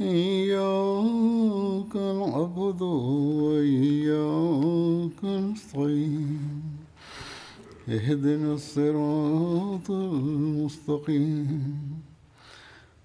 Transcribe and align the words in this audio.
إياك 0.00 1.96
نعبد 1.96 2.82
وإياك 3.42 5.24
نستعين. 5.24 6.62
اهدنا 7.88 8.54
الصراط 8.54 9.90
المستقيم. 9.90 11.74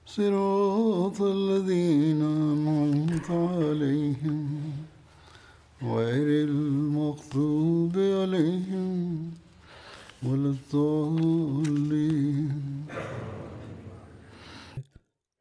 صراط 0.05 1.22
الذين 1.22 2.22
أنعمت 2.22 3.31
عليهم. 3.31 4.47
غير 5.83 6.47
المغضوب 6.47 7.97
عليهم 7.97 9.31
ولا 10.23 10.53
الضالين. 10.73 12.52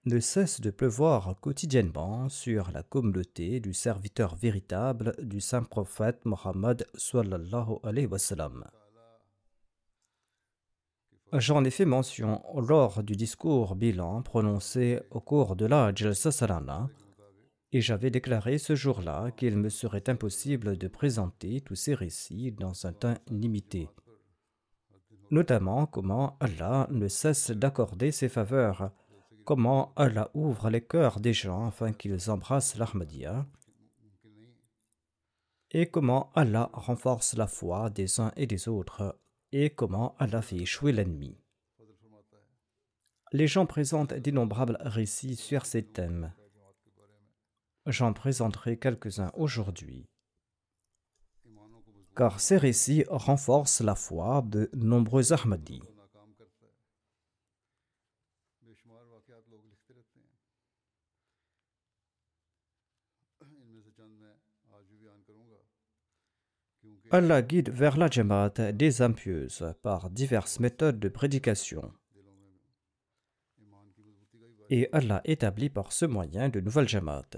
Ne 0.04 0.18
cesse 0.18 0.60
de 0.60 0.70
pleuvoir 0.70 1.36
quotidiennement 1.40 2.28
sur 2.28 2.72
la 2.72 2.82
communauté 2.82 3.60
du 3.60 3.72
serviteur 3.72 4.34
véritable 4.34 5.14
du 5.22 5.40
saint 5.40 5.62
prophète 5.62 6.24
Mohammed 6.24 6.86
sallallahu 6.94 7.76
alayhi 7.84 8.06
wa. 8.06 8.18
J'en 11.34 11.64
ai 11.64 11.70
fait 11.70 11.84
mention 11.84 12.42
lors 12.56 13.02
du 13.02 13.14
discours 13.14 13.76
bilan 13.76 14.22
prononcé 14.22 15.00
au 15.10 15.20
cours 15.20 15.54
de 15.54 15.66
la 15.66 15.94
Jalsa 15.94 16.30
et 17.70 17.80
j'avais 17.80 18.10
déclaré 18.10 18.58
ce 18.58 18.74
jour-là 18.74 19.30
qu'il 19.30 19.56
me 19.56 19.70
serait 19.70 20.08
impossible 20.08 20.76
de 20.76 20.88
présenter 20.88 21.60
tous 21.62 21.76
ces 21.76 21.94
récits 21.94 22.52
dans 22.52 22.86
un 22.86 22.92
temps 22.92 23.16
limité. 23.30 23.88
Notamment 25.30 25.86
comment 25.86 26.36
Allah 26.40 26.86
ne 26.90 27.08
cesse 27.08 27.50
d'accorder 27.50 28.10
ses 28.10 28.28
faveurs 28.28 28.90
comment 29.44 29.92
Allah 29.96 30.30
ouvre 30.34 30.70
les 30.70 30.84
cœurs 30.84 31.20
des 31.20 31.32
gens 31.32 31.66
afin 31.66 31.92
qu'ils 31.92 32.30
embrassent 32.30 32.76
l'Ahmadiyya? 32.76 33.46
Et 35.70 35.88
comment 35.90 36.30
Allah 36.34 36.70
renforce 36.72 37.34
la 37.34 37.46
foi 37.46 37.90
des 37.90 38.20
uns 38.20 38.32
et 38.36 38.46
des 38.46 38.68
autres? 38.68 39.18
Et 39.52 39.70
comment 39.70 40.14
Allah 40.18 40.42
fait 40.42 40.56
échouer 40.56 40.92
l'ennemi? 40.92 41.36
Les 43.32 43.46
gens 43.46 43.64
présentent 43.64 44.12
d'innombrables 44.12 44.76
récits 44.80 45.36
sur 45.36 45.64
ces 45.64 45.82
thèmes. 45.82 46.32
J'en 47.86 48.12
présenterai 48.12 48.78
quelques-uns 48.78 49.32
aujourd'hui. 49.34 50.04
Car 52.14 52.40
ces 52.40 52.58
récits 52.58 53.04
renforcent 53.08 53.80
la 53.80 53.94
foi 53.94 54.42
de 54.42 54.70
nombreux 54.74 55.32
Ahmadis. 55.32 55.80
Allah 67.14 67.42
guide 67.42 67.68
vers 67.68 67.98
la 67.98 68.08
Jamaat 68.08 68.72
des 68.72 69.02
impieuses 69.02 69.74
par 69.82 70.08
diverses 70.08 70.60
méthodes 70.60 70.98
de 70.98 71.10
prédication. 71.10 71.92
Et 74.70 74.88
Allah 74.92 75.20
établit 75.26 75.68
par 75.68 75.92
ce 75.92 76.06
moyen 76.06 76.48
de 76.48 76.60
nouvelles 76.60 76.88
Jamaat. 76.88 77.28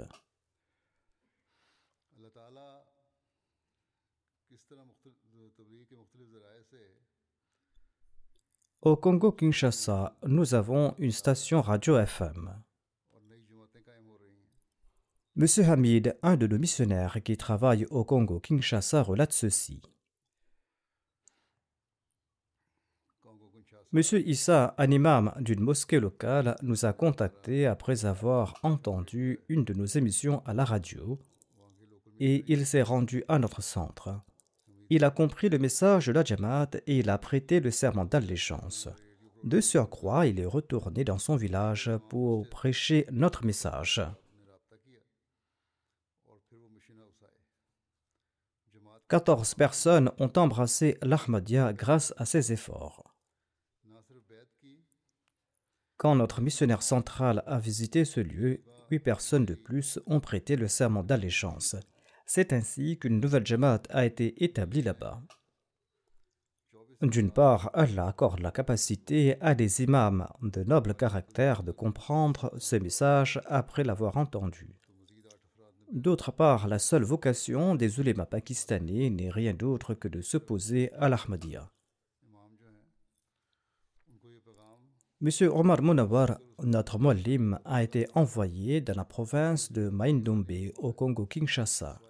Au 8.82 8.96
Congo-Kinshasa, 8.96 10.16
nous 10.24 10.54
avons 10.54 10.94
une 10.98 11.10
station 11.10 11.60
radio 11.60 11.98
FM. 11.98 12.63
Monsieur 15.36 15.64
Hamid, 15.64 16.16
un 16.22 16.36
de 16.36 16.46
nos 16.46 16.58
missionnaires 16.58 17.18
qui 17.24 17.36
travaille 17.36 17.86
au 17.90 18.04
Congo-Kinshasa, 18.04 19.02
relate 19.02 19.32
ceci. 19.32 19.82
Monsieur 23.90 24.20
Issa, 24.28 24.76
un 24.78 24.90
imam 24.92 25.34
d'une 25.40 25.58
mosquée 25.58 25.98
locale, 25.98 26.54
nous 26.62 26.84
a 26.84 26.92
contactés 26.92 27.66
après 27.66 28.04
avoir 28.04 28.54
entendu 28.62 29.40
une 29.48 29.64
de 29.64 29.74
nos 29.74 29.86
émissions 29.86 30.40
à 30.46 30.54
la 30.54 30.64
radio 30.64 31.18
et 32.20 32.44
il 32.46 32.64
s'est 32.64 32.82
rendu 32.82 33.24
à 33.26 33.40
notre 33.40 33.60
centre. 33.60 34.20
Il 34.88 35.02
a 35.04 35.10
compris 35.10 35.48
le 35.48 35.58
message 35.58 36.06
de 36.06 36.12
la 36.12 36.22
Jamaat 36.22 36.70
et 36.86 37.00
il 37.00 37.10
a 37.10 37.18
prêté 37.18 37.58
le 37.58 37.72
serment 37.72 38.04
d'allégeance. 38.04 38.88
De 39.42 39.60
surcroît, 39.60 40.28
il 40.28 40.38
est 40.38 40.46
retourné 40.46 41.02
dans 41.02 41.18
son 41.18 41.34
village 41.34 41.90
pour 42.08 42.48
prêcher 42.48 43.06
notre 43.10 43.44
message. 43.44 44.00
14 49.08 49.54
personnes 49.54 50.10
ont 50.18 50.32
embrassé 50.36 50.96
l'Ahmadiyya 51.02 51.72
grâce 51.72 52.14
à 52.16 52.24
ces 52.24 52.52
efforts. 52.52 53.14
Quand 55.98 56.14
notre 56.14 56.40
missionnaire 56.40 56.82
central 56.82 57.42
a 57.46 57.58
visité 57.58 58.04
ce 58.04 58.20
lieu, 58.20 58.62
huit 58.90 59.00
personnes 59.00 59.46
de 59.46 59.54
plus 59.54 60.00
ont 60.06 60.20
prêté 60.20 60.56
le 60.56 60.68
serment 60.68 61.02
d'allégeance. 61.02 61.76
C'est 62.26 62.52
ainsi 62.52 62.98
qu'une 62.98 63.20
nouvelle 63.20 63.46
Jamaat 63.46 63.82
a 63.90 64.06
été 64.06 64.42
établie 64.42 64.82
là-bas. 64.82 65.22
D'une 67.02 67.30
part, 67.30 67.70
Allah 67.74 68.06
accorde 68.06 68.40
la 68.40 68.50
capacité 68.50 69.36
à 69.42 69.54
des 69.54 69.82
imams 69.82 70.26
de 70.42 70.64
noble 70.64 70.94
caractère 70.94 71.62
de 71.62 71.72
comprendre 71.72 72.52
ce 72.58 72.76
message 72.76 73.40
après 73.46 73.84
l'avoir 73.84 74.16
entendu. 74.16 74.74
D'autre 75.94 76.32
part, 76.32 76.66
la 76.66 76.80
seule 76.80 77.04
vocation 77.04 77.76
des 77.76 78.00
ulémas 78.00 78.26
pakistanais 78.26 79.10
n'est 79.10 79.30
rien 79.30 79.54
d'autre 79.54 79.94
que 79.94 80.08
de 80.08 80.22
s'opposer 80.22 80.92
à 80.94 81.08
l'Ahmadiyya. 81.08 81.70
Monsieur 85.20 85.50
Omar 85.54 85.82
Munawar, 85.82 86.40
notre 86.64 86.98
muallim, 86.98 87.60
a 87.64 87.84
été 87.84 88.08
envoyé 88.14 88.80
dans 88.80 88.96
la 88.96 89.04
province 89.04 89.70
de 89.70 89.88
Maindombe 89.88 90.72
au 90.78 90.92
Congo-Kinshasa. 90.92 92.00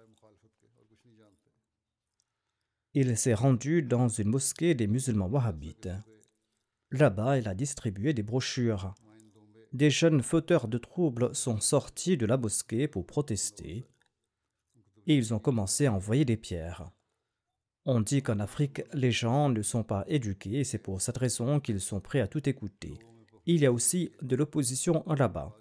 Il 2.95 3.15
s'est 3.15 3.35
rendu 3.35 3.83
dans 3.83 4.07
une 4.07 4.29
mosquée 4.29 4.73
des 4.73 4.87
musulmans 4.87 5.27
wahhabites. 5.27 5.89
Là-bas, 6.89 7.37
il 7.37 7.47
a 7.47 7.53
distribué 7.53 8.13
des 8.13 8.23
brochures 8.23 8.95
des 9.75 9.89
jeunes 9.89 10.21
fauteurs 10.21 10.69
de 10.69 10.77
troubles 10.77 11.35
sont 11.35 11.59
sortis 11.59 12.15
de 12.15 12.25
la 12.25 12.37
mosquée 12.37 12.87
pour 12.87 13.05
protester 13.05 13.83
et 15.05 15.15
ils 15.15 15.33
ont 15.33 15.39
commencé 15.39 15.85
à 15.85 15.93
envoyer 15.93 16.23
des 16.23 16.37
pierres. 16.37 16.89
On 17.83 17.99
dit 17.99 18.23
qu'en 18.23 18.39
Afrique, 18.39 18.83
les 18.93 19.11
gens 19.11 19.49
ne 19.49 19.61
sont 19.61 19.83
pas 19.83 20.05
éduqués 20.07 20.61
et 20.61 20.63
c'est 20.63 20.79
pour 20.79 21.01
cette 21.01 21.17
raison 21.17 21.59
qu'ils 21.59 21.81
sont 21.81 21.99
prêts 21.99 22.21
à 22.21 22.27
tout 22.27 22.47
écouter. 22.47 22.97
Il 23.45 23.59
y 23.59 23.65
a 23.65 23.71
aussi 23.73 24.13
de 24.21 24.37
l'opposition 24.37 25.03
là-bas. 25.07 25.53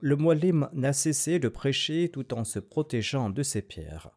Le 0.00 0.16
Mualim 0.16 0.68
n'a 0.72 0.92
cessé 0.92 1.38
de 1.38 1.48
prêcher 1.48 2.10
tout 2.12 2.34
en 2.34 2.42
se 2.42 2.58
protégeant 2.58 3.30
de 3.30 3.44
ces 3.44 3.62
pierres. 3.62 4.10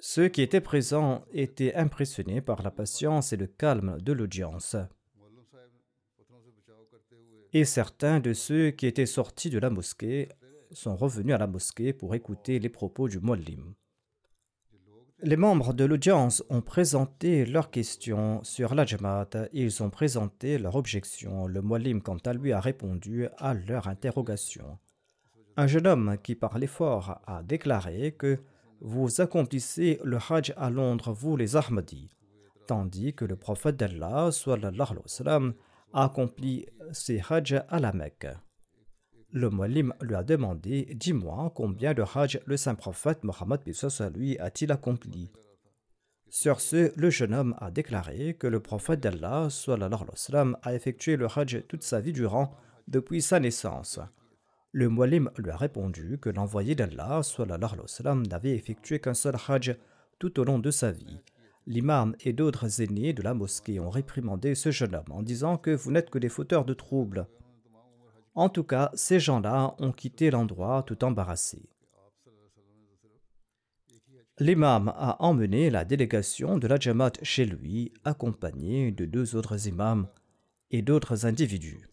Ceux 0.00 0.28
qui 0.28 0.42
étaient 0.42 0.60
présents 0.60 1.24
étaient 1.32 1.74
impressionnés 1.74 2.40
par 2.40 2.62
la 2.62 2.70
patience 2.70 3.32
et 3.32 3.36
le 3.36 3.46
calme 3.46 4.00
de 4.00 4.12
l'audience. 4.12 4.76
Et 7.52 7.64
certains 7.64 8.20
de 8.20 8.32
ceux 8.32 8.70
qui 8.70 8.86
étaient 8.86 9.06
sortis 9.06 9.50
de 9.50 9.58
la 9.58 9.70
mosquée 9.70 10.28
sont 10.70 10.96
revenus 10.96 11.34
à 11.34 11.38
la 11.38 11.46
mosquée 11.46 11.92
pour 11.92 12.14
écouter 12.14 12.58
les 12.58 12.68
propos 12.68 13.08
du 13.08 13.18
Mollim. 13.18 13.74
Les 15.20 15.36
membres 15.36 15.72
de 15.72 15.84
l'audience 15.84 16.44
ont 16.48 16.60
présenté 16.60 17.44
leurs 17.44 17.72
questions 17.72 18.40
sur 18.44 18.76
la 18.76 18.84
et 18.84 19.48
ils 19.52 19.82
ont 19.82 19.90
présenté 19.90 20.58
leurs 20.58 20.76
objections. 20.76 21.48
Le 21.48 21.60
Mualim, 21.60 22.02
quant 22.02 22.18
à 22.18 22.32
lui, 22.32 22.52
a 22.52 22.60
répondu 22.60 23.26
à 23.36 23.52
leurs 23.52 23.88
interrogations. 23.88 24.78
Un 25.56 25.66
jeune 25.66 25.88
homme 25.88 26.18
qui 26.22 26.36
parlait 26.36 26.68
fort 26.68 27.20
a 27.26 27.42
déclaré 27.42 28.12
que 28.12 28.38
vous 28.80 29.20
accomplissez 29.20 30.00
le 30.04 30.18
Hajj 30.18 30.52
à 30.56 30.70
Londres, 30.70 31.12
vous 31.12 31.36
les 31.36 31.56
Ahmadis, 31.56 32.10
tandis 32.66 33.14
que 33.14 33.24
le 33.24 33.36
prophète 33.36 33.76
d'Allah 33.76 34.30
a 35.92 36.04
accompli 36.04 36.66
ses 36.92 37.20
Hajj 37.28 37.62
à 37.68 37.78
la 37.78 37.92
Mecque. 37.92 38.28
Le 39.30 39.50
Mualim 39.50 39.92
lui 40.00 40.14
a 40.14 40.22
demandé 40.22 40.94
Dis-moi 40.94 41.52
combien 41.54 41.92
de 41.92 42.02
Hajj 42.02 42.40
le 42.46 42.56
saint 42.56 42.74
prophète 42.74 43.24
Mohammed 43.24 43.60
lui 44.14 44.38
a-t-il 44.38 44.72
accompli? 44.72 45.30
Sur 46.30 46.60
ce, 46.60 46.92
le 46.96 47.10
jeune 47.10 47.34
homme 47.34 47.54
a 47.58 47.70
déclaré 47.70 48.34
que 48.34 48.46
le 48.46 48.60
prophète 48.60 49.00
d'Allah 49.00 49.48
a 50.62 50.74
effectué 50.74 51.16
le 51.16 51.26
Hajj 51.26 51.64
toute 51.68 51.82
sa 51.82 52.00
vie 52.00 52.12
durant, 52.12 52.54
depuis 52.86 53.22
sa 53.22 53.40
naissance. 53.40 54.00
Le 54.78 54.88
Mualim 54.88 55.28
lui 55.38 55.50
a 55.50 55.56
répondu 55.56 56.18
que 56.22 56.30
l'envoyé 56.30 56.76
d'Allah 56.76 57.22
n'avait 58.30 58.54
effectué 58.54 59.00
qu'un 59.00 59.12
seul 59.12 59.34
Hajj 59.34 59.76
tout 60.20 60.38
au 60.38 60.44
long 60.44 60.60
de 60.60 60.70
sa 60.70 60.92
vie. 60.92 61.18
L'imam 61.66 62.14
et 62.20 62.32
d'autres 62.32 62.80
aînés 62.80 63.12
de 63.12 63.22
la 63.22 63.34
mosquée 63.34 63.80
ont 63.80 63.90
réprimandé 63.90 64.54
ce 64.54 64.70
jeune 64.70 64.94
homme 64.94 65.10
en 65.10 65.24
disant 65.24 65.56
que 65.56 65.72
vous 65.72 65.90
n'êtes 65.90 66.10
que 66.10 66.20
des 66.20 66.28
fauteurs 66.28 66.64
de 66.64 66.74
troubles. 66.74 67.26
En 68.36 68.48
tout 68.48 68.62
cas, 68.62 68.92
ces 68.94 69.18
gens-là 69.18 69.74
ont 69.80 69.90
quitté 69.90 70.30
l'endroit 70.30 70.84
tout 70.84 71.02
embarrassés. 71.02 71.68
L'imam 74.38 74.92
a 74.96 75.16
emmené 75.18 75.70
la 75.70 75.84
délégation 75.84 76.56
de 76.56 76.68
la 76.68 76.78
Jamaat 76.78 77.14
chez 77.24 77.46
lui, 77.46 77.92
accompagné 78.04 78.92
de 78.92 79.06
deux 79.06 79.34
autres 79.34 79.66
imams 79.66 80.06
et 80.70 80.82
d'autres 80.82 81.26
individus. 81.26 81.88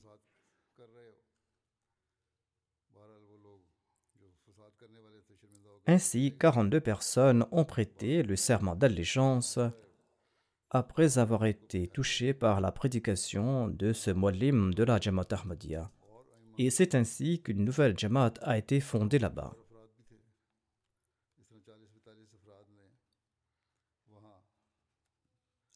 Ainsi, 5.87 6.35
42 6.39 6.81
personnes 6.81 7.45
ont 7.51 7.65
prêté 7.65 8.23
le 8.23 8.35
serment 8.35 8.75
d'allégeance 8.75 9.59
après 10.71 11.17
avoir 11.19 11.45
été 11.45 11.87
touchées 11.87 12.33
par 12.33 12.59
la 12.59 12.71
prédication 12.71 13.67
de 13.67 13.93
ce 13.93 14.11
mualim 14.11 14.73
de 14.73 14.83
la 14.83 14.99
Jamaat 14.99 15.27
Ahmadiyya 15.31 15.91
et 16.57 16.69
c'est 16.69 16.95
ainsi 16.95 17.41
qu'une 17.41 17.63
nouvelle 17.65 17.97
Jamaat 17.97 18.33
a 18.41 18.57
été 18.57 18.79
fondée 18.79 19.19
là-bas. 19.19 19.53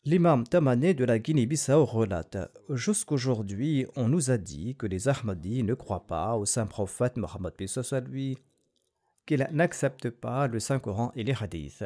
L'imam 0.05 0.47
Tamané 0.47 0.93
de 0.93 1.03
la 1.03 1.19
Guinée-Bissau 1.19 1.85
relate 1.85 2.37
Jusqu'aujourd'hui, 2.69 3.85
on 3.95 4.07
nous 4.07 4.31
a 4.31 4.37
dit 4.37 4.75
que 4.75 4.87
les 4.87 5.07
Ahmadis 5.07 5.63
ne 5.63 5.73
croient 5.73 6.07
pas 6.07 6.35
au 6.35 6.45
saint 6.45 6.65
prophète 6.65 7.17
Mohammed 7.17 7.53
lui, 8.07 8.37
qu'ils 9.29 9.47
n'acceptent 9.51 10.09
pas 10.09 10.47
le 10.47 10.59
Saint-Coran 10.59 11.11
et 11.15 11.23
les 11.23 11.35
hadiths. 11.39 11.85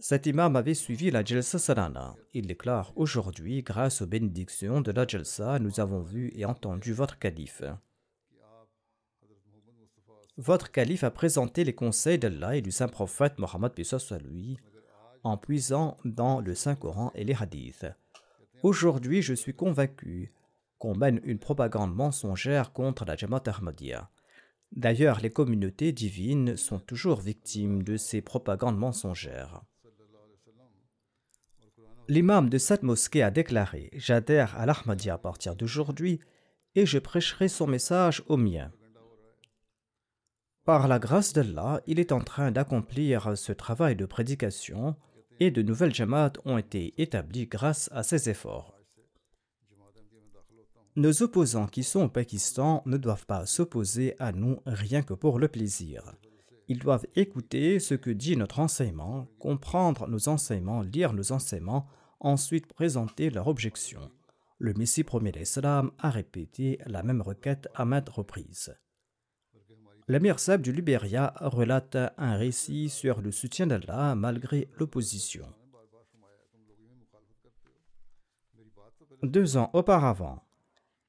Cet 0.00 0.26
imam 0.26 0.56
avait 0.56 0.74
suivi 0.74 1.12
la 1.12 1.24
Jalsa 1.24 1.60
Salana. 1.60 2.16
Il 2.34 2.48
déclare 2.48 2.92
Aujourd'hui, 2.96 3.62
grâce 3.62 4.02
aux 4.02 4.08
bénédictions 4.08 4.80
de 4.80 4.90
la 4.90 5.06
Jalsa, 5.06 5.60
nous 5.60 5.78
avons 5.78 6.02
vu 6.02 6.32
et 6.34 6.44
entendu 6.44 6.92
votre 6.92 7.20
calife. 7.20 7.62
Votre 10.36 10.72
calife 10.72 11.04
a 11.04 11.12
présenté 11.12 11.62
les 11.62 11.74
conseils 11.74 12.18
d'Allah 12.18 12.56
et 12.56 12.62
du 12.62 12.72
saint 12.72 12.88
prophète 12.88 13.38
Mohammed 13.38 13.72
lui 14.24 14.58
en 15.22 15.36
puisant 15.36 15.98
dans 16.04 16.40
le 16.40 16.56
Saint-Coran 16.56 17.12
et 17.14 17.22
les 17.22 17.36
hadiths. 17.40 17.86
Aujourd'hui, 18.64 19.22
je 19.22 19.34
suis 19.34 19.54
convaincu 19.54 20.32
qu'on 20.80 20.96
mène 20.96 21.20
une 21.22 21.38
propagande 21.38 21.94
mensongère 21.94 22.72
contre 22.72 23.04
la 23.04 23.14
Jamaat 23.14 23.44
Ahmadiyya. 23.46 24.10
D'ailleurs, 24.72 25.20
les 25.20 25.30
communautés 25.30 25.92
divines 25.92 26.56
sont 26.56 26.78
toujours 26.78 27.20
victimes 27.20 27.82
de 27.82 27.96
ces 27.96 28.20
propagandes 28.20 28.78
mensongères. 28.78 29.62
L'imam 32.08 32.48
de 32.48 32.58
cette 32.58 32.82
mosquée 32.82 33.22
a 33.22 33.30
déclaré 33.30 33.90
J'adhère 33.92 34.58
à 34.58 34.64
l'Ahmadiyya 34.64 35.14
à 35.14 35.18
partir 35.18 35.56
d'aujourd'hui 35.56 36.20
et 36.74 36.86
je 36.86 36.98
prêcherai 36.98 37.48
son 37.48 37.66
message 37.66 38.22
au 38.28 38.36
mien. 38.36 38.72
Par 40.64 40.88
la 40.88 40.98
grâce 40.98 41.32
d'Allah, 41.32 41.82
il 41.86 41.98
est 41.98 42.12
en 42.12 42.20
train 42.20 42.50
d'accomplir 42.50 43.36
ce 43.36 43.52
travail 43.52 43.96
de 43.96 44.06
prédication 44.06 44.96
et 45.40 45.50
de 45.50 45.62
nouvelles 45.62 45.94
jamaats 45.94 46.32
ont 46.44 46.58
été 46.58 46.94
établies 46.98 47.46
grâce 47.46 47.90
à 47.92 48.02
ses 48.02 48.28
efforts. 48.28 48.77
Nos 50.98 51.22
opposants 51.22 51.68
qui 51.68 51.84
sont 51.84 52.06
au 52.06 52.08
Pakistan 52.08 52.82
ne 52.84 52.96
doivent 52.96 53.24
pas 53.24 53.46
s'opposer 53.46 54.16
à 54.18 54.32
nous 54.32 54.58
rien 54.66 55.02
que 55.02 55.14
pour 55.14 55.38
le 55.38 55.46
plaisir. 55.46 56.02
Ils 56.66 56.80
doivent 56.80 57.06
écouter 57.14 57.78
ce 57.78 57.94
que 57.94 58.10
dit 58.10 58.36
notre 58.36 58.58
enseignement, 58.58 59.28
comprendre 59.38 60.08
nos 60.08 60.28
enseignements, 60.28 60.82
lire 60.82 61.12
nos 61.12 61.30
enseignements, 61.30 61.86
ensuite 62.18 62.66
présenter 62.66 63.30
leur 63.30 63.46
objection. 63.46 64.10
Le 64.58 64.74
Messie 64.74 65.04
premier 65.04 65.30
d'Islam 65.30 65.92
a 66.00 66.10
répété 66.10 66.80
la 66.84 67.04
même 67.04 67.22
requête 67.22 67.68
à 67.76 67.84
maintes 67.84 68.08
reprises. 68.08 68.76
L'Amir 70.08 70.40
Sab 70.40 70.62
du 70.62 70.72
Libéria 70.72 71.32
relate 71.36 71.96
un 72.16 72.36
récit 72.36 72.88
sur 72.88 73.20
le 73.20 73.30
soutien 73.30 73.68
d'Allah 73.68 74.16
malgré 74.16 74.68
l'opposition. 74.76 75.46
Deux 79.22 79.56
ans 79.56 79.70
auparavant, 79.74 80.42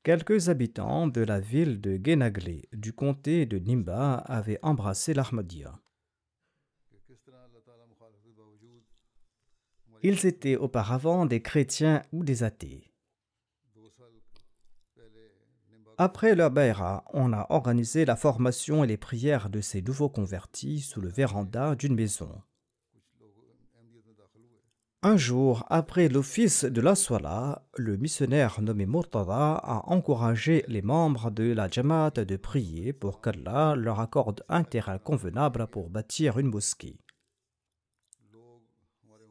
quelques 0.09 0.49
habitants 0.49 1.05
de 1.05 1.21
la 1.21 1.39
ville 1.39 1.79
de 1.81 1.99
Genaglé 2.03 2.67
du 2.73 2.93
comté 2.93 3.45
de 3.45 3.59
Nimba 3.59 4.15
avaient 4.15 4.57
embrassé 4.63 5.13
l'Ahmadiyya. 5.13 5.79
Ils 10.01 10.25
étaient 10.25 10.55
auparavant 10.55 11.27
des 11.27 11.43
chrétiens 11.43 12.01
ou 12.11 12.23
des 12.23 12.41
athées. 12.41 12.91
Après 15.99 16.33
leur 16.33 16.49
baïra, 16.49 17.05
on 17.13 17.31
a 17.31 17.45
organisé 17.51 18.03
la 18.03 18.15
formation 18.15 18.83
et 18.83 18.87
les 18.87 18.97
prières 18.97 19.51
de 19.51 19.61
ces 19.61 19.83
nouveaux 19.83 20.09
convertis 20.09 20.79
sous 20.79 21.01
le 21.01 21.09
véranda 21.09 21.75
d'une 21.75 21.93
maison. 21.93 22.41
Un 25.01 25.15
jour, 25.15 25.65
après 25.69 26.09
l'office 26.09 26.65
de 26.65 26.81
la 26.81 26.93
Swala, 26.93 27.63
le 27.77 27.95
missionnaire 27.95 28.61
nommé 28.61 28.85
Murtada 28.85 29.53
a 29.55 29.83
encouragé 29.87 30.65
les 30.67 30.81
membres 30.81 31.31
de 31.31 31.53
la 31.53 31.69
Jamaat 31.69 32.11
de 32.11 32.35
prier 32.35 32.91
pour 32.91 33.21
qu'Allah 33.21 33.75
leur 33.77 34.01
accorde 34.01 34.43
un 34.49 34.65
terrain 34.65 34.97
convenable 34.97 35.67
pour 35.67 35.89
bâtir 35.89 36.37
une 36.37 36.49
mosquée. 36.49 36.99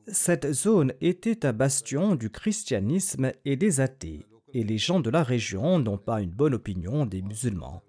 Cette 0.07 0.51
zone 0.55 0.95
était 1.03 1.45
un 1.45 1.53
bastion 1.53 2.15
du 2.15 2.31
christianisme 2.31 3.31
et 3.45 3.57
des 3.57 3.81
athées, 3.81 4.25
et 4.55 4.65
les 4.65 4.79
gens 4.79 5.01
de 5.01 5.11
la 5.11 5.23
région 5.23 5.79
n'ont 5.79 5.99
pas 5.99 6.23
une 6.23 6.31
bonne 6.31 6.55
opinion 6.55 7.05
des 7.05 7.21
musulmans. 7.21 7.83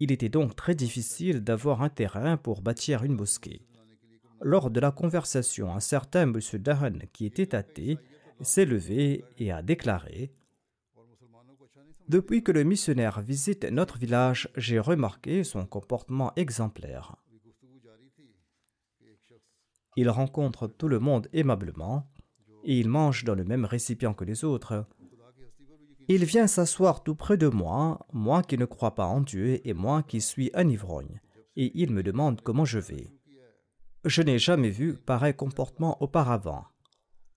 Il 0.00 0.12
était 0.12 0.30
donc 0.30 0.56
très 0.56 0.74
difficile 0.74 1.44
d'avoir 1.44 1.82
un 1.82 1.90
terrain 1.90 2.38
pour 2.38 2.62
bâtir 2.62 3.04
une 3.04 3.16
mosquée. 3.16 3.67
Lors 4.40 4.70
de 4.70 4.80
la 4.80 4.92
conversation, 4.92 5.72
un 5.74 5.80
certain 5.80 6.22
M. 6.22 6.38
Dahan, 6.54 6.98
qui 7.12 7.26
était 7.26 7.54
athée, 7.54 7.98
s'est 8.40 8.64
levé 8.64 9.24
et 9.38 9.50
a 9.50 9.62
déclaré 9.62 10.32
Depuis 12.08 12.44
que 12.44 12.52
le 12.52 12.62
missionnaire 12.62 13.20
visite 13.20 13.64
notre 13.64 13.98
village, 13.98 14.48
j'ai 14.56 14.78
remarqué 14.78 15.42
son 15.42 15.66
comportement 15.66 16.32
exemplaire. 16.36 17.16
Il 19.96 20.08
rencontre 20.08 20.68
tout 20.68 20.86
le 20.86 21.00
monde 21.00 21.28
aimablement 21.32 22.08
et 22.62 22.78
il 22.78 22.88
mange 22.88 23.24
dans 23.24 23.34
le 23.34 23.44
même 23.44 23.64
récipient 23.64 24.14
que 24.14 24.24
les 24.24 24.44
autres. 24.44 24.86
Il 26.06 26.24
vient 26.24 26.46
s'asseoir 26.46 27.02
tout 27.02 27.16
près 27.16 27.36
de 27.36 27.48
moi, 27.48 28.06
moi 28.12 28.42
qui 28.42 28.56
ne 28.56 28.64
crois 28.64 28.94
pas 28.94 29.06
en 29.06 29.20
Dieu 29.20 29.60
et 29.66 29.74
moi 29.74 30.04
qui 30.04 30.20
suis 30.20 30.50
un 30.54 30.68
ivrogne, 30.68 31.20
et 31.56 31.72
il 31.74 31.92
me 31.92 32.02
demande 32.02 32.40
comment 32.40 32.64
je 32.64 32.78
vais. 32.78 33.17
Je 34.08 34.22
n'ai 34.22 34.38
jamais 34.38 34.70
vu 34.70 34.94
pareil 34.94 35.34
comportement 35.34 36.02
auparavant. 36.02 36.64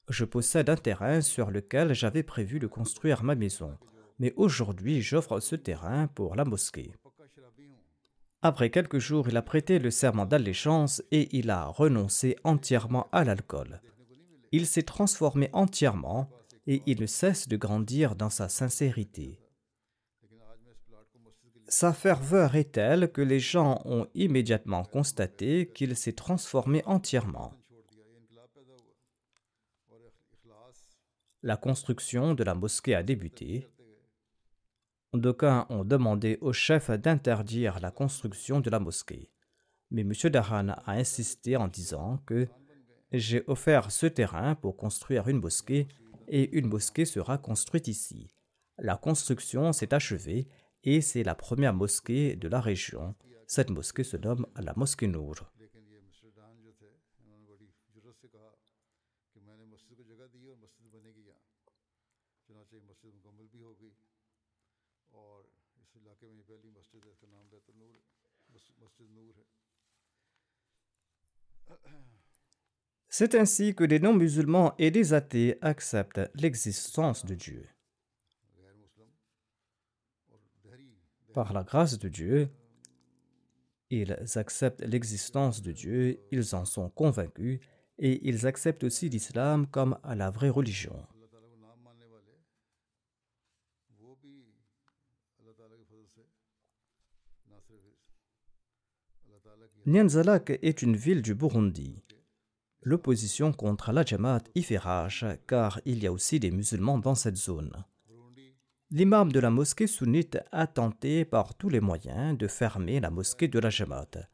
Je 0.07 0.23
possède 0.23 0.69
un 0.69 0.77
terrain 0.77 1.19
sur 1.19 1.51
lequel 1.51 1.93
j'avais 1.93 2.23
prévu 2.23 2.59
de 2.59 2.67
construire 2.67 3.25
ma 3.25 3.35
maison, 3.35 3.77
mais 4.19 4.33
aujourd'hui 4.37 5.01
j'offre 5.01 5.41
ce 5.41 5.57
terrain 5.57 6.07
pour 6.07 6.37
la 6.37 6.45
mosquée. 6.45 6.93
Après 8.41 8.69
quelques 8.69 8.99
jours, 8.99 9.27
il 9.27 9.35
a 9.35 9.41
prêté 9.41 9.79
le 9.79 9.91
serment 9.91 10.25
d'allégeance 10.25 11.03
et 11.11 11.27
il 11.37 11.49
a 11.49 11.65
renoncé 11.65 12.37
entièrement 12.45 13.09
à 13.11 13.25
l'alcool. 13.25 13.81
Il 14.53 14.65
s'est 14.65 14.83
transformé 14.83 15.49
entièrement 15.51 16.29
et 16.67 16.81
il 16.85 17.01
ne 17.01 17.05
cesse 17.05 17.49
de 17.49 17.57
grandir 17.57 18.15
dans 18.15 18.29
sa 18.29 18.47
sincérité. 18.47 19.40
Sa 21.71 21.93
ferveur 21.93 22.57
est 22.57 22.73
telle 22.73 23.13
que 23.13 23.21
les 23.21 23.39
gens 23.39 23.81
ont 23.85 24.05
immédiatement 24.13 24.83
constaté 24.83 25.71
qu'il 25.73 25.95
s'est 25.95 26.11
transformé 26.11 26.83
entièrement. 26.85 27.53
La 31.41 31.55
construction 31.55 32.33
de 32.33 32.43
la 32.43 32.55
mosquée 32.55 32.93
a 32.93 33.03
débuté. 33.03 33.69
D'aucuns 35.13 35.65
ont 35.69 35.85
demandé 35.85 36.37
au 36.41 36.51
chef 36.51 36.91
d'interdire 36.91 37.79
la 37.79 37.89
construction 37.89 38.59
de 38.59 38.69
la 38.69 38.81
mosquée. 38.81 39.31
Mais 39.91 40.01
M. 40.01 40.11
Dahan 40.25 40.69
a 40.69 40.91
insisté 40.91 41.55
en 41.55 41.69
disant 41.69 42.17
que 42.25 42.49
j'ai 43.13 43.45
offert 43.47 43.91
ce 43.91 44.07
terrain 44.07 44.55
pour 44.55 44.75
construire 44.75 45.29
une 45.29 45.39
mosquée 45.39 45.87
et 46.27 46.49
une 46.51 46.67
mosquée 46.67 47.05
sera 47.05 47.37
construite 47.37 47.87
ici. 47.87 48.35
La 48.77 48.97
construction 48.97 49.71
s'est 49.71 49.93
achevée 49.93 50.49
et 50.83 51.01
c'est 51.01 51.23
la 51.23 51.35
première 51.35 51.73
mosquée 51.73 52.35
de 52.35 52.47
la 52.47 52.61
région. 52.61 53.15
Cette 53.47 53.69
mosquée 53.69 54.03
se 54.03 54.17
nomme 54.17 54.47
la 54.55 54.73
mosquée 54.75 55.07
Nour. 55.07 55.35
C'est 73.09 73.35
ainsi 73.35 73.75
que 73.75 73.83
les 73.83 73.99
non-musulmans 73.99 74.73
et 74.77 74.89
les 74.89 75.13
athées 75.13 75.57
acceptent 75.61 76.21
l'existence 76.35 77.25
de 77.25 77.35
Dieu. 77.35 77.67
Par 81.33 81.53
la 81.53 81.63
grâce 81.63 81.97
de 81.97 82.09
Dieu, 82.09 82.49
ils 83.89 84.17
acceptent 84.35 84.81
l'existence 84.81 85.61
de 85.61 85.71
Dieu, 85.71 86.19
ils 86.31 86.55
en 86.55 86.65
sont 86.65 86.89
convaincus 86.89 87.59
et 87.99 88.27
ils 88.27 88.47
acceptent 88.47 88.83
aussi 88.83 89.09
l'islam 89.09 89.67
comme 89.67 89.97
la 90.03 90.29
vraie 90.29 90.49
religion. 90.49 90.95
Nyanzalak 99.85 100.51
est 100.61 100.81
une 100.81 100.95
ville 100.95 101.21
du 101.21 101.33
Burundi. 101.33 102.03
L'opposition 102.83 103.51
contre 103.51 103.91
la 103.91 104.05
Jamaat 104.05 104.43
y 104.53 104.63
fait 104.63 104.77
rage 104.77 105.25
car 105.47 105.81
il 105.85 106.03
y 106.03 106.07
a 106.07 106.11
aussi 106.11 106.39
des 106.39 106.51
musulmans 106.51 106.99
dans 106.99 107.15
cette 107.15 107.35
zone 107.35 107.71
l'imam 108.91 109.31
de 109.31 109.39
la 109.39 109.49
mosquée 109.49 109.87
sunnite 109.87 110.37
a 110.51 110.67
tenté 110.67 111.23
par 111.23 111.55
tous 111.55 111.69
les 111.69 111.79
moyens 111.79 112.37
de 112.37 112.47
fermer 112.47 112.99
la 112.99 113.09
mosquée 113.09 113.47
de 113.47 113.57
la 113.57 113.69
Jamaat. 113.69 114.27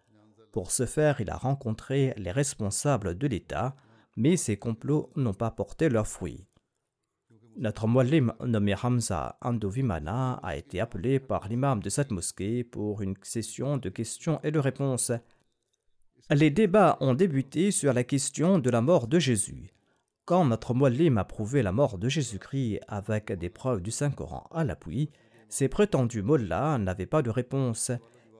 Pour 0.51 0.71
ce 0.71 0.87
faire, 0.87 1.21
il 1.21 1.29
a 1.29 1.37
rencontré 1.37 2.15
les 2.17 2.31
responsables 2.31 3.15
de 3.15 3.27
l'État, 3.27 3.75
mais 4.15 4.35
ces 4.35 4.57
complots 4.57 5.11
n'ont 5.15 5.35
pas 5.35 5.51
porté 5.51 5.89
leurs 5.89 6.07
fruits. 6.07 6.47
Notre 7.55 7.87
muallim 7.87 8.33
nommé 8.43 8.73
Hamza 8.81 9.37
Andovimana 9.41 10.39
a 10.41 10.55
été 10.55 10.79
appelé 10.79 11.19
par 11.19 11.47
l'imam 11.47 11.79
de 11.79 11.89
cette 11.89 12.11
mosquée 12.11 12.63
pour 12.63 13.03
une 13.03 13.15
session 13.21 13.77
de 13.77 13.89
questions 13.89 14.39
et 14.43 14.51
de 14.51 14.59
réponses. 14.59 15.11
Les 16.31 16.49
débats 16.49 16.97
ont 16.99 17.13
débuté 17.13 17.69
sur 17.69 17.93
la 17.93 18.03
question 18.03 18.57
de 18.57 18.69
la 18.71 18.81
mort 18.81 19.07
de 19.07 19.19
Jésus. 19.19 19.76
Quand 20.27 20.43
notre 20.43 20.73
Muallim 20.73 21.17
a 21.17 21.23
prouvé 21.23 21.63
la 21.63 21.71
mort 21.71 21.97
de 21.97 22.09
Jésus-Christ 22.09 22.81
avec 22.89 23.31
des 23.31 23.47
preuves 23.47 23.81
du 23.81 23.91
Saint-Coran 23.91 24.45
à 24.51 24.65
l'appui, 24.65 25.09
ces 25.47 25.69
prétendus 25.69 26.21
mollahs 26.21 26.79
n'avaient 26.79 27.05
pas 27.05 27.21
de 27.21 27.29
réponse 27.29 27.91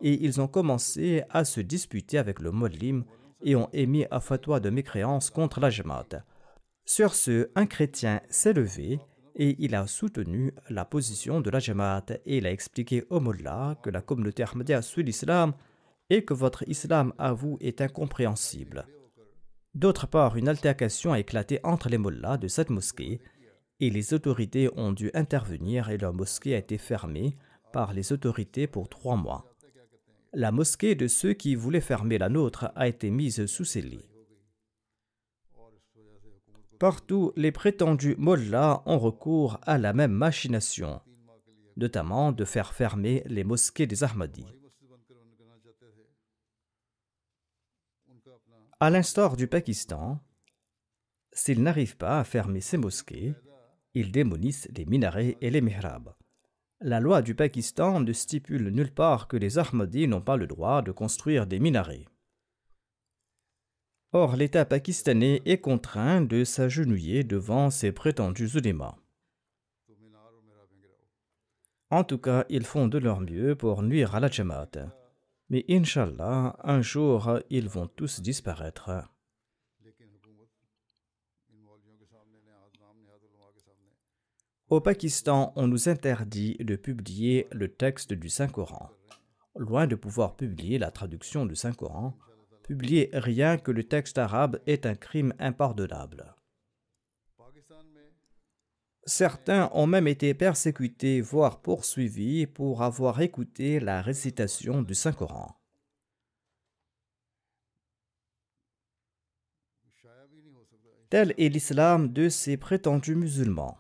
et 0.02 0.26
ils 0.26 0.42
ont 0.42 0.50
commencé 0.50 1.24
à 1.30 1.46
se 1.46 1.62
disputer 1.62 2.18
avec 2.18 2.42
le 2.42 2.52
Muallim 2.52 3.06
et 3.42 3.56
ont 3.56 3.70
émis 3.72 4.06
un 4.12 4.20
fatwa 4.20 4.60
de 4.60 4.70
mécréance 4.70 5.30
contre 5.30 5.62
la 5.62 5.70
Jamaat. 5.70 6.26
Sur 6.84 7.16
ce, 7.16 7.52
un 7.56 7.66
chrétien 7.66 8.20
s'est 8.30 8.52
levé 8.52 9.00
et 9.38 9.56
il 9.58 9.74
a 9.74 9.88
soutenu 9.88 10.54
la 10.70 10.84
position 10.84 11.40
de 11.40 11.50
la 11.50 11.60
Jamaat 11.60 12.08
et 12.26 12.40
il 12.40 12.48
a 12.48 12.52
expliqué 12.52 13.06
au 13.10 13.22
Mollah 13.22 13.78
que 13.82 13.90
la 13.90 14.02
communauté 14.02 14.44
Ahmadiyya 14.44 14.82
suit 14.82 15.04
l'islam 15.04 15.54
et 16.10 16.26
que 16.26 16.34
votre 16.34 16.68
islam 16.68 17.14
à 17.18 17.32
vous 17.32 17.58
est 17.62 17.80
incompréhensible. 17.80 18.86
D'autre 19.78 20.08
part, 20.08 20.38
une 20.38 20.50
altercation 20.50 21.14
a 21.14 21.20
éclaté 21.20 21.60
entre 21.62 21.88
les 21.88 22.00
mollahs 22.00 22.40
de 22.40 22.48
cette 22.48 22.72
mosquée 22.72 23.22
et 23.80 23.92
les 23.92 24.16
autorités 24.16 24.72
ont 24.76 24.92
dû 24.92 25.12
intervenir 25.14 25.92
et 25.92 26.00
leur 26.00 26.16
mosquée 26.16 26.56
a 26.56 26.58
été 26.58 26.80
fermée 26.80 27.38
par 27.72 27.94
les 27.94 28.12
autorités 28.12 28.66
pour 28.66 28.90
trois 28.90 29.16
mois. 29.16 29.46
La 30.34 30.52
mosquée 30.52 30.96
de 30.96 31.08
ceux 31.08 31.34
qui 31.34 31.54
voulaient 31.54 31.80
fermer 31.80 32.18
la 32.18 32.28
nôtre 32.28 32.72
a 32.76 32.88
été 32.88 33.12
mise 33.12 33.46
sous 33.46 33.66
scellé. 33.66 34.00
Partout, 36.80 37.32
les 37.36 37.52
prétendus 37.52 38.16
mollahs 38.18 38.82
ont 38.88 38.98
recours 38.98 39.60
à 39.62 39.78
la 39.78 39.94
même 39.94 40.12
machination, 40.12 41.02
notamment 41.76 42.32
de 42.32 42.46
faire 42.46 42.74
fermer 42.74 43.22
les 43.28 43.44
mosquées 43.44 43.86
des 43.86 44.04
Ahmadis. 44.04 44.57
À 48.80 48.92
l'instar 48.92 49.38
du 49.38 49.48
Pakistan, 49.48 50.24
s'ils 51.32 51.64
n'arrivent 51.64 51.98
pas 51.98 52.20
à 52.20 52.24
fermer 52.24 52.62
ces 52.62 52.78
mosquées, 52.78 53.34
ils 53.96 54.12
démonissent 54.12 54.70
les 54.78 54.86
minarets 54.86 55.36
et 55.42 55.50
les 55.50 55.62
mihrabs. 55.62 56.14
La 56.82 57.00
loi 57.00 57.24
du 57.24 57.34
Pakistan 57.34 58.02
ne 58.02 58.14
stipule 58.14 58.70
nulle 58.70 58.94
part 58.94 59.28
que 59.28 59.36
les 59.36 59.58
Ahmadis 59.58 60.08
n'ont 60.08 60.22
pas 60.22 60.38
le 60.38 60.46
droit 60.46 60.84
de 60.84 60.92
construire 60.92 61.48
des 61.48 61.58
minarets. 61.58 62.06
Or, 64.12 64.36
l'État 64.36 64.64
pakistanais 64.64 65.42
est 65.46 65.60
contraint 65.60 66.22
de 66.22 66.44
s'agenouiller 66.44 67.24
devant 67.24 67.72
ces 67.72 67.92
prétendus 67.92 68.56
ulémas. 68.56 68.96
En 71.90 72.04
tout 72.04 72.20
cas, 72.20 72.46
ils 72.50 72.66
font 72.66 72.88
de 72.88 73.00
leur 73.00 73.22
mieux 73.22 73.56
pour 73.56 73.82
nuire 73.82 74.14
à 74.14 74.20
la 74.20 74.30
Jamaat. 74.30 74.70
Mais 75.50 75.64
Inch'Allah, 75.70 76.58
un 76.64 76.82
jour, 76.82 77.40
ils 77.50 77.70
vont 77.70 77.88
tous 77.88 78.20
disparaître. 78.20 78.90
Au 84.70 84.82
Pakistan, 84.82 85.54
on 85.56 85.68
nous 85.68 85.88
interdit 85.88 86.58
de 86.60 86.76
publier 86.76 87.48
le 87.54 87.74
texte 87.74 88.12
du 88.12 88.28
Saint-Coran. 88.28 88.90
Loin 89.56 89.88
de 89.88 89.96
pouvoir 89.96 90.36
publier 90.36 90.78
la 90.78 90.92
traduction 90.92 91.46
du 91.46 91.56
Saint-Coran, 91.56 92.18
publier 92.64 93.10
rien 93.14 93.58
que 93.58 93.72
le 93.72 93.86
texte 93.86 94.18
arabe 94.18 94.60
est 94.68 94.86
un 94.86 94.96
crime 94.96 95.34
impardonnable. 95.40 96.36
Certains 99.08 99.70
ont 99.74 99.88
même 99.88 100.06
été 100.06 100.34
persécutés, 100.34 101.22
voire 101.22 101.62
poursuivis, 101.62 102.46
pour 102.46 102.84
avoir 102.84 103.22
écouté 103.22 103.80
la 103.80 104.02
récitation 104.02 104.82
du 104.82 104.94
Saint-Coran. 104.96 105.56
Tel 111.10 111.34
est 111.38 111.48
l'islam 111.48 112.12
de 112.12 112.28
ces 112.28 112.58
prétendus 112.58 113.16
musulmans. 113.16 113.78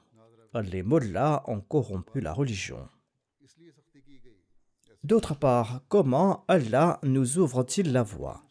Les 0.53 0.81
mollahs 0.81 1.43
ont 1.47 1.59
corrompu 1.59 2.21
la 2.21 2.31
religion. 2.31 2.87
D'autre 5.03 5.35
part, 5.35 5.81
comment 5.89 6.45
Allah 6.47 7.01
nous 7.03 7.37
ouvre-t-il 7.37 7.91
la 7.91 8.03
voie? 8.03 8.46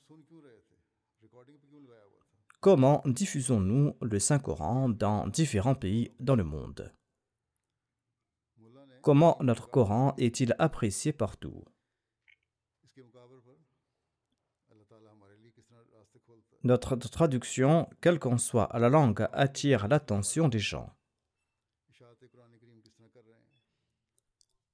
Comment 2.67 3.01
diffusons-nous 3.07 3.95
le 4.03 4.19
Saint-Coran 4.19 4.89
dans 4.89 5.29
différents 5.29 5.77
pays 5.77 6.11
dans 6.19 6.35
le 6.35 6.43
monde? 6.43 6.93
Comment 9.03 9.37
notre 9.41 9.71
Coran 9.71 10.17
est-il 10.19 10.53
apprécié 10.59 11.13
partout? 11.13 11.65
Notre 16.65 16.97
traduction, 16.97 17.89
quelle 18.01 18.19
qu'en 18.19 18.37
soit 18.37 18.69
la 18.77 18.89
langue, 18.89 19.29
attire 19.33 19.87
l'attention 19.87 20.49
des 20.49 20.59
gens. 20.59 20.93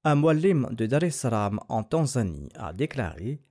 Un 0.05 0.15
muallim 0.15 0.67
de 0.73 0.87
Dar 0.87 1.05
es 1.05 1.11
Salaam 1.11 1.61
en 1.69 1.83
Tanzanie 1.83 2.49
a 2.55 2.73
déclaré 2.73 3.43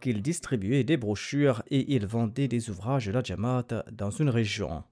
qu'il 0.00 0.22
distribuait 0.22 0.84
des 0.84 0.96
brochures 0.96 1.62
et 1.70 1.94
il 1.94 2.06
vendait 2.06 2.48
des 2.48 2.70
ouvrages 2.70 3.06
de 3.06 3.12
la 3.12 3.22
Jamaat 3.22 3.84
dans 3.92 4.10
une 4.10 4.28
région. 4.28 4.84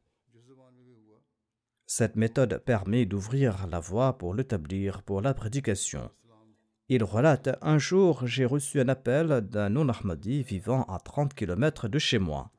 Cette 1.87 2.16
méthode 2.16 2.62
permet 2.64 3.04
d'ouvrir 3.04 3.66
la 3.66 3.78
voie 3.78 4.16
pour 4.16 4.34
l'établir 4.34 5.02
pour 5.02 5.20
la 5.20 5.34
prédication. 5.34 6.11
Il 6.88 7.04
relate 7.04 7.56
Un 7.62 7.78
jour, 7.78 8.26
j'ai 8.26 8.44
reçu 8.44 8.80
un 8.80 8.88
appel 8.88 9.40
d'un 9.42 9.70
non-Ahmadi 9.70 10.42
vivant 10.42 10.84
à 10.84 10.99
30 10.99 11.32
km 11.34 11.88
de 11.88 11.99
chez 11.99 12.18
moi. 12.18 12.50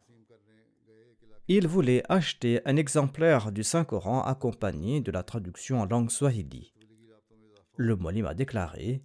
Il 1.47 1.67
voulait 1.67 2.01
acheter 2.09 2.59
un 2.65 2.75
exemplaire 2.75 3.51
du 3.51 3.63
Saint-Coran 3.63 4.23
accompagné 4.23 5.01
de 5.01 5.11
la 5.11 5.21
traduction 5.21 5.79
en 5.79 5.85
langue 5.85 6.09
swahili. 6.09 6.73
Le 7.75 7.95
molim 7.95 8.25
a 8.25 8.33
déclaré 8.33 9.03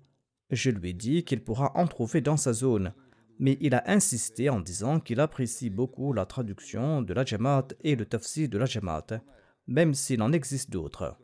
Je 0.51 0.71
lui 0.71 0.91
ai 0.91 0.93
dit 0.95 1.25
qu'il 1.25 1.43
pourra 1.45 1.73
en 1.75 1.87
trouver 1.87 2.23
dans 2.23 2.39
sa 2.39 2.55
zone, 2.55 2.95
mais 3.41 3.57
il 3.63 3.75
a 3.75 3.83
insisté 3.91 4.51
en 4.51 4.61
disant 4.61 5.01
qu'il 5.01 5.19
apprécie 5.19 5.71
beaucoup 5.71 6.13
la 6.13 6.27
traduction 6.27 7.01
de 7.01 7.15
la 7.15 7.25
Jamaat 7.25 7.69
et 7.81 7.97
le 7.97 8.05
tafsir 8.05 8.51
de 8.51 8.59
la 8.59 8.67
Jamaat, 8.67 9.23
même 9.67 9.95
s'il 9.95 10.21
en 10.21 10.33
existe 10.33 10.71
d'autres. 10.71 11.17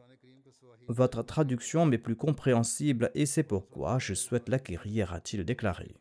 Votre 0.89 1.23
traduction 1.23 1.85
m'est 1.85 1.99
plus 1.99 2.17
compréhensible 2.17 3.11
et 3.15 3.27
c'est 3.27 3.43
pourquoi 3.43 3.99
je 3.99 4.15
souhaite 4.15 4.49
l'acquérir, 4.49 5.13
a-t-il 5.13 5.45
déclaré. 5.45 5.95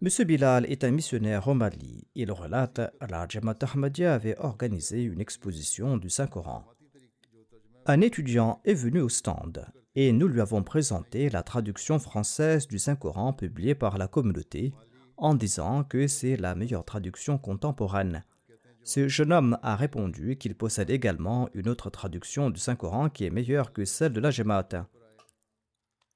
M. 0.00 0.08
Bilal 0.24 0.64
est 0.70 0.84
un 0.84 0.92
missionnaire 0.92 1.46
au 1.48 1.54
Mali. 1.54 2.06
Il 2.14 2.32
relate 2.32 2.80
la 3.06 3.26
Jamaat 3.28 3.58
Ahmadiyya 3.60 4.14
avait 4.14 4.38
organisé 4.38 5.02
une 5.02 5.20
exposition 5.20 5.98
du 5.98 6.08
Saint-Coran. 6.08 6.64
Un 7.84 8.00
étudiant 8.00 8.62
est 8.64 8.74
venu 8.74 9.00
au 9.00 9.08
stand 9.10 9.66
et 10.00 10.12
nous 10.12 10.28
lui 10.28 10.40
avons 10.40 10.62
présenté 10.62 11.28
la 11.28 11.42
traduction 11.42 11.98
française 11.98 12.68
du 12.68 12.78
Saint-Coran 12.78 13.32
publiée 13.32 13.74
par 13.74 13.98
la 13.98 14.06
communauté 14.06 14.72
en 15.16 15.34
disant 15.34 15.82
que 15.82 16.06
c'est 16.06 16.36
la 16.36 16.54
meilleure 16.54 16.84
traduction 16.84 17.36
contemporaine. 17.36 18.24
Ce 18.84 19.08
jeune 19.08 19.32
homme 19.32 19.58
a 19.60 19.74
répondu 19.74 20.36
qu'il 20.36 20.54
possède 20.54 20.90
également 20.90 21.48
une 21.52 21.68
autre 21.68 21.90
traduction 21.90 22.48
du 22.48 22.60
Saint-Coran 22.60 23.08
qui 23.08 23.24
est 23.24 23.30
meilleure 23.30 23.72
que 23.72 23.84
celle 23.84 24.12
de 24.12 24.20
la 24.20 24.30
Jamaat. 24.30 24.86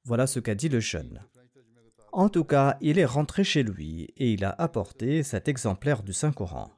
Voilà 0.04 0.28
ce 0.28 0.38
qu'a 0.38 0.54
dit 0.54 0.68
le 0.68 0.78
jeune. 0.78 1.20
En 2.12 2.28
tout 2.28 2.44
cas, 2.44 2.76
il 2.80 3.00
est 3.00 3.04
rentré 3.04 3.42
chez 3.42 3.64
lui 3.64 4.12
et 4.16 4.32
il 4.32 4.44
a 4.44 4.50
apporté 4.50 5.24
cet 5.24 5.48
exemplaire 5.48 6.04
du 6.04 6.12
Saint-Coran. 6.12 6.70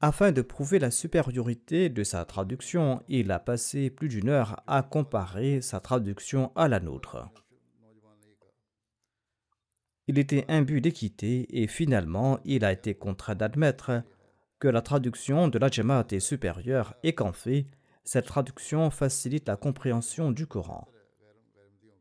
Afin 0.00 0.30
de 0.30 0.42
prouver 0.42 0.78
la 0.78 0.90
supériorité 0.90 1.88
de 1.88 2.04
sa 2.04 2.24
traduction, 2.26 3.02
il 3.08 3.30
a 3.30 3.38
passé 3.38 3.88
plus 3.88 4.08
d'une 4.08 4.28
heure 4.28 4.62
à 4.66 4.82
comparer 4.82 5.62
sa 5.62 5.80
traduction 5.80 6.52
à 6.54 6.68
la 6.68 6.80
nôtre. 6.80 7.28
Il 10.06 10.18
était 10.18 10.44
imbu 10.48 10.80
d'équité 10.82 11.46
et 11.62 11.66
finalement 11.66 12.38
il 12.44 12.64
a 12.64 12.72
été 12.72 12.94
contraint 12.94 13.34
d'admettre 13.34 14.02
que 14.58 14.68
la 14.68 14.82
traduction 14.82 15.48
de 15.48 15.58
la 15.58 15.68
Jamaat 15.68 16.06
est 16.10 16.20
supérieure 16.20 16.94
et 17.02 17.14
qu'en 17.14 17.32
fait, 17.32 17.66
cette 18.04 18.26
traduction 18.26 18.90
facilite 18.90 19.48
la 19.48 19.56
compréhension 19.56 20.30
du 20.30 20.46
Coran. 20.46 20.86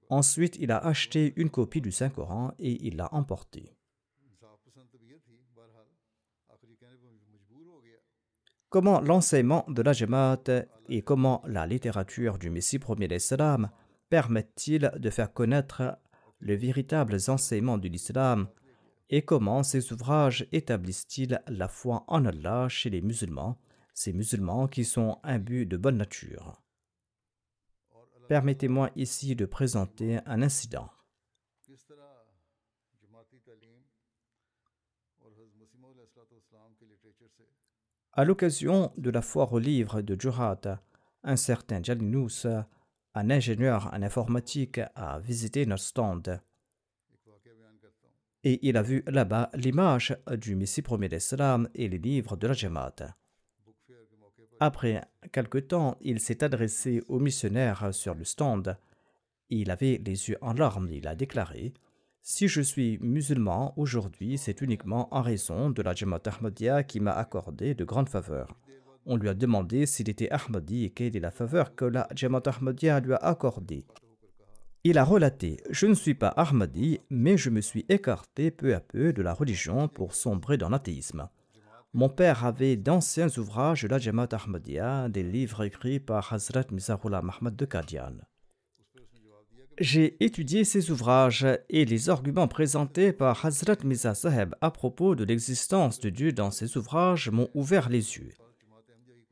Ensuite, 0.10 0.58
il 0.60 0.72
a 0.72 0.78
acheté 0.78 1.34
une 1.36 1.50
copie 1.50 1.82
du 1.82 1.92
Saint-Coran 1.92 2.54
et 2.60 2.86
il 2.86 2.98
l'a 2.98 3.12
emportée. 3.14 3.75
Comment 8.76 9.00
l'enseignement 9.00 9.64
de 9.70 9.82
la 9.82 9.94
Jamaat 9.94 10.44
et 10.90 11.02
comment 11.02 11.42
la 11.46 11.66
littérature 11.66 12.38
du 12.38 12.50
Messie 12.50 12.78
premier 12.78 13.08
d'Islam 13.08 13.70
permettent-ils 14.10 14.92
de 14.98 15.10
faire 15.10 15.32
connaître 15.32 15.98
les 16.42 16.58
véritables 16.58 17.16
enseignements 17.30 17.78
de 17.78 17.88
l'islam 17.88 18.50
et 19.10 19.22
comment 19.22 19.64
ces 19.64 19.94
ouvrages 19.94 20.46
établissent-ils 20.52 21.42
la 21.48 21.70
foi 21.70 22.04
en 22.08 22.26
Allah 22.26 22.68
chez 22.68 22.90
les 22.90 23.00
musulmans, 23.00 23.58
ces 23.94 24.12
musulmans 24.12 24.68
qui 24.68 24.84
sont 24.84 25.20
imbus 25.24 25.66
de 25.66 25.78
bonne 25.78 25.96
nature? 25.96 26.62
Permettez-moi 28.28 28.90
ici 28.98 29.38
de 29.38 29.46
présenter 29.46 30.20
un 30.26 30.42
incident. 30.42 30.90
À 38.18 38.24
l'occasion 38.24 38.94
de 38.96 39.10
la 39.10 39.22
foire 39.22 39.52
au 39.52 39.60
livre 39.60 40.02
de 40.02 40.16
Jurat, 40.18 40.62
un 41.26 41.36
certain 41.36 41.84
Jalinous, 41.84 42.48
un 43.14 43.30
ingénieur 43.30 43.90
en 43.94 44.02
informatique, 44.02 44.80
a 44.96 45.20
visité 45.20 45.66
notre 45.66 45.84
stand. 45.84 46.40
Et 48.46 48.66
il 48.66 48.78
a 48.78 48.84
vu 48.84 49.04
là-bas 49.08 49.50
l'image 49.54 50.16
du 50.38 50.56
Messie 50.56 50.82
premier 50.82 51.10
d'Islam 51.10 51.68
et 51.76 51.90
les 51.90 51.98
livres 51.98 52.38
de 52.38 52.48
la 52.48 52.54
Jamaat. 52.54 52.96
Après 54.62 55.02
quelque 55.34 55.58
temps, 55.58 55.98
il 56.00 56.22
s'est 56.22 56.42
adressé 56.42 57.04
au 57.10 57.20
missionnaire 57.20 57.94
sur 57.94 58.16
le 58.16 58.24
stand. 58.24 58.78
Il 59.50 59.70
avait 59.70 60.02
les 60.06 60.30
yeux 60.30 60.38
en 60.40 60.54
larmes. 60.54 60.88
Il 60.90 61.06
a 61.08 61.16
déclaré 61.16 61.74
Si 62.28 62.48
je 62.48 62.62
suis 62.62 62.98
musulman 63.02 63.76
aujourd'hui, 63.78 64.40
c'est 64.40 64.62
uniquement 64.62 65.14
en 65.14 65.22
raison 65.22 65.70
de 65.70 65.84
la 65.84 65.94
Jamaat 65.94 66.24
Ahmadiyya 66.26 66.82
qui 66.82 67.00
m'a 67.00 67.12
accordé 67.12 67.76
de 67.76 67.86
grandes 67.86 68.10
faveurs. 68.10 68.58
On 69.06 69.16
lui 69.16 69.30
a 69.30 69.36
demandé 69.36 69.86
s'il 69.86 70.10
était 70.10 70.32
Ahmadi 70.32 70.86
et 70.86 70.90
quelle 70.90 71.16
est 71.16 71.20
la 71.20 71.30
faveur 71.30 71.76
que 71.76 71.86
la 71.86 72.08
Jamaat 72.16 72.42
Ahmadiyya 72.48 73.00
lui 73.02 73.14
a 73.14 73.18
accordée. 73.18 73.86
Il 74.84 74.98
a 74.98 75.04
relaté 75.04 75.58
Je 75.70 75.86
ne 75.86 75.94
suis 75.94 76.16
pas 76.16 76.30
Ahmadi, 76.30 77.00
mais 77.12 77.38
je 77.38 77.52
me 77.52 77.62
suis 77.62 77.86
écarté 77.90 78.50
peu 78.50 78.74
à 78.74 78.80
peu 78.80 79.14
de 79.14 79.22
la 79.22 79.36
religion 79.36 79.88
pour 79.88 80.16
sombrer 80.16 80.58
dans 80.58 80.70
l'athéisme. 80.70 81.30
Mon 81.94 82.10
père 82.10 82.44
avait 82.44 82.76
d'anciens 82.76 83.30
ouvrages 83.38 83.84
de 83.84 83.88
la 83.88 84.00
Jamaat 84.00 84.30
Ahmadiyya, 84.32 85.10
des 85.10 85.22
livres 85.22 85.64
écrits 85.64 86.00
par 86.00 86.34
Hazrat 86.34 86.66
Mizarullah 86.72 87.22
Mahmad 87.22 87.56
de 87.56 87.66
Kadian. 87.66 88.16
J'ai 89.78 90.16
étudié 90.24 90.64
ces 90.64 90.90
ouvrages 90.90 91.46
et 91.70 91.84
les 91.84 92.10
arguments 92.10 92.48
présentés 92.48 93.12
par 93.12 93.46
Hazrat 93.46 93.76
Miza 93.84 94.16
Saheb 94.16 94.56
à 94.62 94.72
propos 94.72 95.16
de 95.16 95.26
l'existence 95.26 96.00
de 96.00 96.10
Dieu 96.10 96.32
dans 96.32 96.50
ces 96.50 96.78
ouvrages 96.78 97.30
m'ont 97.30 97.50
ouvert 97.54 97.90
les 97.90 98.16
yeux. 98.16 98.32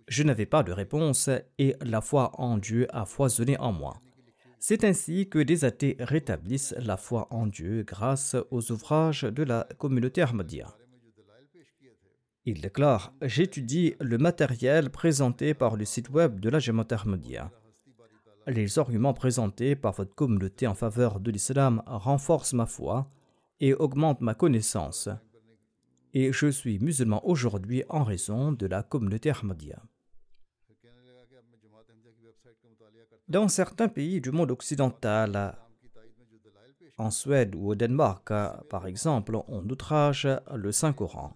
Je 0.09 0.21
n'avais 0.23 0.45
pas 0.45 0.63
de 0.63 0.73
réponse 0.73 1.29
et 1.59 1.77
la 1.81 2.01
foi 2.01 2.31
en 2.41 2.57
Dieu 2.57 2.87
a 2.91 3.05
foisonné 3.05 3.57
en 3.59 3.71
moi. 3.71 4.01
C'est 4.59 4.83
ainsi 4.83 5.29
que 5.29 5.39
des 5.39 5.63
athées 5.63 5.95
rétablissent 5.99 6.75
la 6.77 6.97
foi 6.97 7.27
en 7.31 7.47
Dieu 7.47 7.83
grâce 7.83 8.35
aux 8.51 8.69
ouvrages 8.69 9.23
de 9.23 9.43
la 9.43 9.65
communauté 9.77 10.21
Ahmadiyya. 10.21 10.75
Il 12.43 12.59
déclare 12.59 13.13
J'étudie 13.21 13.95
le 14.01 14.17
matériel 14.17 14.89
présenté 14.89 15.53
par 15.53 15.77
le 15.77 15.85
site 15.85 16.09
web 16.09 16.41
de 16.41 16.49
la 16.49 16.59
Jamaat 16.59 16.87
Ahmadiyya. 16.91 17.49
Les 18.47 18.77
arguments 18.77 19.13
présentés 19.13 19.75
par 19.75 19.93
votre 19.93 20.13
communauté 20.15 20.67
en 20.67 20.73
faveur 20.73 21.19
de 21.19 21.31
l'islam 21.31 21.81
renforcent 21.85 22.53
ma 22.53 22.65
foi 22.65 23.09
et 23.61 23.73
augmentent 23.73 24.21
ma 24.21 24.33
connaissance. 24.33 25.07
Et 26.13 26.33
je 26.33 26.47
suis 26.47 26.77
musulman 26.79 27.25
aujourd'hui 27.25 27.83
en 27.87 28.03
raison 28.03 28.51
de 28.51 28.65
la 28.65 28.83
communauté 28.83 29.31
Ahmadiyya. 29.31 29.81
Dans 33.29 33.47
certains 33.47 33.87
pays 33.87 34.19
du 34.19 34.31
monde 34.31 34.51
occidental, 34.51 35.55
en 36.97 37.09
Suède 37.09 37.55
ou 37.55 37.69
au 37.69 37.75
Danemark, 37.75 38.31
par 38.69 38.85
exemple, 38.85 39.37
on 39.47 39.67
outrage 39.69 40.27
le 40.53 40.71
Saint-Coran. 40.71 41.33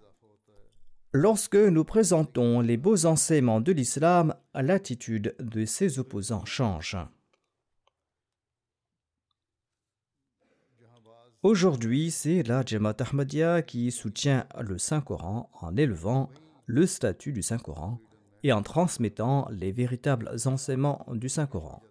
Lorsque 1.14 1.56
nous 1.56 1.84
présentons 1.84 2.60
les 2.60 2.76
beaux 2.76 3.06
enseignements 3.06 3.62
de 3.62 3.72
l'islam, 3.72 4.34
l'attitude 4.54 5.34
de 5.40 5.64
ses 5.64 5.98
opposants 5.98 6.44
change. 6.44 6.98
Aujourd'hui, 11.42 12.10
c'est 12.10 12.42
la 12.42 12.62
Jamaat 12.62 12.96
Ahmadiyya 13.00 13.62
qui 13.62 13.90
soutient 13.90 14.46
le 14.60 14.76
Saint-Coran 14.76 15.48
en 15.62 15.74
élevant 15.78 16.28
le 16.66 16.84
statut 16.84 17.32
du 17.32 17.42
Saint-Coran 17.42 17.98
et 18.42 18.52
en 18.52 18.62
transmettant 18.62 19.48
les 19.50 19.72
véritables 19.72 20.30
enseignements 20.44 21.06
du 21.14 21.30
Saint-Coran. 21.30 21.82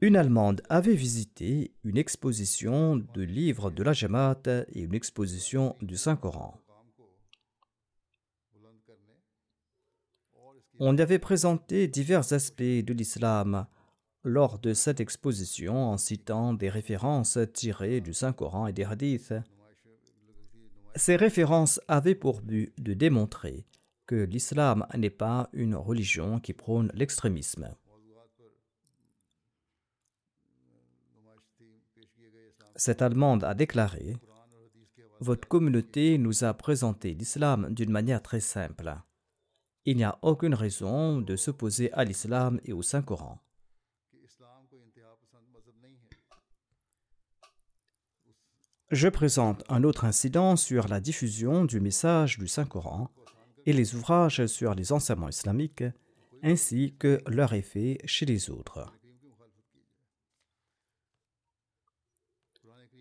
Une 0.00 0.14
Allemande 0.14 0.62
avait 0.68 0.94
visité 0.94 1.72
une 1.82 1.98
exposition 1.98 2.96
de 2.96 3.22
livres 3.22 3.70
de 3.72 3.82
la 3.82 3.92
Jamaat 3.92 4.42
et 4.72 4.82
une 4.82 4.94
exposition 4.94 5.74
du 5.82 5.96
Saint-Coran. 5.96 6.60
On 10.78 10.96
avait 10.98 11.18
présenté 11.18 11.88
divers 11.88 12.32
aspects 12.32 12.62
de 12.62 12.92
l'islam 12.92 13.66
lors 14.22 14.60
de 14.60 14.72
cette 14.72 15.00
exposition 15.00 15.90
en 15.90 15.96
citant 15.96 16.54
des 16.54 16.68
références 16.68 17.36
tirées 17.52 18.00
du 18.00 18.14
Saint-Coran 18.14 18.68
et 18.68 18.72
des 18.72 18.84
hadiths. 18.84 19.34
Ces 20.94 21.16
références 21.16 21.80
avaient 21.88 22.14
pour 22.14 22.40
but 22.42 22.72
de 22.78 22.94
démontrer 22.94 23.66
que 24.06 24.14
l'islam 24.14 24.86
n'est 24.96 25.10
pas 25.10 25.50
une 25.52 25.74
religion 25.74 26.38
qui 26.38 26.52
prône 26.52 26.92
l'extrémisme. 26.94 27.74
Cette 32.80 33.02
Allemande 33.02 33.42
a 33.42 33.54
déclaré 33.54 34.16
Votre 35.18 35.48
communauté 35.48 36.16
nous 36.16 36.44
a 36.44 36.54
présenté 36.54 37.12
l'islam 37.12 37.74
d'une 37.74 37.90
manière 37.90 38.22
très 38.22 38.38
simple. 38.38 38.94
Il 39.84 39.96
n'y 39.96 40.04
a 40.04 40.16
aucune 40.22 40.54
raison 40.54 41.20
de 41.20 41.34
s'opposer 41.34 41.92
à 41.92 42.04
l'islam 42.04 42.60
et 42.64 42.72
au 42.72 42.82
Saint-Coran. 42.82 43.42
Je 48.92 49.08
présente 49.08 49.64
un 49.68 49.82
autre 49.82 50.04
incident 50.04 50.54
sur 50.54 50.86
la 50.86 51.00
diffusion 51.00 51.64
du 51.64 51.80
message 51.80 52.38
du 52.38 52.46
Saint-Coran 52.46 53.10
et 53.66 53.72
les 53.72 53.96
ouvrages 53.96 54.46
sur 54.46 54.76
les 54.76 54.92
enseignements 54.92 55.28
islamiques 55.28 55.84
ainsi 56.44 56.94
que 56.96 57.20
leur 57.26 57.54
effet 57.54 57.98
chez 58.04 58.24
les 58.24 58.50
autres. 58.50 58.92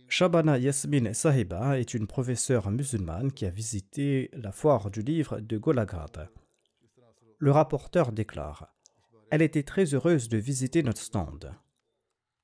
Shabana 0.09 0.57
Yasmin 0.57 1.13
Sahiba 1.13 1.77
est 1.77 1.93
une 1.93 2.07
professeure 2.07 2.71
musulmane 2.71 3.31
qui 3.31 3.45
a 3.45 3.49
visité 3.49 4.31
la 4.33 4.51
foire 4.51 4.89
du 4.89 5.01
livre 5.01 5.39
de 5.39 5.57
Golaghat. 5.57 6.29
Le 7.39 7.51
rapporteur 7.51 8.11
déclare 8.13 8.73
Elle 9.29 9.41
était 9.41 9.63
très 9.63 9.93
heureuse 9.93 10.29
de 10.29 10.37
visiter 10.37 10.81
notre 10.81 11.01
stand 11.01 11.53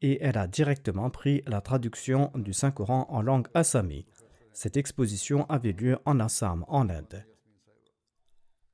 et 0.01 0.21
elle 0.21 0.37
a 0.37 0.47
directement 0.47 1.09
pris 1.09 1.41
la 1.47 1.61
traduction 1.61 2.31
du 2.35 2.51
Saint-Coran 2.51 3.07
en 3.09 3.21
langue 3.21 3.47
assami. 3.53 4.05
Cette 4.51 4.75
exposition 4.75 5.45
avait 5.45 5.71
lieu 5.71 5.97
en 6.05 6.19
Assam, 6.19 6.65
en 6.67 6.89
Inde. 6.89 7.25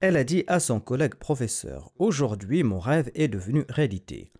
Elle 0.01 0.17
a 0.17 0.23
dit 0.23 0.43
à 0.47 0.59
son 0.59 0.79
collègue 0.79 1.15
professeur 1.15 1.91
Aujourd'hui, 1.99 2.63
mon 2.63 2.79
rêve 2.79 3.11
est 3.13 3.27
devenu 3.27 3.63
réalité. 3.69 4.33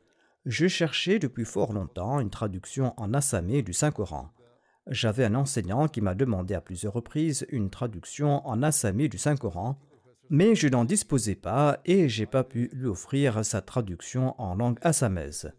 Je 0.46 0.68
cherchais 0.68 1.20
depuis 1.20 1.46
fort 1.46 1.72
longtemps 1.72 2.20
une 2.20 2.32
traduction 2.32 2.94
en 2.98 3.14
assamé 3.14 3.62
du 3.62 3.74
Saint-Coran. 3.74 4.32
J'avais 4.88 5.26
un 5.26 5.36
enseignant 5.36 5.88
qui 5.88 6.02
m'a 6.02 6.16
demandé 6.16 6.54
à 6.54 6.62
plusieurs 6.62 6.94
reprises 6.94 7.46
une 7.50 7.70
traduction 7.70 8.46
en 8.48 8.64
assamé 8.64 9.08
du 9.08 9.18
Saint-Coran, 9.18 9.80
mais 10.30 10.56
je 10.56 10.68
n'en 10.68 10.86
disposais 10.86 11.36
pas 11.36 11.80
et 11.86 12.08
j'ai 12.08 12.26
pas 12.26 12.44
pu 12.44 12.70
lui 12.74 12.88
offrir 12.88 13.44
sa 13.44 13.62
traduction 13.62 14.40
en 14.40 14.56
langue 14.56 14.80
assamaise. 14.82 15.52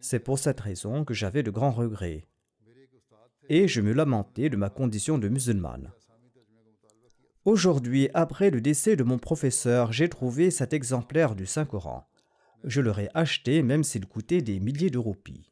C'est 0.00 0.18
pour 0.20 0.38
cette 0.38 0.60
raison 0.60 1.04
que 1.04 1.14
j'avais 1.14 1.42
de 1.42 1.50
grands 1.50 1.72
regrets. 1.72 2.24
Et 3.48 3.66
je 3.66 3.80
me 3.80 3.92
lamentais 3.92 4.48
de 4.48 4.56
ma 4.56 4.70
condition 4.70 5.18
de 5.18 5.28
musulmane. 5.28 5.90
Aujourd'hui, 7.44 8.10
après 8.12 8.50
le 8.50 8.60
décès 8.60 8.94
de 8.94 9.04
mon 9.04 9.18
professeur, 9.18 9.92
j'ai 9.92 10.08
trouvé 10.08 10.50
cet 10.50 10.72
exemplaire 10.72 11.34
du 11.34 11.46
Saint-Coran. 11.46 12.06
Je 12.64 12.80
l'aurais 12.80 13.08
acheté 13.14 13.62
même 13.62 13.84
s'il 13.84 14.06
coûtait 14.06 14.42
des 14.42 14.60
milliers 14.60 14.90
de 14.90 14.98
roupies. 14.98 15.50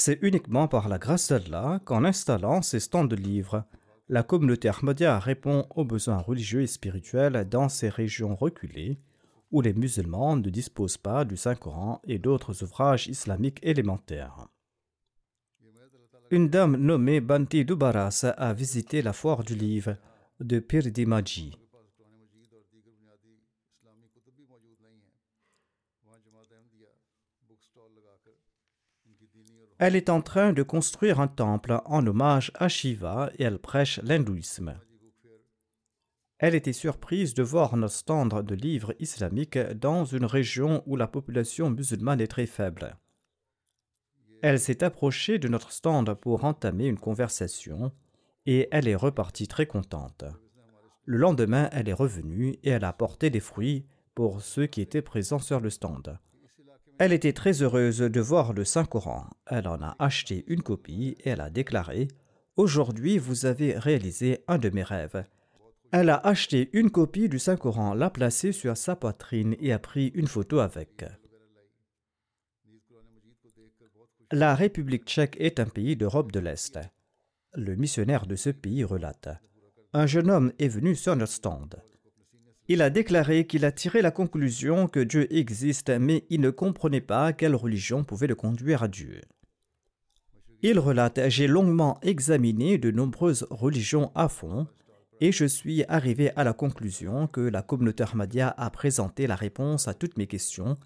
C'est 0.00 0.20
uniquement 0.22 0.68
par 0.68 0.88
la 0.88 0.96
grâce 0.96 1.28
d'Allah 1.28 1.80
qu'en 1.84 2.04
installant 2.04 2.62
ces 2.62 2.78
stands 2.78 3.04
de 3.04 3.16
livres, 3.16 3.64
la 4.08 4.22
communauté 4.22 4.68
Ahmadiyya 4.68 5.18
répond 5.18 5.66
aux 5.74 5.84
besoins 5.84 6.18
religieux 6.18 6.62
et 6.62 6.68
spirituels 6.68 7.48
dans 7.48 7.68
ces 7.68 7.88
régions 7.88 8.36
reculées 8.36 9.00
où 9.50 9.60
les 9.60 9.74
musulmans 9.74 10.36
ne 10.36 10.50
disposent 10.50 10.98
pas 10.98 11.24
du 11.24 11.36
Saint-Coran 11.36 12.00
et 12.04 12.20
d'autres 12.20 12.62
ouvrages 12.62 13.08
islamiques 13.08 13.58
élémentaires. 13.64 14.46
Une 16.30 16.48
dame 16.48 16.76
nommée 16.76 17.20
Banti 17.20 17.64
Dubaras 17.64 18.24
a 18.36 18.52
visité 18.52 19.02
la 19.02 19.12
foire 19.12 19.42
du 19.42 19.56
livre 19.56 19.96
de 20.38 20.60
Pirdimaji. 20.60 21.58
Elle 29.78 29.94
est 29.94 30.10
en 30.10 30.20
train 30.22 30.52
de 30.52 30.64
construire 30.64 31.20
un 31.20 31.28
temple 31.28 31.80
en 31.84 32.04
hommage 32.04 32.50
à 32.56 32.68
Shiva 32.68 33.30
et 33.38 33.44
elle 33.44 33.60
prêche 33.60 34.00
l'hindouisme. 34.02 34.74
Elle 36.38 36.56
était 36.56 36.72
surprise 36.72 37.32
de 37.34 37.44
voir 37.44 37.76
notre 37.76 37.94
stand 37.94 38.42
de 38.44 38.54
livres 38.56 38.94
islamiques 38.98 39.58
dans 39.58 40.04
une 40.04 40.24
région 40.24 40.82
où 40.86 40.96
la 40.96 41.06
population 41.06 41.70
musulmane 41.70 42.20
est 42.20 42.28
très 42.28 42.46
faible. 42.46 42.96
Elle 44.42 44.58
s'est 44.58 44.82
approchée 44.82 45.38
de 45.38 45.48
notre 45.48 45.70
stand 45.70 46.12
pour 46.14 46.44
entamer 46.44 46.86
une 46.86 46.98
conversation 46.98 47.92
et 48.46 48.68
elle 48.72 48.88
est 48.88 48.96
repartie 48.96 49.46
très 49.46 49.66
contente. 49.66 50.24
Le 51.04 51.18
lendemain, 51.18 51.68
elle 51.72 51.88
est 51.88 51.94
revenue 51.94 52.58
et 52.62 52.70
elle 52.70 52.84
a 52.84 52.88
apporté 52.88 53.30
des 53.30 53.40
fruits 53.40 53.86
pour 54.14 54.42
ceux 54.42 54.66
qui 54.66 54.80
étaient 54.80 55.02
présents 55.02 55.38
sur 55.38 55.60
le 55.60 55.70
stand. 55.70 56.18
Elle 56.98 57.12
était 57.12 57.32
très 57.32 57.62
heureuse 57.62 57.98
de 57.98 58.20
voir 58.20 58.52
le 58.52 58.64
Saint-Coran. 58.64 59.28
Elle 59.46 59.68
en 59.68 59.80
a 59.80 59.94
acheté 60.00 60.44
une 60.48 60.62
copie 60.62 61.16
et 61.20 61.30
elle 61.30 61.40
a 61.40 61.48
déclaré 61.48 62.08
Aujourd'hui, 62.56 63.18
vous 63.18 63.46
avez 63.46 63.78
réalisé 63.78 64.42
un 64.48 64.58
de 64.58 64.68
mes 64.68 64.82
rêves. 64.82 65.24
Elle 65.92 66.10
a 66.10 66.16
acheté 66.16 66.70
une 66.72 66.90
copie 66.90 67.28
du 67.28 67.38
Saint-Coran, 67.38 67.94
l'a 67.94 68.10
placée 68.10 68.50
sur 68.50 68.76
sa 68.76 68.96
poitrine 68.96 69.54
et 69.60 69.72
a 69.72 69.78
pris 69.78 70.08
une 70.08 70.26
photo 70.26 70.58
avec. 70.58 71.04
La 74.32 74.56
République 74.56 75.04
tchèque 75.04 75.36
est 75.38 75.60
un 75.60 75.66
pays 75.66 75.96
d'Europe 75.96 76.32
de 76.32 76.40
l'Est. 76.40 76.80
Le 77.54 77.76
missionnaire 77.76 78.26
de 78.26 78.34
ce 78.34 78.50
pays 78.50 78.82
relate 78.82 79.28
Un 79.92 80.06
jeune 80.06 80.30
homme 80.30 80.52
est 80.58 80.68
venu 80.68 80.96
sur 80.96 81.14
notre 81.14 81.32
stand. 81.32 81.80
Il 82.70 82.82
a 82.82 82.90
déclaré 82.90 83.46
qu'il 83.46 83.64
a 83.64 83.72
tiré 83.72 84.02
la 84.02 84.10
conclusion 84.10 84.88
que 84.88 85.00
Dieu 85.00 85.26
existe, 85.34 85.88
mais 85.88 86.26
il 86.28 86.42
ne 86.42 86.50
comprenait 86.50 87.00
pas 87.00 87.32
quelle 87.32 87.54
religion 87.54 88.04
pouvait 88.04 88.26
le 88.26 88.34
conduire 88.34 88.82
à 88.82 88.88
Dieu. 88.88 89.22
Il 90.60 90.78
relate 90.78 91.30
J'ai 91.30 91.46
longuement 91.46 91.98
examiné 92.02 92.76
de 92.76 92.90
nombreuses 92.90 93.46
religions 93.48 94.12
à 94.14 94.28
fond, 94.28 94.66
et 95.20 95.32
je 95.32 95.46
suis 95.46 95.82
arrivé 95.88 96.30
à 96.36 96.44
la 96.44 96.52
conclusion 96.52 97.26
que 97.26 97.40
la 97.40 97.62
communauté 97.62 98.04
Ahmadiyya 98.04 98.54
a 98.58 98.68
présenté 98.68 99.26
la 99.26 99.34
réponse 99.34 99.88
à 99.88 99.94
toutes 99.94 100.18
mes 100.18 100.26
questions, 100.26 100.76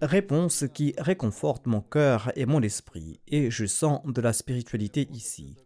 réponse 0.00 0.64
qui 0.74 0.92
réconforte 0.98 1.66
mon 1.66 1.82
cœur 1.82 2.32
et 2.34 2.46
mon 2.46 2.62
esprit, 2.62 3.20
et 3.28 3.48
je 3.48 3.66
sens 3.66 4.00
de 4.06 4.20
la 4.20 4.32
spiritualité 4.32 5.06
ici. 5.12 5.56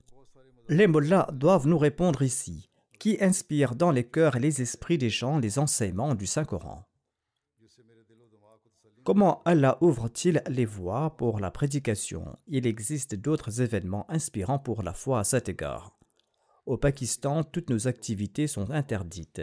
Les 0.69 0.87
mollahs 0.87 1.31
doivent 1.33 1.67
nous 1.67 1.79
répondre 1.79 2.21
ici 2.21 2.69
qui 2.99 3.19
inspire 3.21 3.75
dans 3.75 3.91
les 3.91 4.05
cœurs 4.05 4.37
et 4.37 4.41
les 4.41 4.63
esprits 4.63 4.99
des 4.99 5.11
gens 5.11 5.39
les 5.39 5.59
enseignements 5.59 6.15
du 6.15 6.27
Saint-Coran. 6.27 6.87
Comment 9.05 9.41
Allah 9.45 9.79
ouvre-t-il 9.83 10.43
les 10.49 10.65
voies 10.65 11.17
pour 11.17 11.39
la 11.39 11.53
prédication? 11.53 12.37
Il 12.49 12.67
existe 12.67 13.15
d'autres 13.15 13.61
événements 13.61 14.05
inspirants 14.11 14.59
pour 14.59 14.83
la 14.83 14.93
foi 14.93 15.21
à 15.21 15.25
cet 15.25 15.49
égard. 15.49 15.97
Au 16.67 16.77
Pakistan, 16.77 17.45
toutes 17.45 17.71
nos 17.71 17.87
activités 17.87 18.49
sont 18.49 18.71
interdites. 18.71 19.43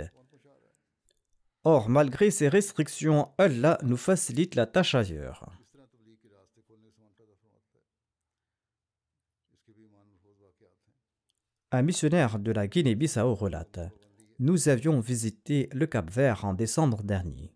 Or, 1.64 1.88
malgré 1.88 2.30
ces 2.30 2.50
restrictions, 2.50 3.30
Allah 3.38 3.78
nous 3.84 3.96
facilite 3.96 4.56
la 4.56 4.66
tâche 4.66 4.96
ailleurs. 4.96 5.50
Un 11.76 11.82
missionnaire 11.82 12.38
de 12.38 12.52
la 12.52 12.68
Guinée-Bissau 12.68 13.34
relate 13.34 13.80
Nous 14.38 14.70
avions 14.70 15.00
visité 15.00 15.70
le 15.74 15.88
Cap-Vert 15.88 16.46
en 16.46 16.54
décembre 16.54 17.02
dernier. 17.02 17.52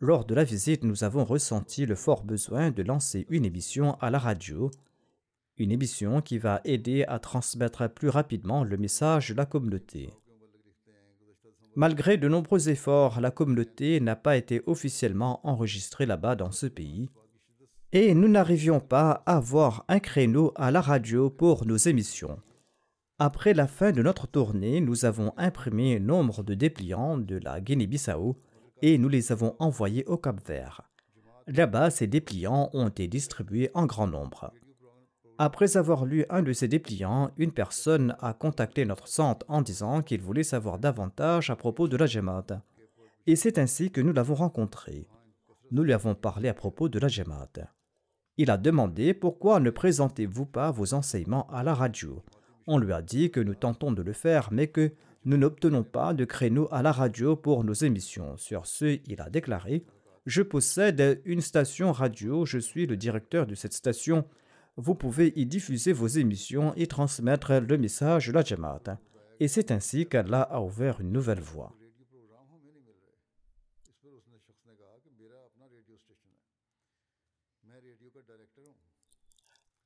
Lors 0.00 0.24
de 0.24 0.34
la 0.34 0.44
visite, 0.44 0.82
nous 0.82 1.04
avons 1.04 1.26
ressenti 1.26 1.84
le 1.84 1.94
fort 1.94 2.24
besoin 2.24 2.70
de 2.70 2.82
lancer 2.82 3.26
une 3.28 3.44
émission 3.44 3.98
à 4.00 4.08
la 4.08 4.18
radio, 4.18 4.70
une 5.58 5.70
émission 5.70 6.22
qui 6.22 6.38
va 6.38 6.62
aider 6.64 7.04
à 7.06 7.18
transmettre 7.18 7.92
plus 7.92 8.08
rapidement 8.08 8.64
le 8.64 8.78
message 8.78 9.28
de 9.28 9.34
la 9.34 9.44
communauté. 9.44 10.08
Malgré 11.76 12.16
de 12.16 12.28
nombreux 12.28 12.70
efforts, 12.70 13.20
la 13.20 13.30
communauté 13.30 14.00
n'a 14.00 14.16
pas 14.16 14.38
été 14.38 14.62
officiellement 14.64 15.46
enregistrée 15.46 16.06
là-bas 16.06 16.34
dans 16.34 16.50
ce 16.50 16.64
pays, 16.64 17.10
et 17.92 18.14
nous 18.14 18.28
n'arrivions 18.28 18.80
pas 18.80 19.22
à 19.26 19.36
avoir 19.36 19.84
un 19.88 19.98
créneau 19.98 20.54
à 20.56 20.70
la 20.70 20.80
radio 20.80 21.28
pour 21.28 21.66
nos 21.66 21.76
émissions. 21.76 22.38
Après 23.20 23.52
la 23.52 23.66
fin 23.66 23.90
de 23.90 24.00
notre 24.00 24.28
tournée, 24.28 24.80
nous 24.80 25.04
avons 25.04 25.32
imprimé 25.36 25.98
nombre 25.98 26.44
de 26.44 26.54
dépliants 26.54 27.18
de 27.18 27.36
la 27.36 27.60
Guinée-Bissau 27.60 28.36
et 28.80 28.96
nous 28.96 29.08
les 29.08 29.32
avons 29.32 29.56
envoyés 29.58 30.04
au 30.04 30.16
Cap-Vert. 30.16 30.82
Là-bas, 31.48 31.90
ces 31.90 32.06
dépliants 32.06 32.70
ont 32.74 32.86
été 32.86 33.08
distribués 33.08 33.70
en 33.74 33.86
grand 33.86 34.06
nombre. 34.06 34.52
Après 35.36 35.76
avoir 35.76 36.04
lu 36.04 36.26
un 36.30 36.42
de 36.42 36.52
ces 36.52 36.68
dépliants, 36.68 37.32
une 37.38 37.50
personne 37.50 38.14
a 38.20 38.34
contacté 38.34 38.84
notre 38.84 39.08
centre 39.08 39.44
en 39.48 39.62
disant 39.62 40.02
qu'il 40.02 40.20
voulait 40.20 40.44
savoir 40.44 40.78
davantage 40.78 41.50
à 41.50 41.56
propos 41.56 41.88
de 41.88 41.96
la 41.96 42.06
Jamaat. 42.06 42.62
Et 43.26 43.34
c'est 43.34 43.58
ainsi 43.58 43.90
que 43.90 44.00
nous 44.00 44.12
l'avons 44.12 44.36
rencontré. 44.36 45.08
Nous 45.72 45.82
lui 45.82 45.92
avons 45.92 46.14
parlé 46.14 46.48
à 46.48 46.54
propos 46.54 46.88
de 46.88 47.00
la 47.00 47.08
Jamaat. 47.08 47.68
Il 48.36 48.48
a 48.52 48.56
demandé 48.56 49.12
pourquoi 49.12 49.58
ne 49.58 49.70
présentez-vous 49.70 50.46
pas 50.46 50.70
vos 50.70 50.94
enseignements 50.94 51.48
à 51.50 51.64
la 51.64 51.74
radio. 51.74 52.22
On 52.70 52.76
lui 52.76 52.92
a 52.92 53.00
dit 53.00 53.30
que 53.30 53.40
nous 53.40 53.54
tentons 53.54 53.92
de 53.92 54.02
le 54.02 54.12
faire, 54.12 54.50
mais 54.52 54.66
que 54.66 54.92
nous 55.24 55.38
n'obtenons 55.38 55.84
pas 55.84 56.12
de 56.12 56.26
créneau 56.26 56.68
à 56.70 56.82
la 56.82 56.92
radio 56.92 57.34
pour 57.34 57.64
nos 57.64 57.72
émissions. 57.72 58.36
Sur 58.36 58.66
ce, 58.66 59.00
il 59.06 59.22
a 59.22 59.30
déclaré 59.30 59.86
Je 60.26 60.42
possède 60.42 61.22
une 61.24 61.40
station 61.40 61.92
radio, 61.92 62.44
je 62.44 62.58
suis 62.58 62.86
le 62.86 62.98
directeur 62.98 63.46
de 63.46 63.54
cette 63.54 63.72
station. 63.72 64.26
Vous 64.76 64.94
pouvez 64.94 65.32
y 65.34 65.46
diffuser 65.46 65.94
vos 65.94 66.08
émissions 66.08 66.74
et 66.76 66.86
transmettre 66.86 67.54
le 67.54 67.78
message 67.78 68.26
de 68.26 68.32
la 68.32 68.44
Jamaat. 68.44 68.98
Et 69.40 69.48
c'est 69.48 69.70
ainsi 69.70 70.06
qu'Allah 70.06 70.42
a 70.42 70.60
ouvert 70.60 71.00
une 71.00 71.10
nouvelle 71.10 71.40
voie. 71.40 71.74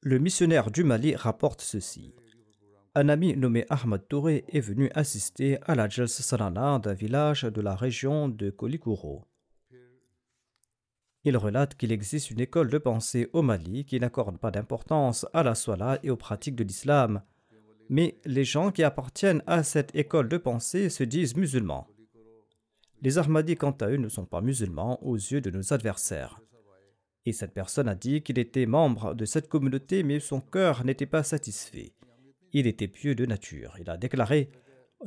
Le 0.01 0.19
missionnaire 0.19 0.73
du 0.73 0.83
Mali 0.83 1.15
rapporte 1.15 1.61
ceci. 1.61 2.13
Un 2.95 3.09
ami 3.09 3.35
nommé 3.37 3.65
Ahmad 3.71 4.07
Touré 4.07 4.45
est 4.49 4.61
venu 4.61 4.91
assister 4.95 5.59
à 5.63 5.75
la 5.75 5.89
Jalsa 5.89 6.37
d'un 6.51 6.93
village 6.93 7.43
de 7.45 7.61
la 7.63 7.75
région 7.75 8.29
de 8.29 8.51
Kolikuro. 8.51 9.25
Il 11.25 11.37
relate 11.37 11.77
qu'il 11.77 11.93
existe 11.93 12.31
une 12.31 12.41
école 12.41 12.69
de 12.69 12.79
pensée 12.79 13.31
au 13.33 13.43
Mali 13.43 13.85
qui 13.85 13.99
n'accorde 13.99 14.39
pas 14.39 14.51
d'importance 14.51 15.27
à 15.33 15.43
la 15.43 15.55
Swala 15.55 16.01
et 16.03 16.11
aux 16.11 16.17
pratiques 16.17 16.57
de 16.57 16.65
l'islam. 16.65 17.23
Mais 17.89 18.19
les 18.25 18.45
gens 18.45 18.71
qui 18.71 18.83
appartiennent 18.83 19.43
à 19.47 19.63
cette 19.63 19.95
école 19.95 20.29
de 20.29 20.37
pensée 20.37 20.91
se 20.91 21.05
disent 21.05 21.37
musulmans. 21.37 21.87
Les 23.01 23.19
Ahmadis, 23.19 23.57
quant 23.57 23.77
à 23.81 23.89
eux, 23.89 23.97
ne 23.97 24.09
sont 24.09 24.27
pas 24.27 24.41
musulmans 24.41 25.03
aux 25.05 25.17
yeux 25.17 25.41
de 25.41 25.51
nos 25.51 25.73
adversaires. 25.73 26.41
Et 27.25 27.33
cette 27.33 27.55
personne 27.55 27.89
a 27.89 27.95
dit 27.95 28.23
qu'il 28.23 28.39
était 28.39 28.67
membre 28.67 29.15
de 29.15 29.25
cette 29.25 29.49
communauté, 29.49 30.03
mais 30.03 30.21
son 30.21 30.41
cœur 30.41 30.85
n'était 30.85 31.07
pas 31.07 31.23
satisfait. 31.23 31.93
Il 32.53 32.67
était 32.67 32.89
pieux 32.89 33.15
de 33.15 33.27
nature. 33.27 33.77
Il 33.81 33.89
a 33.89 33.97
déclaré 33.97 34.51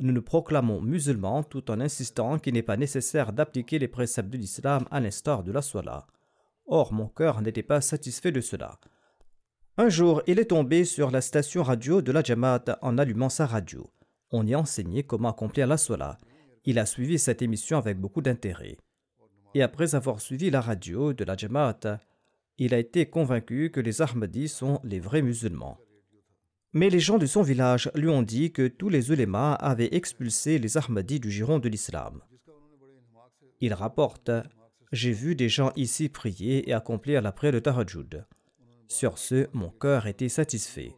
Nous 0.00 0.12
nous 0.12 0.22
proclamons 0.22 0.80
musulmans 0.80 1.44
tout 1.44 1.70
en 1.70 1.80
insistant 1.80 2.38
qu'il 2.38 2.54
n'est 2.54 2.62
pas 2.62 2.76
nécessaire 2.76 3.32
d'appliquer 3.32 3.78
les 3.78 3.88
préceptes 3.88 4.30
de 4.30 4.36
l'islam 4.36 4.86
à 4.90 5.00
l'instar 5.00 5.44
de 5.44 5.52
la 5.52 5.62
Swala. 5.62 6.06
Or, 6.66 6.92
mon 6.92 7.06
cœur 7.06 7.40
n'était 7.42 7.62
pas 7.62 7.80
satisfait 7.80 8.32
de 8.32 8.40
cela. 8.40 8.80
Un 9.78 9.88
jour, 9.88 10.22
il 10.26 10.40
est 10.40 10.46
tombé 10.46 10.84
sur 10.84 11.10
la 11.10 11.20
station 11.20 11.62
radio 11.62 12.02
de 12.02 12.10
la 12.10 12.22
Jamaat 12.22 12.78
en 12.82 12.98
allumant 12.98 13.28
sa 13.28 13.46
radio. 13.46 13.90
On 14.32 14.46
y 14.46 14.54
enseignait 14.54 15.04
comment 15.04 15.30
accomplir 15.30 15.68
la 15.68 15.76
Swala. 15.76 16.18
Il 16.64 16.80
a 16.80 16.86
suivi 16.86 17.18
cette 17.18 17.42
émission 17.42 17.78
avec 17.78 18.00
beaucoup 18.00 18.22
d'intérêt. 18.22 18.78
Et 19.54 19.62
après 19.62 19.94
avoir 19.94 20.20
suivi 20.20 20.50
la 20.50 20.60
radio 20.60 21.12
de 21.12 21.24
la 21.24 21.36
Jamaat, 21.36 22.00
il 22.58 22.74
a 22.74 22.78
été 22.78 23.06
convaincu 23.06 23.70
que 23.70 23.80
les 23.80 24.02
Ahmadis 24.02 24.48
sont 24.48 24.80
les 24.82 24.98
vrais 24.98 25.22
musulmans. 25.22 25.78
Mais 26.76 26.90
les 26.90 27.00
gens 27.00 27.16
de 27.16 27.24
son 27.24 27.40
village 27.40 27.90
lui 27.94 28.10
ont 28.10 28.20
dit 28.20 28.52
que 28.52 28.68
tous 28.68 28.90
les 28.90 29.10
ulémas 29.10 29.54
avaient 29.54 29.94
expulsé 29.94 30.58
les 30.58 30.76
Ahmadis 30.76 31.20
du 31.20 31.30
giron 31.30 31.58
de 31.58 31.70
l'islam. 31.70 32.20
Il 33.62 33.72
rapporte 33.72 34.30
J'ai 34.92 35.12
vu 35.12 35.34
des 35.34 35.48
gens 35.48 35.72
ici 35.76 36.10
prier 36.10 36.68
et 36.68 36.74
accomplir 36.74 37.22
la 37.22 37.32
prière 37.32 37.54
de 37.54 37.60
Tahajjud. 37.60 38.26
Sur 38.88 39.16
ce, 39.16 39.46
mon 39.54 39.70
cœur 39.70 40.06
était 40.06 40.28
satisfait. 40.28 40.92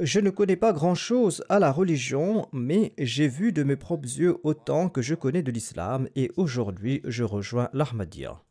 Je 0.00 0.18
ne 0.18 0.30
connais 0.30 0.56
pas 0.56 0.72
grand-chose 0.72 1.44
à 1.48 1.60
la 1.60 1.70
religion, 1.70 2.48
mais 2.52 2.92
j'ai 2.98 3.28
vu 3.28 3.52
de 3.52 3.62
mes 3.62 3.76
propres 3.76 4.18
yeux 4.18 4.38
autant 4.42 4.88
que 4.88 5.00
je 5.00 5.14
connais 5.14 5.44
de 5.44 5.52
l'islam 5.52 6.08
et 6.16 6.32
aujourd'hui 6.36 7.02
je 7.04 7.22
rejoins 7.22 7.68
l'Ahmadiyya. 7.72 8.42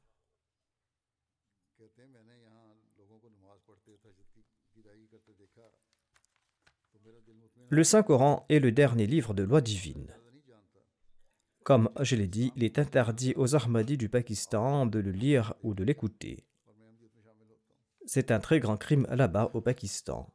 Le 7.70 7.84
Saint-Coran 7.84 8.46
est 8.50 8.60
le 8.60 8.72
dernier 8.72 9.08
livre 9.08 9.34
de 9.34 9.44
loi 9.44 9.62
divine. 9.62 10.14
Comme 11.64 11.90
je 12.00 12.16
l'ai 12.16 12.28
dit, 12.28 12.52
il 12.56 12.64
est 12.64 12.80
interdit 12.80 13.34
aux 13.38 13.56
Ahmadis 13.56 13.98
du 13.98 14.10
Pakistan 14.10 14.86
de 14.86 15.00
le 15.00 15.12
lire 15.12 15.54
ou 15.64 15.74
de 15.74 15.84
l'écouter. 15.84 16.46
C'est 18.06 18.32
un 18.32 18.40
très 18.40 18.60
grand 18.60 18.78
crime 18.78 19.08
là-bas 19.10 19.52
au 19.54 19.62
Pakistan. 19.62 20.34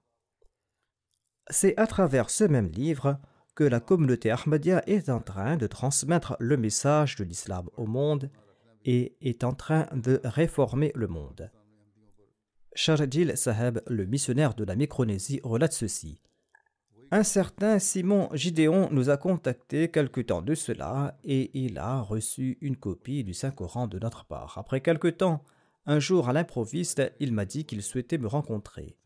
C'est 1.51 1.77
à 1.79 1.87
travers 1.87 2.31
ce 2.31 2.45
même 2.45 2.69
livre 2.69 3.21
que 3.55 3.65
la 3.65 3.81
communauté 3.81 4.31
Ahmadiyya 4.31 4.89
est 4.89 5.09
en 5.09 5.21
train 5.21 5.57
de 5.57 5.67
transmettre 5.67 6.37
le 6.39 6.57
message 6.57 7.17
de 7.17 7.25
l'islam 7.25 7.69
au 7.77 7.87
monde 7.87 8.31
et 8.85 9.17
est 9.21 9.45
en 9.45 9.53
train 9.53 9.89
de 9.95 10.21
réformer 10.25 10.93
le 10.95 11.09
monde. 11.09 11.51
Shardil 12.75 13.37
Saheb, 13.37 13.81
le 13.89 14.05
missionnaire 14.05 14.55
de 14.55 14.65
la 14.65 14.77
Micronésie, 14.77 15.41
relate 15.43 15.73
ceci. 15.73 16.21
Un 17.13 17.23
certain 17.23 17.79
Simon 17.79 18.29
Gideon 18.33 18.89
nous 18.91 19.11
a 19.11 19.17
contactés 19.17 19.91
quelque 19.91 20.21
temps 20.21 20.43
de 20.43 20.57
cela 20.57 21.17
et 21.23 21.51
il 21.55 21.79
a 21.79 22.01
reçu 22.01 22.59
une 22.61 22.77
copie 22.77 23.23
du 23.23 23.33
Saint-Coran 23.33 23.87
de 23.87 24.01
notre 24.01 24.25
part. 24.25 24.59
Après 24.59 24.81
quelque 24.81 25.07
temps, 25.07 25.45
un 25.87 26.01
jour 26.01 26.29
à 26.29 26.33
l'improviste, 26.33 27.03
il 27.21 27.33
m'a 27.33 27.45
dit 27.45 27.65
qu'il 27.65 27.83
souhaitait 27.83 28.19
me 28.19 28.27
rencontrer. 28.27 28.97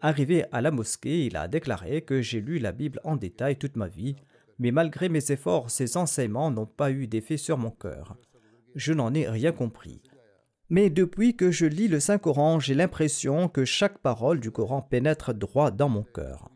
Arrivé 0.00 0.46
à 0.50 0.60
la 0.60 0.72
mosquée, 0.72 1.26
il 1.26 1.36
a 1.36 1.46
déclaré 1.46 2.02
que 2.02 2.20
j'ai 2.22 2.40
lu 2.40 2.58
la 2.58 2.72
Bible 2.72 3.00
en 3.04 3.14
détail 3.14 3.56
toute 3.56 3.76
ma 3.76 3.86
vie, 3.86 4.16
mais 4.58 4.72
malgré 4.72 5.08
mes 5.08 5.30
efforts, 5.30 5.70
ces 5.70 5.96
enseignements 5.96 6.50
n'ont 6.50 6.66
pas 6.66 6.90
eu 6.90 7.06
d'effet 7.06 7.36
sur 7.36 7.56
mon 7.56 7.70
cœur. 7.70 8.16
Je 8.74 8.92
n'en 8.92 9.14
ai 9.14 9.28
rien 9.28 9.52
compris. 9.52 10.02
Mais 10.70 10.90
depuis 10.90 11.36
que 11.36 11.52
je 11.52 11.66
lis 11.66 11.88
le 11.88 12.00
Saint-Coran, 12.00 12.58
j'ai 12.58 12.74
l'impression 12.74 13.48
que 13.48 13.64
chaque 13.64 13.98
parole 13.98 14.40
du 14.40 14.50
Coran 14.50 14.82
pénètre 14.82 15.32
droit 15.34 15.70
dans 15.70 15.88
mon 15.88 16.02
cœur. 16.02 16.50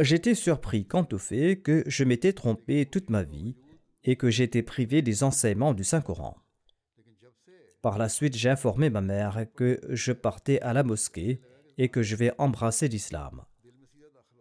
J'étais 0.00 0.34
surpris 0.34 0.86
quant 0.86 1.06
au 1.12 1.18
fait 1.18 1.60
que 1.60 1.84
je 1.86 2.04
m'étais 2.04 2.32
trompé 2.32 2.86
toute 2.86 3.10
ma 3.10 3.22
vie 3.22 3.54
et 4.02 4.16
que 4.16 4.30
j'étais 4.30 4.62
privé 4.62 5.02
des 5.02 5.22
enseignements 5.24 5.74
du 5.74 5.84
Saint-Coran. 5.84 6.38
Par 7.82 7.98
la 7.98 8.08
suite, 8.08 8.34
j'ai 8.34 8.48
informé 8.48 8.88
ma 8.88 9.02
mère 9.02 9.44
que 9.54 9.78
je 9.90 10.12
partais 10.12 10.58
à 10.62 10.72
la 10.72 10.84
mosquée 10.84 11.42
et 11.76 11.90
que 11.90 12.02
je 12.02 12.16
vais 12.16 12.32
embrasser 12.38 12.88
l'islam. 12.88 13.42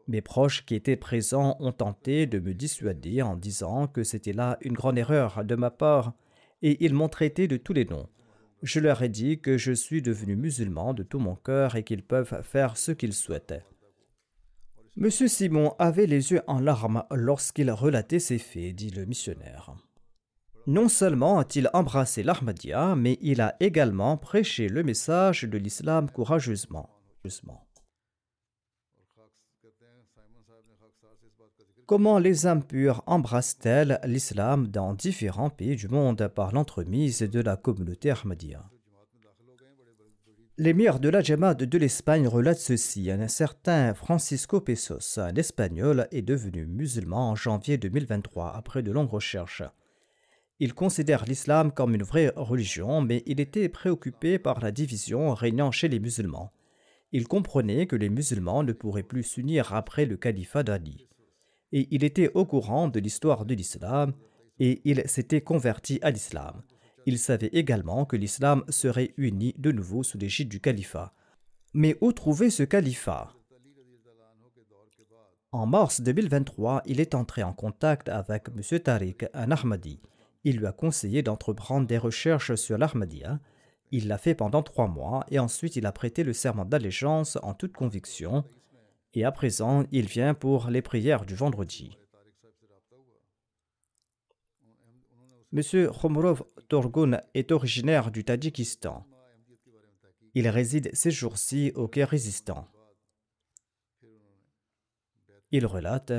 Mes 0.07 0.21
proches 0.21 0.65
qui 0.65 0.75
étaient 0.75 0.95
présents 0.95 1.57
ont 1.59 1.73
tenté 1.73 2.25
de 2.25 2.39
me 2.39 2.53
dissuader 2.53 3.21
en 3.21 3.35
disant 3.35 3.87
que 3.87 4.05
c'était 4.05 4.31
là 4.31 4.57
une 4.61 4.73
grande 4.73 4.97
erreur 4.97 5.43
de 5.43 5.55
ma 5.55 5.71
part 5.71 6.13
et 6.61 6.85
ils 6.85 6.93
m'ont 6.93 7.09
traité 7.09 7.49
de 7.49 7.57
tous 7.57 7.73
les 7.73 7.85
noms. 7.85 8.07
Je 8.63 8.79
leur 8.79 9.03
ai 9.03 9.09
dit 9.09 9.41
que 9.41 9.57
je 9.57 9.73
suis 9.73 10.01
devenu 10.01 10.37
musulman 10.37 10.93
de 10.93 11.03
tout 11.03 11.19
mon 11.19 11.35
cœur 11.35 11.75
et 11.75 11.83
qu'ils 11.83 12.03
peuvent 12.03 12.43
faire 12.43 12.77
ce 12.77 12.93
qu'ils 12.93 13.13
souhaitent. 13.13 13.61
Monsieur 14.95 15.27
Simon 15.27 15.75
avait 15.79 16.07
les 16.07 16.31
yeux 16.31 16.41
en 16.47 16.59
larmes 16.59 17.03
lorsqu'il 17.11 17.71
relatait 17.71 18.19
ces 18.19 18.37
faits, 18.39 18.75
dit 18.75 18.89
le 18.89 19.05
missionnaire. 19.05 19.73
Non 20.67 20.89
seulement 20.89 21.39
a-t-il 21.39 21.69
embrassé 21.73 22.21
l'Ahmadiyya, 22.21 22.95
mais 22.95 23.17
il 23.21 23.41
a 23.41 23.55
également 23.59 24.17
prêché 24.17 24.67
le 24.67 24.83
message 24.83 25.43
de 25.43 25.57
l'islam 25.57 26.09
courageusement. 26.09 26.89
Comment 31.85 32.19
les 32.19 32.45
âmes 32.45 32.63
pures 32.63 33.01
embrassent-elles 33.07 33.99
l'islam 34.03 34.67
dans 34.67 34.93
différents 34.93 35.49
pays 35.49 35.75
du 35.75 35.87
monde 35.87 36.27
par 36.27 36.51
l'entremise 36.51 37.21
de 37.21 37.39
la 37.39 37.57
communauté 37.57 38.11
Ahmadiyya? 38.11 38.69
L'émir 40.61 40.99
de 40.99 41.07
la 41.07 41.21
Jamaat 41.21 41.53
de 41.53 41.77
l'Espagne 41.77 42.27
relate 42.27 42.59
ceci. 42.59 43.09
Un 43.09 43.29
certain 43.29 43.93
Francisco 43.93 44.59
Pesos, 44.59 45.17
un 45.17 45.33
espagnol, 45.35 46.09
est 46.11 46.21
devenu 46.21 46.65
musulman 46.65 47.29
en 47.29 47.35
janvier 47.35 47.77
2023 47.77 48.57
après 48.57 48.83
de 48.83 48.91
longues 48.91 49.09
recherches. 49.09 49.63
Il 50.59 50.73
considère 50.73 51.23
l'islam 51.23 51.71
comme 51.71 51.95
une 51.95 52.03
vraie 52.03 52.33
religion, 52.35 52.99
mais 52.99 53.23
il 53.25 53.39
était 53.39 53.69
préoccupé 53.69 54.37
par 54.37 54.59
la 54.59 54.71
division 54.71 55.33
régnant 55.33 55.71
chez 55.71 55.87
les 55.87 56.01
musulmans. 56.01 56.51
Il 57.13 57.29
comprenait 57.29 57.87
que 57.87 57.95
les 57.95 58.09
musulmans 58.09 58.63
ne 58.63 58.73
pourraient 58.73 59.01
plus 59.01 59.23
s'unir 59.23 59.73
après 59.73 60.05
le 60.05 60.17
califat 60.17 60.63
d'Ali. 60.63 61.07
Et 61.71 61.87
il 61.91 62.03
était 62.03 62.31
au 62.33 62.45
courant 62.45 62.89
de 62.89 62.99
l'histoire 62.99 63.45
de 63.45 63.55
l'islam 63.55 64.11
et 64.59 64.81
il 64.83 65.03
s'était 65.05 65.39
converti 65.39 65.99
à 66.01 66.11
l'islam. 66.11 66.63
Il 67.05 67.17
savait 67.19 67.49
également 67.53 68.05
que 68.05 68.15
l'islam 68.15 68.63
serait 68.69 69.13
uni 69.17 69.53
de 69.57 69.71
nouveau 69.71 70.03
sous 70.03 70.17
l'égide 70.17 70.49
du 70.49 70.59
califat. 70.59 71.13
Mais 71.73 71.97
où 72.01 72.11
trouver 72.11 72.49
ce 72.49 72.63
califat? 72.63 73.33
En 75.51 75.65
mars 75.65 76.01
2023, 76.01 76.83
il 76.85 76.99
est 76.99 77.15
entré 77.15 77.41
en 77.41 77.53
contact 77.53 78.07
avec 78.07 78.49
M. 78.49 78.79
Tariq, 78.79 79.25
un 79.33 79.49
Ahmadi. 79.49 79.99
Il 80.43 80.57
lui 80.57 80.67
a 80.67 80.71
conseillé 80.71 81.23
d'entreprendre 81.23 81.87
des 81.87 81.97
recherches 81.97 82.55
sur 82.55 82.77
l'Ahmadiyya. 82.77 83.39
Il 83.91 84.07
l'a 84.07 84.17
fait 84.17 84.35
pendant 84.35 84.61
trois 84.61 84.87
mois 84.87 85.25
et 85.31 85.39
ensuite 85.39 85.75
il 85.75 85.85
a 85.85 85.91
prêté 85.91 86.23
le 86.23 86.33
serment 86.33 86.65
d'allégeance 86.65 87.37
en 87.41 87.53
toute 87.53 87.73
conviction. 87.73 88.43
Et 89.15 89.25
à 89.25 89.31
présent, 89.31 89.85
il 89.91 90.05
vient 90.05 90.35
pour 90.35 90.69
les 90.69 90.83
prières 90.83 91.25
du 91.25 91.33
vendredi. 91.33 91.97
M. 95.51 95.61
Khomrov 95.91 96.43
Torgun 96.67 97.21
est 97.33 97.51
originaire 97.51 98.11
du 98.11 98.23
Tadjikistan. 98.23 99.05
Il 100.35 100.47
réside 100.47 100.91
ces 100.93 101.09
jours-ci 101.09 101.71
au 101.73 101.87
Kyrgyzstan. 101.87 102.67
Il 105.51 105.65
relate 105.65 106.13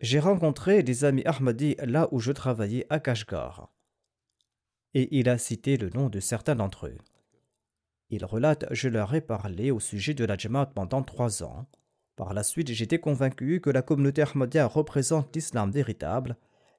J'ai 0.00 0.18
rencontré 0.18 0.82
des 0.82 1.04
amis 1.06 1.22
Ahmadi 1.24 1.76
là 1.78 2.08
où 2.12 2.20
je 2.20 2.30
travaillais 2.30 2.86
à 2.90 3.00
Kashgar. 3.00 3.72
Et 4.92 5.16
il 5.18 5.30
a 5.30 5.38
cité 5.38 5.78
le 5.78 5.88
nom 5.88 6.10
de 6.10 6.20
certains 6.20 6.56
d'entre 6.56 6.88
eux. 6.88 6.98
Il 8.10 8.26
relate 8.26 8.66
Je 8.70 8.90
leur 8.90 9.14
ai 9.14 9.22
parlé 9.22 9.70
au 9.70 9.80
sujet 9.80 10.12
de 10.12 10.26
la 10.26 10.36
Jamaat 10.36 10.66
pendant 10.66 11.02
trois 11.02 11.42
ans. 11.42 11.66
Par 12.16 12.32
la 12.32 12.44
suite, 12.44 12.70
j'étais 12.70 13.00
convaincu 13.00 13.60
que 13.60 13.70
la 13.70 13.82
communauté 13.82 14.22
Ahmadiyya 14.22 14.66
représente 14.66 15.34
l'islam 15.34 15.70
véritable 15.70 16.36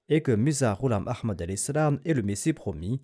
et 0.07 0.21
que 0.21 0.31
Musa 0.31 0.77
Ghulam 0.79 1.07
Ahmad 1.07 1.41
al-Islam 1.41 1.99
est 2.05 2.13
le 2.13 2.21
Messie 2.21 2.53
promis 2.53 3.01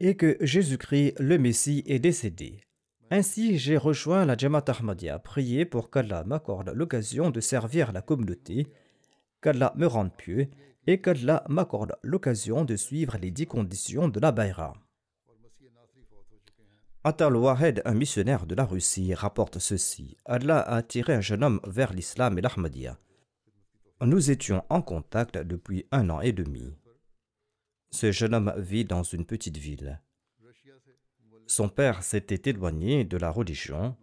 et 0.00 0.16
que 0.16 0.36
Jésus-Christ, 0.40 1.14
le 1.18 1.38
Messie, 1.38 1.82
est 1.86 1.98
décédé. 1.98 2.60
Ainsi, 3.10 3.58
j'ai 3.58 3.76
rejoint 3.76 4.24
la 4.24 4.36
Jamaat 4.36 4.64
Ahmadiyya, 4.66 5.18
prié 5.18 5.64
pour 5.64 5.90
qu'Allah 5.90 6.24
m'accorde 6.24 6.70
l'occasion 6.74 7.30
de 7.30 7.40
servir 7.40 7.92
la 7.92 8.02
communauté, 8.02 8.66
qu'Allah 9.40 9.72
me 9.76 9.86
rende 9.86 10.12
pieux 10.14 10.48
et 10.86 11.00
qu'Allah 11.00 11.44
m'accorde 11.48 11.96
l'occasion 12.02 12.64
de 12.64 12.76
suivre 12.76 13.16
les 13.20 13.30
dix 13.30 13.46
conditions 13.46 14.08
de 14.08 14.20
la 14.20 14.32
Bayra. 14.32 14.74
Atal 17.04 17.36
Wahed, 17.36 17.82
un 17.84 17.94
missionnaire 17.94 18.46
de 18.46 18.54
la 18.54 18.64
Russie, 18.64 19.12
rapporte 19.12 19.58
ceci. 19.58 20.16
Allah 20.24 20.60
a 20.60 20.76
attiré 20.76 21.14
un 21.14 21.20
jeune 21.20 21.42
homme 21.42 21.60
vers 21.64 21.92
l'islam 21.92 22.38
et 22.38 22.40
l'Ahmadiyya. 22.40 22.96
Nous 24.02 24.30
étions 24.30 24.64
en 24.68 24.82
contact 24.82 25.36
depuis 25.38 25.86
un 25.90 26.10
an 26.10 26.20
et 26.20 26.32
demi. 26.32 26.76
Ce 27.90 28.12
jeune 28.12 28.34
homme 28.34 28.54
vit 28.56 28.84
dans 28.84 29.02
une 29.02 29.26
petite 29.26 29.56
ville. 29.56 30.00
Son 31.46 31.68
père 31.68 32.02
s'était 32.02 32.50
éloigné 32.50 33.04
de 33.04 33.16
la 33.16 33.30
religion. 33.30 33.96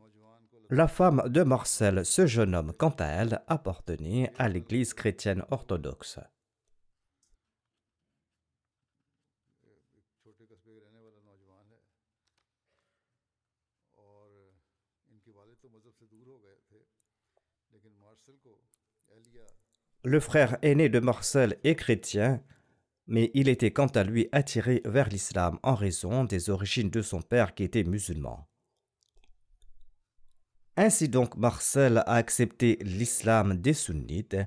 La 0.69 0.87
femme 0.87 1.23
de 1.27 1.41
Marcel, 1.43 2.05
ce 2.05 2.27
jeune 2.27 2.53
homme, 2.53 2.73
quant 2.77 2.95
à 2.99 3.05
elle, 3.05 3.41
appartenait 3.47 4.31
à 4.37 4.49
l'église 4.49 4.93
chrétienne 4.93 5.43
orthodoxe. 5.51 6.19
Le 20.09 20.19
frère 20.19 20.57
aîné 20.63 20.89
de 20.89 20.99
Marcel 20.99 21.59
est 21.63 21.75
chrétien, 21.75 22.41
mais 23.05 23.29
il 23.35 23.47
était 23.47 23.69
quant 23.69 23.85
à 23.85 24.03
lui 24.03 24.27
attiré 24.31 24.81
vers 24.83 25.07
l'islam 25.07 25.59
en 25.61 25.75
raison 25.75 26.23
des 26.23 26.49
origines 26.49 26.89
de 26.89 27.03
son 27.03 27.21
père 27.21 27.53
qui 27.53 27.61
était 27.61 27.83
musulman. 27.83 28.47
Ainsi 30.77 31.09
donc 31.09 31.37
Marcel 31.37 31.99
a 31.99 32.13
accepté 32.13 32.79
l'islam 32.81 33.61
des 33.61 33.75
sunnites, 33.75 34.37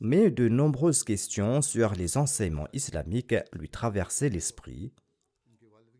mais 0.00 0.28
de 0.32 0.48
nombreuses 0.48 1.04
questions 1.04 1.62
sur 1.62 1.92
les 1.92 2.16
enseignements 2.16 2.66
islamiques 2.72 3.36
lui 3.52 3.68
traversaient 3.68 4.28
l'esprit, 4.28 4.92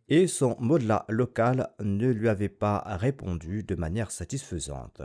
et 0.09 0.27
son 0.27 0.57
modla 0.59 1.05
local 1.09 1.73
ne 1.79 2.09
lui 2.09 2.29
avait 2.29 2.49
pas 2.49 2.83
répondu 2.89 3.63
de 3.63 3.77
manière 3.77 4.11
satisfaisante. 4.11 5.01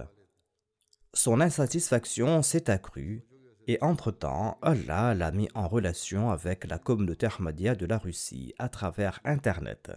Son 1.14 1.40
insatisfaction 1.40 2.42
s'est 2.42 2.72
accrue 2.72 3.24
et 3.68 3.78
entre-temps, 3.82 4.58
Allah 4.62 5.14
l'a 5.14 5.32
mis 5.32 5.50
en 5.54 5.68
relation 5.68 6.30
avec 6.30 6.66
la 6.66 6.80
communauté 6.80 7.28
Ahmadiyya 7.28 7.76
de 7.76 7.86
la 7.86 7.98
Russie 7.98 8.54
à 8.58 8.70
travers 8.70 9.20
Internet. 9.26 9.92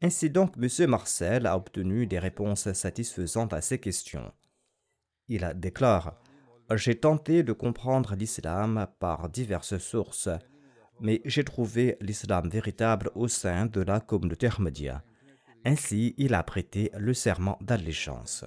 Ainsi 0.00 0.30
donc, 0.30 0.54
M. 0.56 0.88
Marcel 0.88 1.46
a 1.46 1.56
obtenu 1.56 2.06
des 2.06 2.20
réponses 2.20 2.72
satisfaisantes 2.72 3.52
à 3.52 3.60
ces 3.60 3.80
questions. 3.80 4.32
Il 5.26 5.52
déclare 5.56 6.20
J'ai 6.74 7.00
tenté 7.00 7.42
de 7.42 7.52
comprendre 7.52 8.14
l'islam 8.14 8.86
par 9.00 9.28
diverses 9.28 9.78
sources, 9.78 10.28
mais 11.00 11.22
j'ai 11.24 11.44
trouvé 11.44 11.96
l'islam 12.00 12.48
véritable 12.48 13.10
au 13.16 13.26
sein 13.26 13.66
de 13.66 13.80
la 13.80 13.98
communauté 13.98 14.46
Ahmadiyya. 14.46 15.02
Ainsi, 15.64 16.14
il 16.16 16.32
a 16.34 16.44
prêté 16.44 16.92
le 16.96 17.12
serment 17.12 17.58
d'allégeance. 17.60 18.44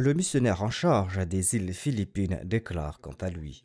Le 0.00 0.14
missionnaire 0.14 0.62
en 0.62 0.70
charge 0.70 1.26
des 1.26 1.56
îles 1.56 1.74
Philippines 1.74 2.40
déclare 2.44 3.00
quant 3.00 3.16
à 3.20 3.30
lui 3.30 3.64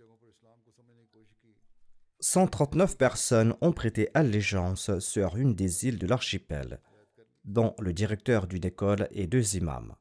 139 2.21 2.97
personnes 2.97 3.55
ont 3.61 3.71
prêté 3.71 4.09
allégeance 4.15 4.97
sur 4.97 5.37
une 5.37 5.53
des 5.53 5.85
îles 5.85 5.99
de 5.99 6.07
l'archipel, 6.07 6.81
dont 7.45 7.75
le 7.77 7.93
directeur 7.93 8.47
d'une 8.47 8.65
école 8.65 9.07
et 9.11 9.27
deux 9.27 9.57
imams. 9.57 9.93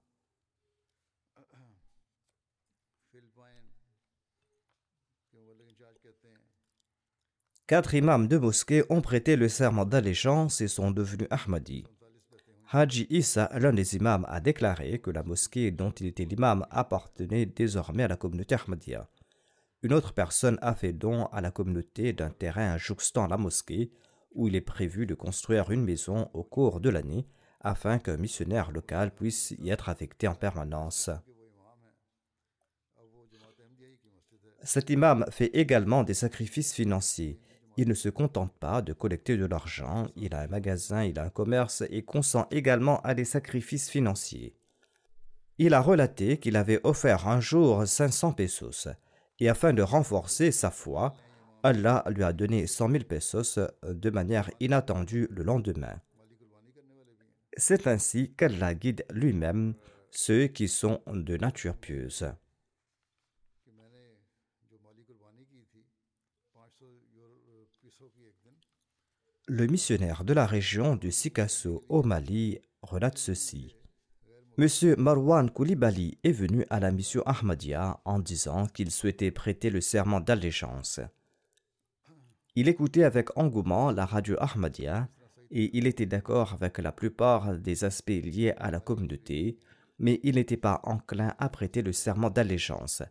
Quatre 7.66 7.92
imams 7.92 8.27
de 8.27 8.38
mosquée 8.38 8.85
ont 8.88 9.03
prêté 9.03 9.37
le 9.37 9.51
serment 9.51 9.85
d'allégeance 9.85 10.62
et 10.62 10.68
sont 10.68 10.92
devenus 10.92 11.29
Ahmadis. 11.31 11.85
Haji 12.75 13.07
Issa, 13.11 13.51
l'un 13.59 13.75
des 13.75 13.97
imams, 13.97 14.25
a 14.31 14.41
déclaré 14.41 14.99
que 14.99 15.11
la 15.11 15.23
mosquée 15.23 15.71
dont 15.71 15.91
il 15.91 16.07
était 16.07 16.25
l'imam 16.25 16.67
appartenait 16.71 17.45
désormais 17.45 18.05
à 18.05 18.09
la 18.09 18.17
communauté 18.17 18.55
Ahmadiyya. 18.55 19.11
Une 19.83 19.93
autre 19.93 20.15
personne 20.15 20.59
a 20.63 20.75
fait 20.75 20.95
don 20.95 21.27
à 21.27 21.43
la 21.43 21.51
communauté 21.51 22.15
d'un 22.15 22.31
terrain 22.31 22.79
jouxtant 22.79 23.27
la 23.27 23.37
mosquée 23.37 23.93
où 24.35 24.49
il 24.49 24.57
est 24.57 24.63
prévu 24.63 25.05
de 25.05 25.15
construire 25.15 25.71
une 25.71 25.85
maison 25.85 26.31
au 26.33 26.45
cours 26.45 26.81
de 26.81 26.89
l'année 26.89 27.27
afin 27.61 27.99
qu'un 27.99 28.17
missionnaire 28.17 28.71
local 28.71 29.15
puisse 29.15 29.51
y 29.51 29.69
être 29.69 29.91
affecté 29.91 30.27
en 30.27 30.35
permanence. 30.35 31.11
Cet 34.63 34.89
imam 34.89 35.27
fait 35.31 35.51
également 35.53 36.05
des 36.05 36.15
sacrifices 36.15 36.73
financiers. 36.73 37.39
Il 37.77 37.89
ne 37.89 37.95
se 37.95 38.09
contente 38.09 38.53
pas 38.53 38.83
de 38.83 38.93
collecter 38.93 39.37
de 39.37 39.47
l'argent, 39.47 40.07
il 40.17 40.35
a 40.35 40.41
un 40.41 40.47
magasin, 40.47 41.05
il 41.05 41.19
a 41.19 41.25
un 41.25 41.31
commerce 41.31 41.83
et 41.91 42.03
consent 42.03 42.47
également 42.51 43.01
à 43.01 43.15
des 43.15 43.25
sacrifices 43.25 43.89
financiers. 43.89 44.55
Il 45.59 45.75
a 45.75 45.81
relaté 45.81 46.39
qu'il 46.39 46.57
avait 46.57 46.81
offert 46.85 47.29
un 47.29 47.41
jour 47.41 47.87
500 47.87 48.33
pesos, 48.33 48.89
et 49.39 49.49
afin 49.49 49.73
de 49.73 49.83
renforcer 49.83 50.53
sa 50.53 50.71
foi, 50.71 51.15
Allah 51.63 52.05
lui 52.09 52.25
a 52.25 52.33
donné 52.33 52.67
100 52.67 52.91
000 52.91 53.05
pesos 53.05 53.61
de 53.83 54.11
manière 54.11 54.51
inattendue 54.61 55.29
le 55.31 55.43
lendemain. 55.43 56.01
C'est 57.57 57.87
ainsi 57.87 58.33
qu'Allah 58.35 58.75
guide 58.75 59.05
lui-même 59.11 59.75
ceux 60.11 60.47
qui 60.47 60.69
sont 60.69 61.01
de 61.07 61.37
nature 61.37 61.77
pieuse. 61.77 62.27
Le 69.55 69.67
missionnaire 69.67 70.25
de 70.25 70.33
la 70.33 70.47
région 70.47 70.97
du 70.97 71.12
Sikasso 71.12 71.85
au 71.91 72.03
Mali 72.03 72.59
relate 72.81 73.19
ceci. 73.19 73.77
Monsieur 74.57 74.97
Marwan 74.97 75.51
Koulibaly 75.51 76.17
est 76.25 76.33
venu 76.33 76.65
à 76.71 76.81
la 76.81 76.91
mission 76.91 77.23
Ahmadiyya 77.27 78.01
en 78.07 78.19
disant 78.19 78.67
qu'il 78.69 78.91
souhaitait 78.91 79.31
prêter 79.31 79.69
le 79.69 79.83
serment 79.83 80.21
d'allégeance. 80.21 81.01
Il 82.55 82.67
écoutait 82.67 83.05
avec 83.05 83.37
engouement 83.37 83.91
la 83.91 84.07
radio 84.07 84.37
Ahmadiyya 84.41 85.11
et 85.51 85.77
il 85.77 85.87
était 85.87 86.07
d'accord 86.07 86.55
avec 86.55 86.79
la 86.79 86.91
plupart 86.91 87.59
des 87.59 87.85
aspects 87.85 88.09
liés 88.09 88.55
à 88.57 88.71
la 88.71 88.81
communauté, 88.81 89.59
mais 89.99 90.19
il 90.23 90.37
n'était 90.37 90.57
pas 90.57 90.81
enclin 90.85 91.35
à 91.38 91.51
prêter 91.51 91.83
le 91.83 91.93
serment 91.93 92.31
d'allégeance. 92.31 93.03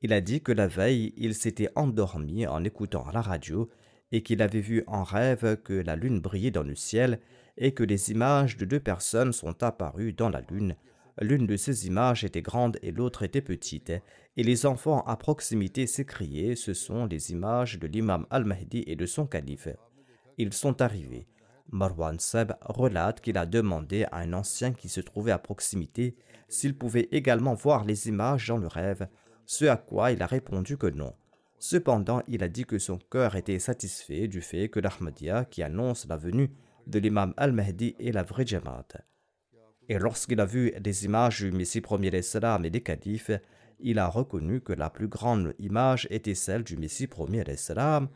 Il 0.00 0.14
a 0.14 0.22
dit 0.22 0.40
que 0.40 0.52
la 0.52 0.66
veille, 0.66 1.12
il 1.18 1.34
s'était 1.34 1.68
endormi 1.76 2.46
en 2.46 2.64
écoutant 2.64 3.04
la 3.12 3.20
radio 3.20 3.68
et 4.14 4.22
qu'il 4.22 4.42
avait 4.42 4.60
vu 4.60 4.84
en 4.86 5.02
rêve 5.02 5.56
que 5.64 5.72
la 5.72 5.96
lune 5.96 6.20
brillait 6.20 6.52
dans 6.52 6.62
le 6.62 6.76
ciel 6.76 7.18
et 7.56 7.74
que 7.74 7.82
des 7.82 8.12
images 8.12 8.56
de 8.56 8.64
deux 8.64 8.78
personnes 8.78 9.32
sont 9.32 9.60
apparues 9.64 10.12
dans 10.12 10.28
la 10.28 10.40
lune. 10.42 10.76
L'une 11.20 11.48
de 11.48 11.56
ces 11.56 11.88
images 11.88 12.22
était 12.22 12.40
grande 12.40 12.78
et 12.82 12.92
l'autre 12.92 13.24
était 13.24 13.40
petite, 13.40 13.90
et 14.36 14.42
les 14.44 14.66
enfants 14.66 15.02
à 15.02 15.16
proximité 15.16 15.88
s'écriaient 15.88 16.54
Ce 16.54 16.74
sont 16.74 17.06
les 17.06 17.32
images 17.32 17.80
de 17.80 17.88
l'imam 17.88 18.24
al-Mahdi 18.30 18.84
et 18.86 18.94
de 18.94 19.04
son 19.04 19.26
calife. 19.26 19.66
Ils 20.38 20.52
sont 20.52 20.80
arrivés. 20.80 21.26
Marwan 21.72 22.20
Seb 22.20 22.52
relate 22.60 23.20
qu'il 23.20 23.36
a 23.36 23.46
demandé 23.46 24.04
à 24.12 24.18
un 24.18 24.32
ancien 24.32 24.72
qui 24.74 24.88
se 24.88 25.00
trouvait 25.00 25.32
à 25.32 25.38
proximité 25.38 26.14
s'il 26.48 26.78
pouvait 26.78 27.08
également 27.10 27.54
voir 27.54 27.84
les 27.84 28.06
images 28.06 28.46
dans 28.46 28.58
le 28.58 28.68
rêve, 28.68 29.08
ce 29.44 29.64
à 29.64 29.76
quoi 29.76 30.12
il 30.12 30.22
a 30.22 30.26
répondu 30.26 30.76
que 30.76 30.86
non. 30.86 31.14
Cependant, 31.66 32.22
il 32.28 32.42
a 32.42 32.48
dit 32.48 32.66
que 32.66 32.78
son 32.78 32.98
cœur 32.98 33.36
était 33.36 33.58
satisfait 33.58 34.28
du 34.28 34.42
fait 34.42 34.68
que 34.68 34.80
l'Ahmadiyya, 34.80 35.46
qui 35.46 35.62
annonce 35.62 36.06
la 36.06 36.18
venue 36.18 36.50
de 36.86 36.98
l'imam 36.98 37.32
al-Mahdi, 37.38 37.96
est 37.98 38.12
la 38.12 38.22
vraie 38.22 38.46
Jamaat. 38.46 38.88
Et 39.88 39.98
lorsqu'il 39.98 40.40
a 40.40 40.44
vu 40.44 40.74
des 40.78 41.06
images 41.06 41.40
du 41.40 41.52
Messie 41.52 41.80
premier 41.80 42.20
salam 42.20 42.66
et 42.66 42.70
des 42.70 42.82
califes, 42.82 43.30
il 43.80 43.98
a 43.98 44.08
reconnu 44.08 44.60
que 44.60 44.74
la 44.74 44.90
plus 44.90 45.08
grande 45.08 45.54
image 45.58 46.06
était 46.10 46.34
celle 46.34 46.64
du 46.64 46.76
Messie 46.76 47.06
premier 47.06 47.44
salam 47.56 48.10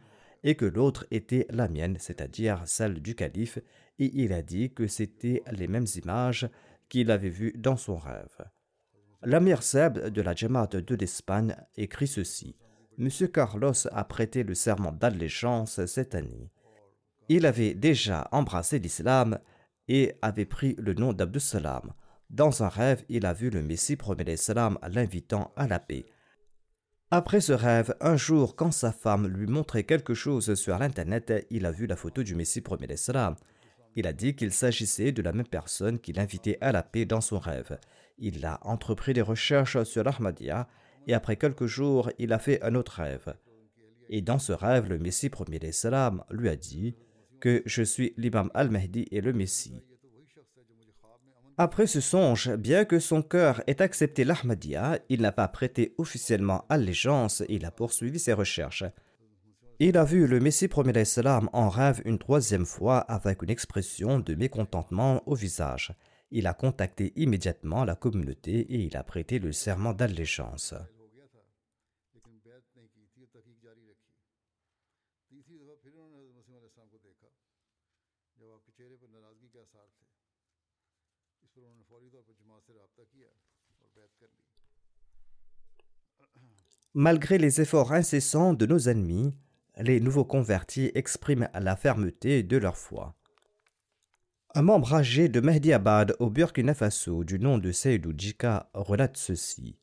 et 0.45 0.55
que 0.55 0.67
l'autre 0.67 1.07
était 1.11 1.47
la 1.49 1.69
mienne, 1.69 1.97
c'est-à-dire 1.99 2.61
celle 2.67 3.01
du 3.01 3.15
calife, 3.15 3.61
et 3.99 4.11
il 4.13 4.35
a 4.35 4.43
dit 4.43 4.75
que 4.75 4.87
c'était 4.87 5.43
les 5.53 5.69
mêmes 5.69 5.89
images 5.97 6.51
qu'il 6.91 7.11
avait 7.11 7.31
vues 7.31 7.55
dans 7.57 7.79
son 7.79 7.97
rêve. 7.97 8.45
L'amir 9.23 9.63
Seb 9.63 10.11
de 10.11 10.21
la 10.21 10.35
Jamaat 10.35 10.67
de 10.67 10.95
l'Espagne 10.95 11.57
écrit 11.79 12.09
ceci. 12.09 12.55
M. 12.99 13.09
Carlos 13.33 13.87
a 13.93 14.05
prêté 14.05 14.43
le 14.43 14.55
serment 14.55 14.93
d'allégeance 14.93 15.85
cette 15.87 16.15
année. 16.15 16.51
Il 17.29 17.47
avait 17.47 17.75
déjà 17.75 18.29
embrassé 18.33 18.79
l'islam 18.79 19.39
et 19.87 20.15
avait 20.21 20.47
pris 20.47 20.75
le 20.79 20.95
nom 20.95 21.13
d'Abdussalam. 21.13 21.93
Dans 22.31 22.63
un 22.63 22.69
rêve, 22.69 23.05
il 23.09 23.25
a 23.25 23.33
vu 23.33 23.51
le 23.51 23.63
Messie 23.63 23.97
promet 23.97 24.25
l'islam 24.25 24.79
l'invitant 24.89 25.53
à 25.57 25.69
la 25.69 25.79
paix. 25.79 26.07
Après 27.11 27.41
ce 27.41 27.53
rêve, 27.53 27.95
un 28.01 28.17
jour, 28.17 28.55
quand 28.55 28.71
sa 28.71 28.93
femme 28.93 29.29
lui 29.29 29.47
montrait 29.47 29.85
quelque 29.85 30.13
chose 30.13 30.55
sur 30.55 30.79
l'Internet, 30.79 31.33
il 31.51 31.65
a 31.65 31.71
vu 31.71 31.87
la 31.87 31.97
photo 31.97 32.23
du 32.23 32.35
Messie 32.35 32.61
premier 32.61 32.87
d'Islam. 32.87 33.35
Il 33.97 34.07
a 34.07 34.13
dit 34.13 34.35
qu'il 34.37 34.53
s'agissait 34.53 35.13
de 35.13 35.23
la 35.23 35.33
même 35.33 35.47
personne 35.47 36.01
qu'il 36.01 36.21
invitait 36.21 36.59
à 36.61 36.71
la 36.71 36.83
paix 36.83 37.07
dans 37.07 37.23
son 37.23 37.39
rêve. 37.39 37.79
Il 38.19 38.45
a 38.45 38.59
entrepris 38.63 39.15
des 39.15 39.23
recherches 39.23 39.83
sur 39.85 40.05
l'Ahmadiyya 40.05 40.69
et 41.09 41.15
après 41.15 41.37
quelques 41.37 41.67
jours, 41.67 42.11
il 42.19 42.33
a 42.33 42.39
fait 42.39 42.63
un 42.63 42.75
autre 42.75 43.01
rêve. 43.01 43.35
Et 44.11 44.23
dans 44.23 44.39
ce 44.39 44.53
rêve, 44.53 44.89
le 44.89 44.99
Messie 44.99 45.31
premier 45.31 45.59
d'Islam 45.59 46.23
lui 46.31 46.49
a 46.49 46.57
dit 46.57 46.95
que 47.41 47.63
je 47.67 47.83
suis 47.83 48.13
l'imam 48.17 48.51
al-Mahdi 48.55 49.09
et 49.11 49.21
le 49.21 49.33
Messie. 49.33 49.83
Après 51.57 51.87
ce 51.87 52.01
songe, 52.01 52.55
bien 52.55 52.85
que 52.85 53.01
son 53.01 53.23
cœur 53.23 53.63
ait 53.67 53.83
accepté 53.83 54.23
l'Ahmadiyya, 54.25 55.01
il 55.09 55.23
n'a 55.23 55.33
pas 55.33 55.49
prêté 55.49 55.95
officiellement 55.99 56.65
allégeance 56.69 57.41
et 57.41 57.55
il 57.55 57.65
a 57.65 57.73
poursuivi 57.73 58.19
ses 58.19 58.33
recherches. 58.33 58.85
Il 59.81 59.97
a 59.97 60.05
vu 60.05 60.27
le 60.27 60.41
Messie 60.41 60.69
premier 60.69 60.93
d'Islam 60.93 61.49
en 61.53 61.69
rêve 61.69 62.03
une 62.05 62.19
troisième 62.19 62.67
fois 62.67 62.99
avec 62.99 63.43
une 63.43 63.51
expression 63.51 64.19
de 64.21 64.35
mécontentement 64.35 65.23
au 65.27 65.35
visage. 65.35 65.93
Il 66.31 66.47
a 66.47 66.55
contacté 66.55 67.13
immédiatement 67.17 67.85
la 67.85 67.97
communauté 67.97 68.61
et 68.61 68.81
il 68.85 68.97
a 68.97 69.03
prêté 69.03 69.39
le 69.39 69.53
serment 69.53 69.95
d'allégeance. 69.95 70.75
Malgré 87.01 87.39
les 87.39 87.61
efforts 87.61 87.93
incessants 87.93 88.55
de 88.55 88.67
nos 88.67 88.89
ennemis, 88.89 89.33
les 89.77 90.01
nouveaux 90.01 90.25
convertis 90.25 90.91
expriment 90.97 91.49
la 91.55 91.77
fermeté 91.77 92.43
de 92.43 92.57
leur 92.57 92.77
foi. 92.77 93.15
Un 94.57 94.63
membre 94.63 94.95
âgé 94.95 95.29
de 95.29 95.39
Mehdi 95.39 95.73
Abad 95.73 96.17
au 96.19 96.29
Burkina 96.29 96.75
Faso 96.75 97.23
du 97.23 97.39
nom 97.39 97.59
de 97.59 97.71
Seydou 97.71 98.13
Djika 98.19 98.69
relate 98.75 99.17
ceci. 99.17 99.77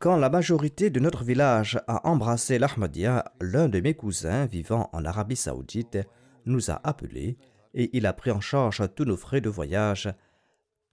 Quand 0.00 0.16
la 0.16 0.28
majorité 0.28 0.90
de 0.90 0.98
notre 0.98 1.22
village 1.22 1.78
a 1.86 2.08
embrassé 2.08 2.58
l'Ahmadiyya, 2.58 3.24
l'un 3.40 3.68
de 3.68 3.78
mes 3.78 3.94
cousins 3.94 4.46
vivant 4.46 4.90
en 4.92 5.04
Arabie 5.04 5.36
Saoudite 5.36 5.98
nous 6.46 6.68
a 6.68 6.80
appelés 6.82 7.38
et 7.74 7.96
il 7.96 8.06
a 8.06 8.12
pris 8.12 8.32
en 8.32 8.40
charge 8.40 8.82
tous 8.96 9.04
nos 9.04 9.16
frais 9.16 9.40
de 9.40 9.50
voyage. 9.50 10.12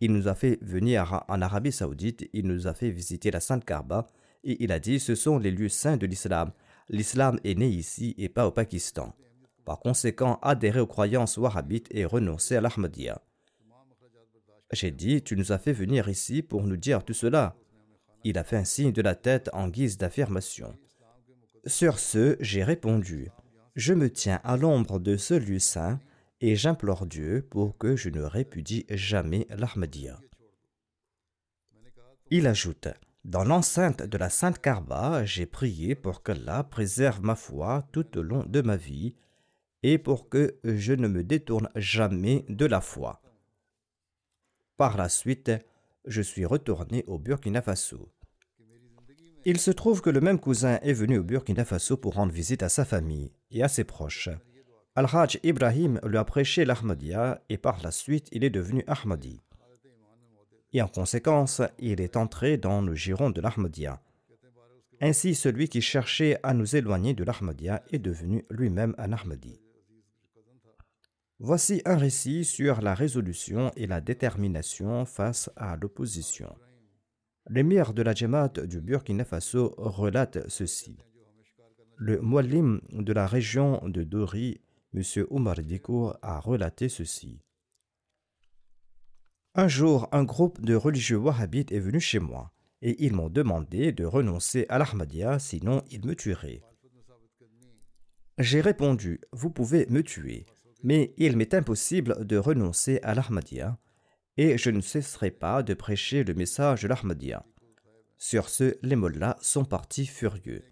Il 0.02 0.14
nous 0.14 0.28
a 0.28 0.36
fait 0.36 0.60
venir 0.62 1.24
en 1.28 1.42
Arabie 1.42 1.72
Saoudite, 1.72 2.30
il 2.32 2.46
nous 2.46 2.68
a 2.68 2.76
fait 2.76 2.92
visiter 2.92 3.32
la 3.32 3.40
Sainte 3.40 3.66
Karba 3.66 4.12
et 4.44 4.64
il 4.64 4.72
a 4.72 4.80
dit 4.80 5.00
ce 5.00 5.16
sont 5.16 5.38
les 5.38 5.52
lieux 5.52 5.70
saints 5.70 5.98
de 5.98 6.06
l'islam. 6.06 6.52
L'islam 6.90 7.40
est 7.44 7.58
né 7.58 7.68
ici 7.68 8.14
et 8.18 8.30
pas 8.30 8.48
au 8.48 8.52
Pakistan. 8.52 9.14
Par 9.66 9.80
conséquent, 9.80 10.40
adhérer 10.42 10.82
aux 10.82 10.88
croyances 10.88 11.38
wahhabites 11.38 11.88
et 11.92 12.06
renoncer 12.06 12.56
à 12.56 12.62
l'Ahmadiyya. 12.62 13.22
J'ai 14.72 14.92
dit 14.92 15.22
Tu 15.22 15.38
nous 15.38 15.52
as 15.52 15.60
fait 15.60 15.72
venir 15.72 16.10
ici 16.10 16.42
pour 16.42 16.64
nous 16.64 16.78
dire 16.78 17.04
tout 17.04 17.14
cela. 17.14 17.56
Il 18.24 18.38
a 18.38 18.44
fait 18.44 18.58
un 18.58 18.66
signe 18.66 18.92
de 18.92 19.02
la 19.02 19.16
tête 19.16 19.50
en 19.54 19.68
guise 19.68 19.98
d'affirmation. 19.98 20.78
Sur 21.66 22.00
ce, 22.00 22.36
j'ai 22.40 22.64
répondu 22.64 23.30
Je 23.76 23.94
me 23.94 24.10
tiens 24.10 24.42
à 24.44 24.58
l'ombre 24.58 25.00
de 25.00 25.16
ce 25.16 25.34
lieu 25.34 25.60
saint 25.60 26.00
et 26.42 26.56
j'implore 26.56 27.06
Dieu 27.06 27.48
pour 27.50 27.78
que 27.78 27.96
je 27.96 28.10
ne 28.10 28.22
répudie 28.22 28.86
jamais 28.90 29.48
l'Ahmadiyya. 29.50 30.20
Il 32.32 32.48
ajoute 32.48 32.90
dans 33.26 33.46
l'enceinte 33.46 34.04
de 34.04 34.18
la 34.18 34.30
Sainte 34.30 34.60
Karba, 34.60 35.24
j'ai 35.24 35.46
prié 35.46 35.96
pour 35.96 36.24
qu'Allah 36.24 36.64
préserve 36.64 37.22
ma 37.22 37.36
foi 37.36 37.88
tout 37.94 38.18
au 38.18 38.22
long 38.22 38.44
de 38.46 38.62
ma 38.62 38.76
vie 38.76 39.16
et 39.82 39.98
pour 39.98 40.28
que 40.28 40.60
je 40.64 40.94
ne 40.94 41.08
me 41.08 41.24
détourne 41.24 41.70
jamais 41.76 42.46
de 42.50 42.66
la 42.66 42.82
foi. 42.82 43.22
Par 44.76 44.98
la 44.98 45.08
suite, 45.08 45.52
je 46.06 46.22
suis 46.22 46.46
retourné 46.46 47.06
au 47.08 47.18
Burkina 47.18 47.62
Faso. 47.62 48.12
Il 49.46 49.60
se 49.60 49.72
trouve 49.72 50.02
que 50.02 50.10
le 50.10 50.22
même 50.22 50.40
cousin 50.40 50.80
est 50.82 50.94
venu 50.94 51.18
au 51.18 51.24
Burkina 51.24 51.64
Faso 51.64 51.96
pour 51.96 52.16
rendre 52.16 52.34
visite 52.34 52.64
à 52.64 52.70
sa 52.70 52.84
famille 52.84 53.32
et 53.52 53.64
à 53.64 53.70
ses 53.70 53.86
proches. 53.86 54.30
Al-Hajj 54.96 55.40
Ibrahim 55.44 56.00
lui 56.04 56.18
a 56.18 56.26
prêché 56.26 56.66
l'Ahmadiyya 56.66 57.42
et 57.50 57.58
par 57.58 57.82
la 57.84 57.92
suite 57.92 58.28
il 58.32 58.44
est 58.44 58.50
devenu 58.50 58.84
Ahmadi 58.88 59.42
et 60.74 60.82
en 60.82 60.88
conséquence, 60.88 61.62
il 61.80 62.02
est 62.02 62.18
entré 62.18 62.58
dans 62.58 62.82
le 62.82 62.96
giron 62.96 63.30
de 63.30 63.40
l'Ahmadiyya. 63.42 64.02
Ainsi, 65.02 65.36
celui 65.36 65.68
qui 65.70 65.82
cherchait 65.82 66.40
à 66.44 66.54
nous 66.54 66.76
éloigner 66.76 67.14
de 67.14 67.24
l'Ahmadiyya 67.24 67.84
est 67.92 68.00
devenu 68.00 68.46
lui-même 68.50 68.96
un 68.98 69.12
Ahmadi. 69.12 69.60
Voici 71.40 71.82
un 71.86 71.98
récit 71.98 72.46
sur 72.46 72.82
la 72.82 72.94
résolution 72.94 73.72
et 73.76 73.86
la 73.86 74.00
détermination 74.00 75.06
face 75.06 75.50
à 75.58 75.76
l'opposition. 75.76 76.56
L'émir 77.50 77.94
de 77.94 78.02
la 78.02 78.14
Jamaat 78.14 78.54
du 78.66 78.80
Burkina 78.80 79.26
Faso 79.26 79.76
relate 79.78 80.50
ceci. 80.50 80.98
Le 81.98 82.22
muallim 82.22 82.80
de 82.94 83.12
la 83.12 83.28
région 83.28 83.82
de 83.86 84.04
Dori, 84.04 84.62
M. 84.94 85.02
Omar 85.30 85.62
Diko, 85.62 86.14
a 86.22 86.40
relaté 86.40 86.88
ceci. 86.88 87.42
Un 89.56 89.68
jour, 89.68 90.10
un 90.12 90.24
groupe 90.24 90.62
de 90.62 90.74
religieux 90.74 91.18
wahhabites 91.18 91.72
est 91.72 91.80
venu 91.80 92.00
chez 92.00 92.18
moi 92.18 92.52
et 92.82 93.06
ils 93.06 93.14
m'ont 93.14 93.30
demandé 93.30 93.92
de 93.92 94.04
renoncer 94.04 94.66
à 94.68 94.80
l'Ahmadiyya, 94.80 95.38
sinon 95.38 95.84
ils 95.92 96.04
me 96.04 96.16
tueraient. 96.16 96.64
J'ai 98.40 98.62
répondu 98.62 99.22
Vous 99.32 99.52
pouvez 99.52 99.86
me 99.92 100.02
tuer, 100.02 100.48
mais 100.82 101.14
il 101.18 101.38
m'est 101.38 101.54
impossible 101.54 102.26
de 102.26 102.38
renoncer 102.38 103.00
à 103.04 103.14
l'Ahmadiyya 103.14 103.78
et 104.38 104.58
je 104.58 104.72
ne 104.72 104.82
cesserai 104.82 105.30
pas 105.30 105.62
de 105.62 105.76
prêcher 105.76 106.24
le 106.24 106.34
message 106.34 106.82
de 106.82 106.88
l'Ahmadiyya. 106.88 107.46
Sur 108.18 108.50
ce, 108.50 108.76
les 108.82 108.96
mollahs 108.96 109.38
sont 109.40 109.66
partis 109.66 110.08
furieux. 110.08 110.64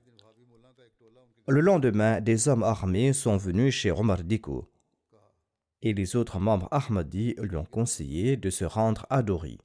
Le 1.48 1.62
lendemain, 1.62 2.20
des 2.20 2.48
hommes 2.48 2.64
armés 2.64 3.14
sont 3.14 3.38
venus 3.38 3.76
chez 3.76 3.92
Omar 3.92 4.24
Diko 4.24 4.71
et 5.82 5.94
les 5.94 6.16
autres 6.16 6.40
membres 6.40 6.68
Ahmadi 6.72 7.36
lui 7.40 7.56
ont 7.56 7.66
conseillé 7.66 8.38
de 8.38 8.50
se 8.50 8.66
rendre 8.66 9.06
à 9.10 9.24
Dori. 9.24 9.60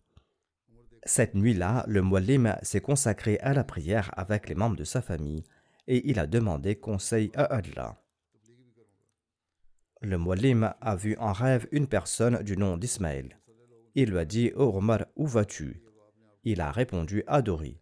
Cette 1.04 1.34
nuit-là, 1.34 1.84
le 1.86 2.02
Muallim 2.02 2.56
s'est 2.62 2.80
consacré 2.80 3.38
à 3.38 3.54
la 3.54 3.64
prière 3.64 4.10
avec 4.16 4.48
les 4.48 4.54
membres 4.54 4.76
de 4.76 4.84
sa 4.84 5.02
famille 5.02 5.44
et 5.86 6.08
il 6.10 6.18
a 6.18 6.26
demandé 6.26 6.76
conseil 6.76 7.30
à 7.34 7.44
Allah. 7.44 8.02
Le 10.02 10.18
Muallim 10.18 10.74
a 10.80 10.96
vu 10.96 11.16
en 11.18 11.32
rêve 11.32 11.66
une 11.70 11.86
personne 11.86 12.42
du 12.42 12.56
nom 12.56 12.76
d'Ismaël. 12.76 13.38
Il 13.94 14.10
lui 14.10 14.18
a 14.18 14.24
dit 14.24 14.52
Oh 14.56 14.72
Omar, 14.74 15.06
où 15.16 15.26
vas-tu? 15.26 15.80
Il 16.44 16.60
a 16.60 16.70
répondu 16.70 17.22
à 17.26 17.40
Dori. 17.40 17.80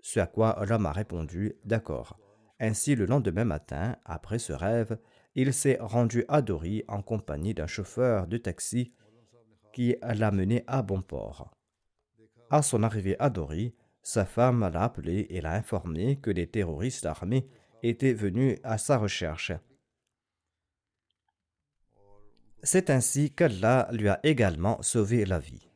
Ce 0.00 0.20
à 0.20 0.26
quoi 0.26 0.64
l'homme 0.66 0.86
a 0.86 0.92
répondu 0.92 1.54
D'accord. 1.64 2.18
Ainsi, 2.60 2.94
le 2.94 3.06
lendemain 3.06 3.44
matin, 3.44 3.96
après 4.04 4.38
ce 4.38 4.52
rêve, 4.52 4.98
il 5.34 5.52
s'est 5.52 5.78
rendu 5.80 6.24
à 6.28 6.42
Dori 6.42 6.84
en 6.88 7.02
compagnie 7.02 7.54
d'un 7.54 7.66
chauffeur 7.66 8.26
de 8.26 8.38
taxi 8.38 8.92
qui 9.72 9.96
l'a 10.02 10.30
mené 10.30 10.64
à 10.66 10.82
bon 10.82 11.02
port. 11.02 11.50
À 12.50 12.62
son 12.62 12.82
arrivée 12.82 13.16
à 13.18 13.30
Dori, 13.30 13.74
sa 14.02 14.24
femme 14.24 14.60
l'a 14.72 14.84
appelé 14.84 15.26
et 15.30 15.40
l'a 15.40 15.52
informé 15.52 16.16
que 16.16 16.30
les 16.30 16.46
terroristes 16.46 17.06
armés 17.06 17.46
étaient 17.82 18.14
venus 18.14 18.58
à 18.62 18.78
sa 18.78 18.96
recherche. 18.96 19.52
C'est 22.62 22.90
ainsi 22.90 23.30
qu'Allah 23.30 23.88
lui 23.92 24.08
a 24.08 24.18
également 24.24 24.82
sauvé 24.82 25.24
la 25.24 25.38
vie. 25.38 25.67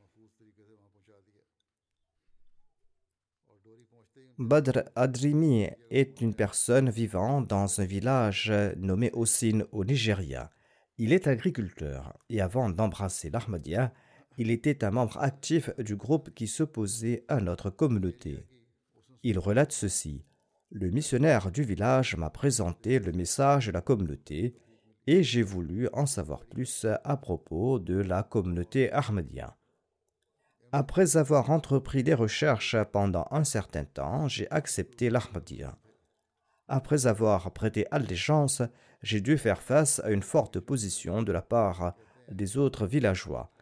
Badr 4.38 4.84
Adrimi 4.96 5.68
est 5.90 6.20
une 6.22 6.34
personne 6.34 6.88
vivant 6.88 7.42
dans 7.42 7.80
un 7.80 7.84
village 7.84 8.52
nommé 8.78 9.10
Osin 9.12 9.64
au 9.72 9.84
Nigeria. 9.84 10.50
Il 10.96 11.12
est 11.12 11.26
agriculteur 11.26 12.16
et 12.30 12.40
avant 12.40 12.70
d'embrasser 12.70 13.28
l'Ahmadiyya, 13.28 13.92
il 14.38 14.50
était 14.50 14.84
un 14.84 14.90
membre 14.90 15.18
actif 15.18 15.70
du 15.78 15.96
groupe 15.96 16.30
qui 16.34 16.46
s'opposait 16.46 17.24
à 17.28 17.40
notre 17.40 17.68
communauté. 17.68 18.46
Il 19.22 19.38
relate 19.38 19.72
ceci. 19.72 20.24
Le 20.70 20.88
missionnaire 20.88 21.50
du 21.50 21.62
village 21.62 22.16
m'a 22.16 22.30
présenté 22.30 22.98
le 22.98 23.12
message 23.12 23.66
de 23.66 23.72
la 23.72 23.82
communauté 23.82 24.54
et 25.06 25.22
j'ai 25.22 25.42
voulu 25.42 25.88
en 25.92 26.06
savoir 26.06 26.46
plus 26.46 26.86
à 27.04 27.16
propos 27.18 27.78
de 27.78 27.96
la 27.96 28.22
communauté 28.22 28.90
Ahmadiyya. 28.92 29.56
Après 30.74 31.18
avoir 31.18 31.50
entrepris 31.50 32.02
des 32.02 32.14
recherches 32.14 32.76
pendant 32.92 33.28
un 33.30 33.44
certain 33.44 33.84
temps, 33.84 34.26
j'ai 34.26 34.50
accepté 34.50 35.10
l'Ahmadiyya. 35.10 35.76
Après 36.66 37.06
avoir 37.06 37.52
prêté 37.52 37.86
allégeance, 37.90 38.62
j'ai 39.02 39.20
dû 39.20 39.36
faire 39.36 39.60
face 39.60 40.00
à 40.00 40.10
une 40.10 40.22
forte 40.22 40.56
opposition 40.56 41.22
de 41.22 41.30
la 41.30 41.42
part 41.42 41.92
des 42.30 42.56
autres 42.56 42.86
villageois. 42.86 43.52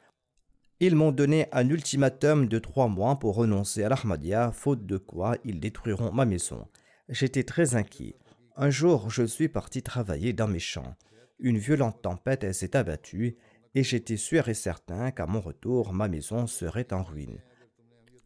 Ils 0.78 0.94
m'ont 0.94 1.10
donné 1.10 1.48
un 1.50 1.68
ultimatum 1.68 2.46
de 2.46 2.60
trois 2.60 2.86
mois 2.86 3.18
pour 3.18 3.34
renoncer 3.34 3.82
à 3.82 3.88
l'Ahmadiyya, 3.88 4.52
faute 4.52 4.86
de 4.86 4.96
quoi 4.96 5.36
ils 5.42 5.58
détruiront 5.58 6.12
ma 6.12 6.24
maison. 6.24 6.68
J'étais 7.08 7.42
très 7.42 7.74
inquiet. 7.74 8.14
Un 8.56 8.70
jour, 8.70 9.10
je 9.10 9.24
suis 9.24 9.48
parti 9.48 9.82
travailler 9.82 10.32
dans 10.32 10.46
mes 10.46 10.60
champs. 10.60 10.94
Une 11.40 11.58
violente 11.58 12.02
tempête 12.02 12.52
s'est 12.52 12.76
abattue 12.76 13.36
et 13.74 13.82
j'étais 13.82 14.16
sûr 14.16 14.48
et 14.48 14.54
certain 14.54 15.10
qu'à 15.10 15.26
mon 15.26 15.40
retour, 15.40 15.92
ma 15.92 16.08
maison 16.08 16.46
serait 16.46 16.92
en 16.92 17.02
ruine. 17.02 17.40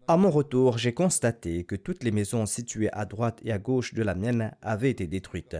À 0.07 0.17
mon 0.17 0.31
retour, 0.31 0.77
j'ai 0.77 0.93
constaté 0.93 1.65
que 1.65 1.77
toutes 1.77 2.05
les 2.05 2.11
maisons 2.11 2.45
situées 2.45 2.93
à 2.93 3.07
droite 3.07 3.41
et 3.43 3.53
à 3.53 3.59
gauche 3.59 3.95
de 3.95 4.03
la 4.03 4.15
mienne 4.15 4.55
avaient 4.61 4.91
été 4.91 5.07
détruites. 5.07 5.57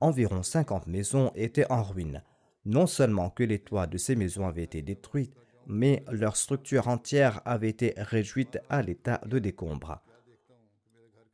Environ 0.00 0.42
50 0.42 0.86
maisons 0.86 1.30
étaient 1.34 1.70
en 1.70 1.82
ruine. 1.82 2.22
Non 2.64 2.86
seulement 2.86 3.28
que 3.28 3.42
les 3.42 3.58
toits 3.58 3.86
de 3.86 3.98
ces 3.98 4.16
maisons 4.16 4.46
avaient 4.46 4.64
été 4.64 4.82
détruits, 4.82 5.30
mais 5.66 6.04
leur 6.10 6.36
structure 6.36 6.88
entière 6.88 7.42
avait 7.44 7.68
été 7.68 7.94
réduite 7.96 8.58
à 8.68 8.82
l'état 8.82 9.20
de 9.26 9.38
décombre. 9.38 10.00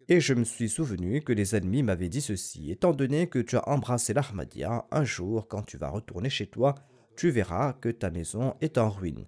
Et 0.08 0.20
je 0.20 0.34
me 0.34 0.44
suis 0.44 0.68
souvenu 0.68 1.20
que 1.20 1.32
les 1.32 1.54
ennemis 1.54 1.82
m'avaient 1.82 2.08
dit 2.08 2.22
ceci 2.22 2.70
étant 2.70 2.92
donné 2.92 3.28
que 3.28 3.38
tu 3.38 3.56
as 3.56 3.68
embrassé 3.68 4.14
l'Ahmadiyya, 4.14 4.86
un 4.90 5.04
jour, 5.04 5.48
quand 5.48 5.62
tu 5.62 5.76
vas 5.76 5.90
retourner 5.90 6.30
chez 6.30 6.46
toi, 6.46 6.74
tu 7.18 7.30
verras 7.30 7.72
que 7.72 7.88
ta 7.88 8.10
maison 8.10 8.54
est 8.60 8.78
en 8.78 8.88
ruine. 8.88 9.26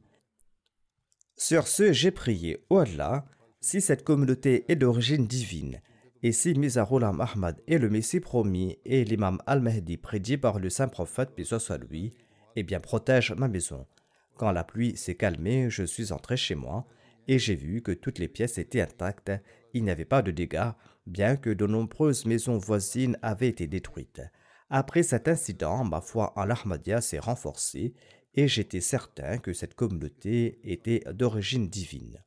Sur 1.37 1.67
ce, 1.67 1.93
j'ai 1.93 2.13
prié, 2.13 2.65
oh 2.71 2.79
Allah, 2.79 3.27
si 3.61 3.81
cette 3.81 4.05
communauté 4.05 4.65
est 4.71 4.77
d'origine 4.77 5.27
divine, 5.27 5.81
et 6.23 6.31
si 6.31 6.55
Mizaroulam 6.55 7.21
Ahmad 7.21 7.61
est 7.67 7.79
le 7.79 7.91
Messie 7.91 8.21
promis 8.21 8.79
et 8.85 9.05
l'imam 9.05 9.43
Al-Mahdi 9.45 9.97
prédit 9.97 10.37
par 10.37 10.61
le 10.61 10.71
saint 10.71 10.87
prophète, 10.87 11.31
puis 11.35 11.45
soit 11.45 11.79
lui, 11.79 12.15
eh 12.55 12.63
bien 12.63 12.79
protège 12.79 13.33
ma 13.33 13.49
maison. 13.49 13.89
Quand 14.37 14.53
la 14.53 14.63
pluie 14.63 14.97
s'est 14.97 15.17
calmée, 15.17 15.69
je 15.69 15.83
suis 15.83 16.13
entré 16.13 16.37
chez 16.37 16.55
moi 16.55 16.87
et 17.27 17.41
j'ai 17.41 17.57
vu 17.57 17.83
que 17.83 17.93
toutes 17.93 18.21
les 18.21 18.29
pièces 18.29 18.59
étaient 18.59 18.83
intactes, 18.83 19.33
il 19.75 19.83
n'y 19.83 19.91
avait 19.91 20.05
pas 20.05 20.23
de 20.23 20.31
dégâts, 20.31 20.71
bien 21.09 21.37
que 21.37 21.51
de 21.51 21.67
nombreuses 21.67 22.25
maisons 22.25 22.57
voisines 22.57 23.19
avaient 23.21 23.49
été 23.49 23.67
détruites. 23.67 24.23
Après 24.71 25.03
cet 25.03 25.29
incident, 25.29 25.85
ma 25.85 26.01
foi 26.01 26.33
en 26.37 26.45
l'Ahmadiyya 26.45 27.01
s'est 27.01 27.19
renforcée 27.19 27.93
et 28.35 28.49
j'étais 28.49 28.81
certain 28.81 29.39
que 29.39 29.53
cette 29.53 29.75
communauté 29.75 30.61
était 30.63 31.03
d'origine 31.13 31.69
divine. 31.69 32.23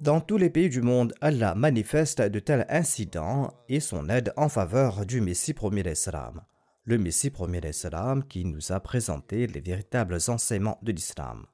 Dans 0.00 0.20
tous 0.20 0.36
les 0.36 0.50
pays 0.50 0.68
du 0.68 0.82
monde, 0.82 1.12
Allah 1.20 1.56
manifeste 1.56 2.20
de 2.20 2.38
tels 2.38 2.66
incidents 2.68 3.52
et 3.68 3.80
son 3.80 4.08
aide 4.08 4.32
en 4.36 4.48
faveur 4.48 5.04
du 5.06 5.20
Messie 5.20 5.54
premier 5.54 5.82
d'Islam 5.82 6.44
le 6.88 6.96
Messie 6.96 7.28
premier 7.28 7.60
d'Islam 7.60 8.24
qui 8.26 8.46
nous 8.46 8.72
a 8.72 8.80
présenté 8.80 9.46
les 9.46 9.60
véritables 9.60 10.16
enseignements 10.28 10.78
de 10.80 10.92
l'islam. 10.92 11.44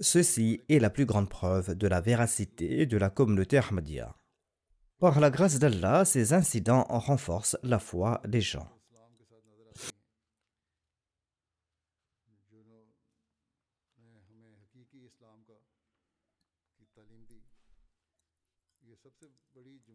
Ceci 0.00 0.60
est 0.68 0.80
la 0.80 0.90
plus 0.90 1.06
grande 1.06 1.28
preuve 1.28 1.76
de 1.76 1.86
la 1.86 2.00
véracité 2.00 2.84
de 2.84 2.96
la 2.96 3.10
communauté 3.10 3.58
Ahmadiyya. 3.58 4.12
Par 4.98 5.20
la 5.20 5.30
grâce 5.30 5.60
d'Allah, 5.60 6.04
ces 6.04 6.32
incidents 6.32 6.84
renforcent 6.88 7.56
la 7.62 7.78
foi 7.78 8.20
des 8.26 8.40
gens. 8.40 8.68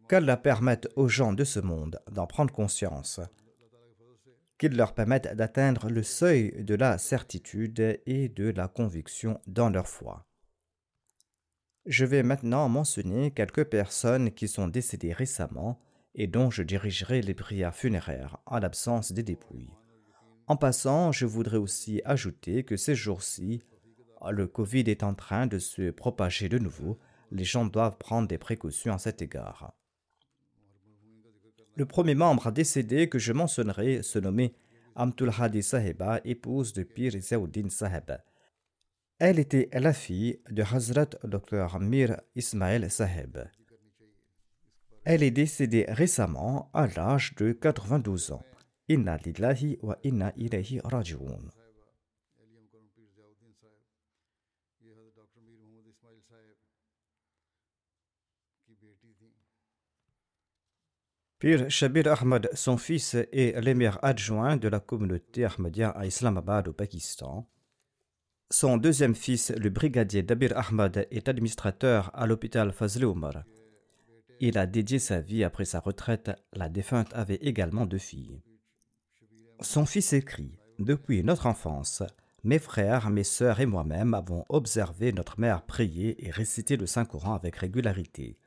qu'Allah 0.08 0.36
permette 0.36 0.88
aux 0.96 1.08
gens 1.08 1.32
de 1.32 1.44
ce 1.44 1.60
monde 1.60 2.00
d'en 2.10 2.26
prendre 2.26 2.52
conscience, 2.52 3.20
qu'il 4.58 4.76
leur 4.76 4.94
permette 4.94 5.34
d'atteindre 5.34 5.88
le 5.88 6.02
seuil 6.02 6.62
de 6.62 6.74
la 6.74 6.98
certitude 6.98 8.00
et 8.06 8.28
de 8.28 8.50
la 8.50 8.68
conviction 8.68 9.40
dans 9.46 9.70
leur 9.70 9.88
foi. 9.88 10.26
Je 11.86 12.06
vais 12.06 12.22
maintenant 12.22 12.66
mentionner 12.70 13.30
quelques 13.30 13.64
personnes 13.64 14.30
qui 14.30 14.48
sont 14.48 14.68
décédées 14.68 15.12
récemment 15.12 15.78
et 16.14 16.26
dont 16.26 16.50
je 16.50 16.62
dirigerai 16.62 17.20
les 17.20 17.34
prières 17.34 17.74
funéraires 17.74 18.38
en 18.46 18.58
l'absence 18.58 19.12
des 19.12 19.22
dépouilles. 19.22 19.74
En 20.46 20.56
passant, 20.56 21.12
je 21.12 21.26
voudrais 21.26 21.58
aussi 21.58 22.00
ajouter 22.06 22.64
que 22.64 22.78
ces 22.78 22.94
jours-ci, 22.94 23.62
le 24.30 24.46
Covid 24.46 24.84
est 24.86 25.02
en 25.02 25.14
train 25.14 25.46
de 25.46 25.58
se 25.58 25.90
propager 25.90 26.48
de 26.48 26.58
nouveau, 26.58 26.98
les 27.30 27.44
gens 27.44 27.66
doivent 27.66 27.98
prendre 27.98 28.28
des 28.28 28.38
précautions 28.38 28.94
à 28.94 28.98
cet 28.98 29.20
égard. 29.20 29.74
Le 31.76 31.84
premier 31.84 32.14
membre 32.14 32.50
décédé 32.50 33.10
que 33.10 33.18
je 33.18 33.32
mentionnerai 33.34 34.02
se 34.02 34.18
nommait 34.18 34.54
Amtul 34.94 35.32
Hadi 35.38 35.62
Saheba, 35.62 36.20
épouse 36.24 36.72
de 36.72 36.82
Pir 36.82 37.12
Zaouddin 37.20 37.68
Saheb. 37.68 38.12
Elle 39.20 39.38
était 39.38 39.68
la 39.72 39.92
fille 39.92 40.40
de 40.50 40.62
Hazrat 40.62 41.10
Dr. 41.22 41.78
Mir 41.78 42.20
Ismail 42.34 42.90
Saheb. 42.90 43.38
Elle 45.04 45.22
est 45.22 45.30
décédée 45.30 45.84
récemment 45.88 46.68
à 46.74 46.88
l'âge 46.88 47.34
de 47.36 47.52
92 47.52 48.32
ans. 48.32 48.42
Inna 48.88 49.16
lillahi 49.18 49.78
wa 49.82 49.96
inna 50.02 50.32
ilayhi 50.36 50.80
raji'un. 50.82 51.38
Pir 61.38 61.70
Shabir 61.70 62.08
Ahmad, 62.08 62.48
son 62.54 62.78
fils, 62.78 63.14
est 63.14 63.60
l'émir 63.60 63.98
adjoint 64.02 64.56
de 64.56 64.66
la 64.66 64.80
communauté 64.80 65.44
Ahmadiyya 65.44 65.90
à 65.90 66.06
Islamabad 66.06 66.68
au 66.68 66.72
Pakistan. 66.72 67.46
Son 68.56 68.76
deuxième 68.76 69.16
fils, 69.16 69.50
le 69.50 69.68
brigadier 69.68 70.22
Dabir 70.22 70.56
Ahmad, 70.56 71.08
est 71.10 71.28
administrateur 71.28 72.12
à 72.14 72.24
l'hôpital 72.24 72.70
Fazl 72.70 73.04
Omar. 73.04 73.42
Il 74.38 74.58
a 74.58 74.66
dédié 74.66 75.00
sa 75.00 75.20
vie 75.20 75.42
après 75.42 75.64
sa 75.64 75.80
retraite. 75.80 76.30
La 76.52 76.68
défunte 76.68 77.12
avait 77.14 77.40
également 77.42 77.84
deux 77.84 77.98
filles. 77.98 78.40
Son 79.58 79.86
fils 79.86 80.12
écrit 80.12 80.56
Depuis 80.78 81.24
notre 81.24 81.46
enfance, 81.46 82.04
mes 82.44 82.60
frères, 82.60 83.10
mes 83.10 83.24
sœurs 83.24 83.58
et 83.58 83.66
moi-même 83.66 84.14
avons 84.14 84.44
observé 84.48 85.12
notre 85.12 85.40
mère 85.40 85.62
prier 85.62 86.24
et 86.24 86.30
réciter 86.30 86.76
le 86.76 86.86
Saint-Coran 86.86 87.34
avec 87.34 87.56
régularité. 87.56 88.38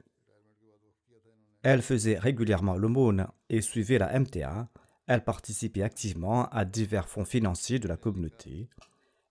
Elle 1.63 1.81
faisait 1.81 2.17
régulièrement 2.17 2.77
l'aumône 2.77 3.27
et 3.49 3.59
suivait 3.59 3.99
la 3.99 4.17
MTA. 4.17 4.69
Elle 5.05 5.25
participait 5.25 5.83
activement 5.83 6.47
à 6.47 6.63
divers 6.63 7.09
fonds 7.09 7.25
financiers 7.25 7.79
de 7.79 7.89
la 7.89 7.97
communauté. 7.97 8.69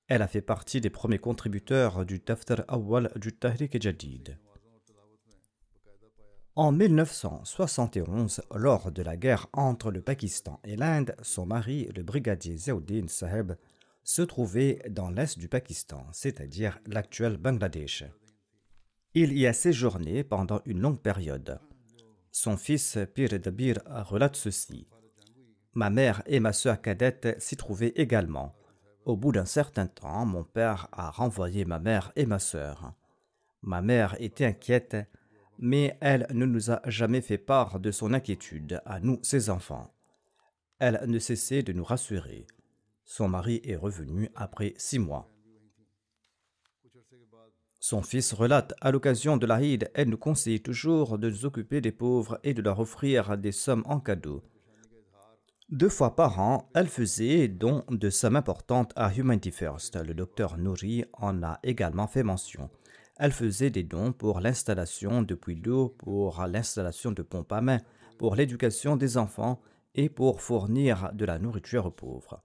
Elle 0.08 0.22
a 0.22 0.28
fait 0.28 0.40
partie 0.40 0.80
des 0.80 0.90
premiers 0.90 1.18
contributeurs 1.18 2.04
du 2.06 2.20
Daftar 2.20 2.64
Awal 2.68 3.10
du 3.16 3.32
Tahrik 3.32 3.80
Jadid. 3.82 4.38
En 6.54 6.70
1971, 6.70 8.40
lors 8.54 8.92
de 8.92 9.02
la 9.02 9.16
guerre 9.16 9.48
entre 9.52 9.90
le 9.90 10.00
Pakistan 10.00 10.60
et 10.62 10.76
l'Inde, 10.76 11.16
son 11.22 11.44
mari, 11.44 11.88
le 11.94 12.04
brigadier 12.04 12.56
Ziauddin 12.56 13.08
Saheb, 13.08 13.54
se 14.04 14.22
trouvait 14.22 14.80
dans 14.88 15.10
l'est 15.10 15.38
du 15.38 15.48
Pakistan, 15.48 16.06
c'est-à-dire 16.12 16.78
l'actuel 16.86 17.36
Bangladesh. 17.36 18.04
Il 19.14 19.36
y 19.36 19.46
a 19.48 19.52
séjourné 19.52 20.22
pendant 20.22 20.60
une 20.66 20.80
longue 20.80 21.00
période. 21.00 21.58
Son 22.30 22.56
fils 22.56 22.96
Pir 23.12 23.40
Dabir 23.40 23.80
relate 23.86 24.36
ceci. 24.36 24.86
Ma 25.74 25.90
mère 25.90 26.22
et 26.26 26.38
ma 26.38 26.52
sœur 26.52 26.80
cadette 26.80 27.34
s'y 27.40 27.56
trouvaient 27.56 27.92
également. 27.96 28.54
Au 29.06 29.16
bout 29.16 29.30
d'un 29.30 29.44
certain 29.44 29.86
temps, 29.86 30.26
mon 30.26 30.42
père 30.42 30.88
a 30.90 31.12
renvoyé 31.12 31.64
ma 31.64 31.78
mère 31.78 32.10
et 32.16 32.26
ma 32.26 32.40
sœur. 32.40 32.92
Ma 33.62 33.80
mère 33.80 34.16
était 34.20 34.44
inquiète, 34.44 34.96
mais 35.60 35.96
elle 36.00 36.26
ne 36.30 36.44
nous 36.44 36.72
a 36.72 36.80
jamais 36.86 37.20
fait 37.20 37.38
part 37.38 37.78
de 37.78 37.92
son 37.92 38.12
inquiétude 38.12 38.82
à 38.84 38.98
nous, 38.98 39.20
ses 39.22 39.48
enfants. 39.48 39.94
Elle 40.80 41.00
ne 41.06 41.20
cessait 41.20 41.62
de 41.62 41.72
nous 41.72 41.84
rassurer. 41.84 42.48
Son 43.04 43.28
mari 43.28 43.60
est 43.62 43.76
revenu 43.76 44.28
après 44.34 44.74
six 44.76 44.98
mois. 44.98 45.30
Son 47.78 48.02
fils 48.02 48.32
relate 48.32 48.74
à 48.80 48.90
l'occasion 48.90 49.36
de 49.36 49.46
l'Aïd, 49.46 49.88
elle 49.94 50.08
nous 50.08 50.18
conseille 50.18 50.60
toujours 50.60 51.16
de 51.16 51.30
nous 51.30 51.44
occuper 51.44 51.80
des 51.80 51.92
pauvres 51.92 52.40
et 52.42 52.54
de 52.54 52.62
leur 52.62 52.80
offrir 52.80 53.38
des 53.38 53.52
sommes 53.52 53.84
en 53.86 54.00
cadeau. 54.00 54.42
Deux 55.70 55.88
fois 55.88 56.14
par 56.14 56.38
an, 56.38 56.70
elle 56.76 56.86
faisait 56.86 57.48
don 57.48 57.82
de 57.90 58.08
sommes 58.08 58.36
importantes 58.36 58.92
à 58.94 59.12
Humanity 59.12 59.50
First. 59.50 59.96
Le 59.96 60.14
docteur 60.14 60.58
Nouri 60.58 61.04
en 61.12 61.42
a 61.42 61.58
également 61.64 62.06
fait 62.06 62.22
mention. 62.22 62.70
Elle 63.16 63.32
faisait 63.32 63.70
des 63.70 63.82
dons 63.82 64.12
pour 64.12 64.38
l'installation 64.38 65.22
de 65.22 65.34
puits 65.34 65.56
d'eau, 65.56 65.88
pour 65.98 66.46
l'installation 66.46 67.10
de 67.10 67.22
pompes 67.22 67.50
à 67.50 67.62
main, 67.62 67.78
pour 68.16 68.36
l'éducation 68.36 68.94
des 68.94 69.18
enfants 69.18 69.60
et 69.96 70.08
pour 70.08 70.40
fournir 70.40 71.10
de 71.14 71.24
la 71.24 71.40
nourriture 71.40 71.86
aux 71.86 71.90
pauvres. 71.90 72.40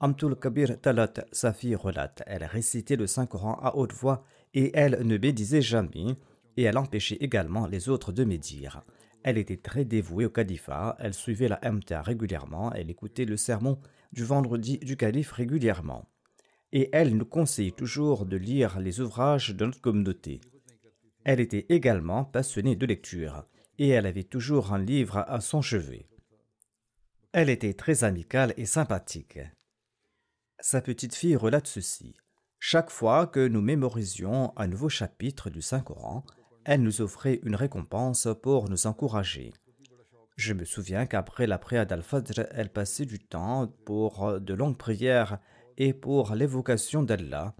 Amtul 0.00 0.34
Kabir 0.34 0.80
Talat, 0.80 1.14
sa 1.30 1.52
fille, 1.52 1.76
relate 1.76 2.24
Elle 2.26 2.44
récitait 2.44 2.96
le 2.96 3.06
Saint-Coran 3.06 3.60
à 3.62 3.76
haute 3.76 3.92
voix 3.92 4.24
et 4.54 4.72
elle 4.74 5.06
ne 5.06 5.16
médisait 5.16 5.62
jamais, 5.62 6.16
et 6.56 6.64
elle 6.64 6.78
empêchait 6.78 7.18
également 7.20 7.68
les 7.68 7.88
autres 7.88 8.10
de 8.10 8.24
médire. 8.24 8.82
Elle 9.26 9.38
était 9.38 9.56
très 9.56 9.84
dévouée 9.84 10.26
au 10.26 10.30
califat, 10.30 10.94
elle 11.00 11.12
suivait 11.12 11.48
la 11.48 11.58
MTA 11.68 12.00
régulièrement, 12.00 12.72
elle 12.72 12.90
écoutait 12.90 13.24
le 13.24 13.36
sermon 13.36 13.80
du 14.12 14.22
vendredi 14.22 14.78
du 14.78 14.96
calife 14.96 15.32
régulièrement. 15.32 16.08
et 16.70 16.90
elle 16.92 17.16
nous 17.16 17.24
conseillait 17.24 17.72
toujours 17.72 18.24
de 18.24 18.36
lire 18.36 18.78
les 18.78 19.00
ouvrages 19.00 19.50
de 19.50 19.66
notre 19.66 19.80
communauté. 19.80 20.40
Elle 21.24 21.40
était 21.40 21.66
également 21.70 22.24
passionnée 22.24 22.76
de 22.76 22.86
lecture 22.86 23.44
et 23.78 23.88
elle 23.88 24.06
avait 24.06 24.22
toujours 24.22 24.72
un 24.72 24.78
livre 24.78 25.24
à 25.26 25.40
son 25.40 25.60
chevet. 25.60 26.06
Elle 27.32 27.50
était 27.50 27.74
très 27.74 28.04
amicale 28.04 28.54
et 28.56 28.64
sympathique. 28.64 29.40
Sa 30.60 30.80
petite 30.80 31.16
fille 31.16 31.34
relate 31.34 31.66
ceci. 31.66 32.14
Chaque 32.60 32.90
fois 32.90 33.26
que 33.26 33.48
nous 33.48 33.60
mémorisions 33.60 34.52
un 34.56 34.68
nouveau 34.68 34.88
chapitre 34.88 35.50
du 35.50 35.62
Saint-Coran, 35.62 36.24
elle 36.66 36.82
nous 36.82 37.00
offrait 37.00 37.38
une 37.44 37.54
récompense 37.54 38.26
pour 38.42 38.68
nous 38.68 38.88
encourager. 38.88 39.52
Je 40.36 40.52
me 40.52 40.64
souviens 40.64 41.06
qu'après 41.06 41.46
la 41.46 41.58
prière 41.58 41.86
d'Al-Fajr, 41.86 42.46
elle 42.50 42.70
passait 42.70 43.06
du 43.06 43.20
temps 43.20 43.72
pour 43.84 44.40
de 44.40 44.52
longues 44.52 44.76
prières 44.76 45.38
et 45.78 45.92
pour 45.92 46.34
l'évocation 46.34 47.04
d'Allah. 47.04 47.54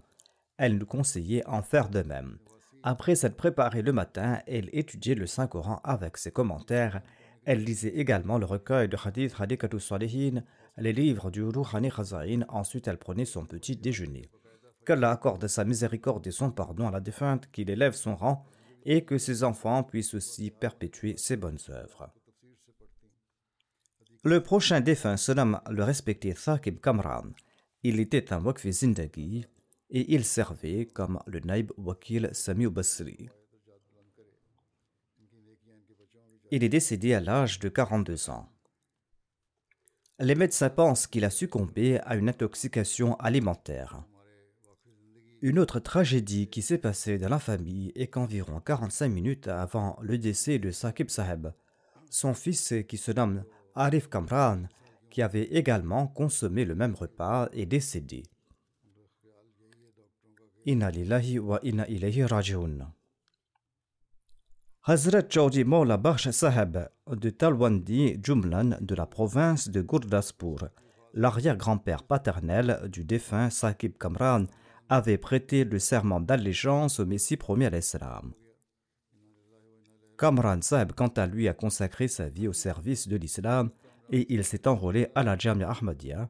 Elle 0.57 0.77
nous 0.77 0.85
conseillait 0.85 1.47
en 1.47 1.61
faire 1.61 1.87
de 1.87 2.01
même. 2.01 2.37
Après 2.83 3.15
s'être 3.15 3.37
préparée 3.37 3.81
le 3.81 3.93
matin, 3.93 4.41
elle 4.45 4.69
étudiait 4.73 5.15
le 5.15 5.25
Saint-Coran 5.25 5.79
avec 5.85 6.17
ses 6.17 6.31
commentaires. 6.31 7.01
Elle 7.45 7.63
lisait 7.63 7.95
également 7.95 8.37
le 8.37 8.45
recueil 8.45 8.89
de 8.89 8.97
Hadith 9.01 9.35
Hadikatul 9.39 9.79
Salihin, 9.79 10.43
les 10.75 10.91
livres 10.91 11.31
du 11.31 11.45
Rouhani 11.45 11.89
Khazaïn. 11.89 12.45
Ensuite, 12.49 12.89
elle 12.89 12.97
prenait 12.97 13.23
son 13.23 13.45
petit 13.45 13.77
déjeuner. 13.77 14.29
Qu'Allah 14.85 15.11
accorde 15.11 15.47
sa 15.47 15.63
miséricorde 15.63 16.27
et 16.27 16.31
son 16.31 16.51
pardon 16.51 16.89
à 16.89 16.91
la 16.91 16.99
défunte, 16.99 17.49
qu'il 17.51 17.69
élève 17.69 17.93
son 17.93 18.17
rang 18.17 18.45
et 18.87 19.03
que 19.03 19.17
ses 19.17 19.43
enfants 19.43 19.83
puissent 19.83 20.13
aussi 20.13 20.49
perpétuer 20.49 21.17
ses 21.17 21.35
bonnes 21.35 21.59
œuvres. 21.69 22.09
Le 24.23 24.41
prochain 24.41 24.79
défunt 24.79 25.17
se 25.17 25.33
nomme 25.33 25.59
le 25.69 25.83
respecté 25.83 26.33
Thaqib 26.33 26.79
Kamran. 26.79 27.33
Il 27.83 27.99
était 27.99 28.33
un 28.33 28.43
Wakfi 28.43 28.71
Zindagi 28.71 29.45
et 29.89 30.13
il 30.13 30.23
servait 30.23 30.85
comme 30.85 31.19
le 31.27 31.41
Naib 31.41 31.71
Wakil 31.77 32.29
Sami 32.31 32.67
Basri. 32.67 33.29
Il 36.49 36.63
est 36.63 36.69
décédé 36.69 37.13
à 37.13 37.19
l'âge 37.19 37.59
de 37.59 37.67
42 37.67 38.29
ans. 38.29 38.49
Les 40.19 40.35
médecins 40.35 40.69
pensent 40.69 41.07
qu'il 41.07 41.25
a 41.25 41.29
succombé 41.29 41.99
à 41.99 42.15
une 42.15 42.29
intoxication 42.29 43.15
alimentaire. 43.17 44.01
Une 45.41 45.59
autre 45.59 45.79
tragédie 45.79 46.47
qui 46.47 46.63
s'est 46.63 46.79
passée 46.79 47.19
dans 47.19 47.29
la 47.29 47.37
famille 47.37 47.91
est 47.95 48.07
qu'environ 48.07 48.59
45 48.59 49.07
minutes 49.07 49.47
avant 49.47 49.99
le 50.01 50.17
décès 50.17 50.57
de 50.57 50.71
Sakib 50.71 51.09
Saheb, 51.09 51.49
son 52.09 52.33
fils 52.33 52.73
qui 52.87 52.97
se 52.97 53.11
nomme 53.11 53.43
Arif 53.75 54.09
Kamran, 54.09 54.63
qui 55.11 55.21
avait 55.21 55.43
également 55.43 56.07
consommé 56.07 56.65
le 56.65 56.73
même 56.73 56.95
repas, 56.95 57.49
est 57.53 57.67
décédé. 57.67 58.23
Inna 60.65 60.89
lillahi 60.89 61.37
wa 61.37 61.59
inna 61.61 61.87
ilayhi 61.87 62.23
rajiun. 62.23 62.91
Hazrat 64.85 65.29
Chaudhry 65.29 65.65
Maula 65.65 65.97
Bakhsh 65.97 66.31
Saheb 66.31 66.79
de 67.11 67.29
Talwandi 67.29 68.17
Jumlan 68.23 68.77
de 68.81 68.95
la 68.95 69.05
province 69.05 69.69
de 69.69 69.81
Gurdaspur, 69.81 70.69
l'arrière-grand-père 71.13 72.01
paternel 72.01 72.89
du 72.91 73.03
défunt 73.03 73.51
Sakib 73.51 73.97
Kamran, 73.99 74.47
avait 74.89 75.17
prêté 75.17 75.63
le 75.63 75.79
serment 75.79 76.19
d'allégeance 76.19 76.99
au 76.99 77.05
Messie 77.05 77.37
promis 77.37 77.65
à 77.65 77.69
l'Islam. 77.69 78.33
Kamran 80.17 80.61
Saheb, 80.61 80.93
quant 80.93 81.09
à 81.09 81.27
lui, 81.27 81.47
a 81.47 81.53
consacré 81.53 82.07
sa 82.07 82.27
vie 82.27 82.47
au 82.47 82.53
service 82.53 83.07
de 83.07 83.17
l'islam 83.17 83.69
et 84.09 84.33
il 84.33 84.43
s'est 84.43 84.67
enrôlé 84.67 85.09
à 85.13 85.23
la 85.23 85.37
Jamia 85.37 85.69
Ahmadiyya. 85.69 86.29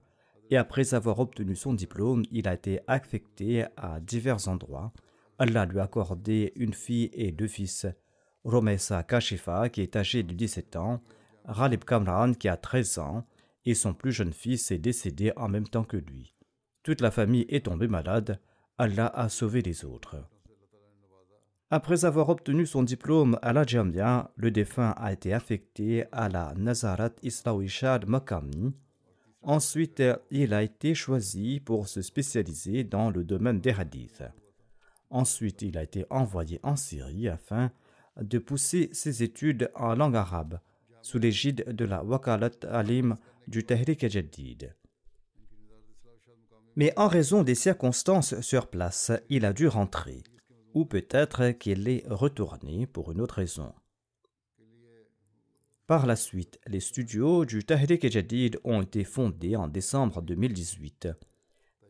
Et 0.49 0.58
après 0.58 0.93
avoir 0.93 1.20
obtenu 1.20 1.55
son 1.55 1.74
diplôme, 1.74 2.24
il 2.32 2.47
a 2.47 2.53
été 2.53 2.82
affecté 2.88 3.66
à 3.78 3.99
divers 3.99 4.47
endroits. 4.47 4.91
Allah 5.39 5.66
lui 5.66 5.80
a 5.80 5.84
accordé 5.84 6.51
une 6.55 6.74
fille 6.74 7.10
et 7.14 7.32
deux 7.32 7.47
fils. 7.47 7.86
Romesa 8.43 9.03
Kashifa, 9.03 9.70
qui 9.70 9.82
est 9.82 9.95
âgé 9.95 10.24
de 10.24 10.34
17 10.34 10.76
ans, 10.78 11.01
Ralib 11.45 11.84
Kamran, 11.84 12.34
qui 12.34 12.47
a 12.49 12.58
13 12.58 12.99
ans, 12.99 13.26
et 13.66 13.74
son 13.74 13.93
plus 13.93 14.12
jeune 14.12 14.34
fils 14.34 14.72
est 14.72 14.78
décédé 14.78 15.32
en 15.36 15.49
même 15.49 15.68
temps 15.68 15.84
que 15.84 15.97
lui. 15.97 16.34
Toute 16.84 17.01
la 17.01 17.12
famille 17.12 17.45
est 17.49 17.66
tombée 17.66 17.89
malade. 17.89 18.39
Allah 18.80 19.07
a 19.07 19.28
sauvé 19.28 19.61
les 19.61 19.86
autres. 19.86 20.17
Après 21.69 22.05
avoir 22.05 22.30
obtenu 22.30 22.65
son 22.65 22.84
diplôme 22.84 23.39
à 23.41 23.51
la 23.51 23.65
Jamia, 23.65 24.32
le 24.36 24.51
défunt 24.51 24.91
a 24.91 25.11
été 25.11 25.34
affecté 25.34 26.05
à 26.11 26.30
la 26.30 26.53
Nazarat 26.55 27.11
Islawishad 27.23 28.07
Makami. 28.07 28.73
Ensuite, 29.41 30.03
il 30.32 30.53
a 30.53 30.61
été 30.61 30.93
choisi 30.93 31.59
pour 31.59 31.88
se 31.88 32.01
spécialiser 32.01 32.84
dans 32.84 33.09
le 33.09 33.23
domaine 33.23 33.59
des 33.59 33.71
hadiths. 33.71 34.23
Ensuite, 35.09 35.61
il 35.61 35.78
a 35.78 35.84
été 35.84 36.05
envoyé 36.09 36.59
en 36.63 36.75
Syrie 36.75 37.30
afin 37.30 37.71
de 38.21 38.39
pousser 38.39 38.89
ses 38.93 39.23
études 39.23 39.71
en 39.75 39.95
langue 39.95 40.15
arabe 40.15 40.59
sous 41.01 41.17
l'égide 41.17 41.65
de 41.73 41.86
la 41.86 42.03
Wakalat 42.03 42.65
Alim 42.69 43.15
du 43.47 43.63
Tahrik 43.63 44.07
Jadid. 44.07 44.75
Mais 46.78 46.93
en 46.95 47.07
raison 47.07 47.41
des 47.41 47.55
circonstances 47.55 48.39
sur 48.41 48.67
place, 48.67 49.11
il 49.30 49.45
a 49.45 49.51
dû 49.51 49.67
rentrer 49.67 50.23
ou 50.75 50.86
peut-être 50.86 51.49
qu'il 51.53 51.89
est 51.89 52.03
retourné 52.07 52.86
pour 52.86 53.11
une 53.11 53.19
autre 53.19 53.36
raison. 53.36 53.73
Par 55.88 56.05
la 56.05 56.15
suite, 56.15 56.59
les 56.67 56.80
studios 56.80 57.45
du 57.45 57.63
Tahrik 57.63 58.07
Jadid 58.11 58.59
ont 58.63 58.84
été 58.84 59.03
fondés 59.03 59.55
en 59.55 59.67
décembre 59.67 60.21
2018 60.21 61.07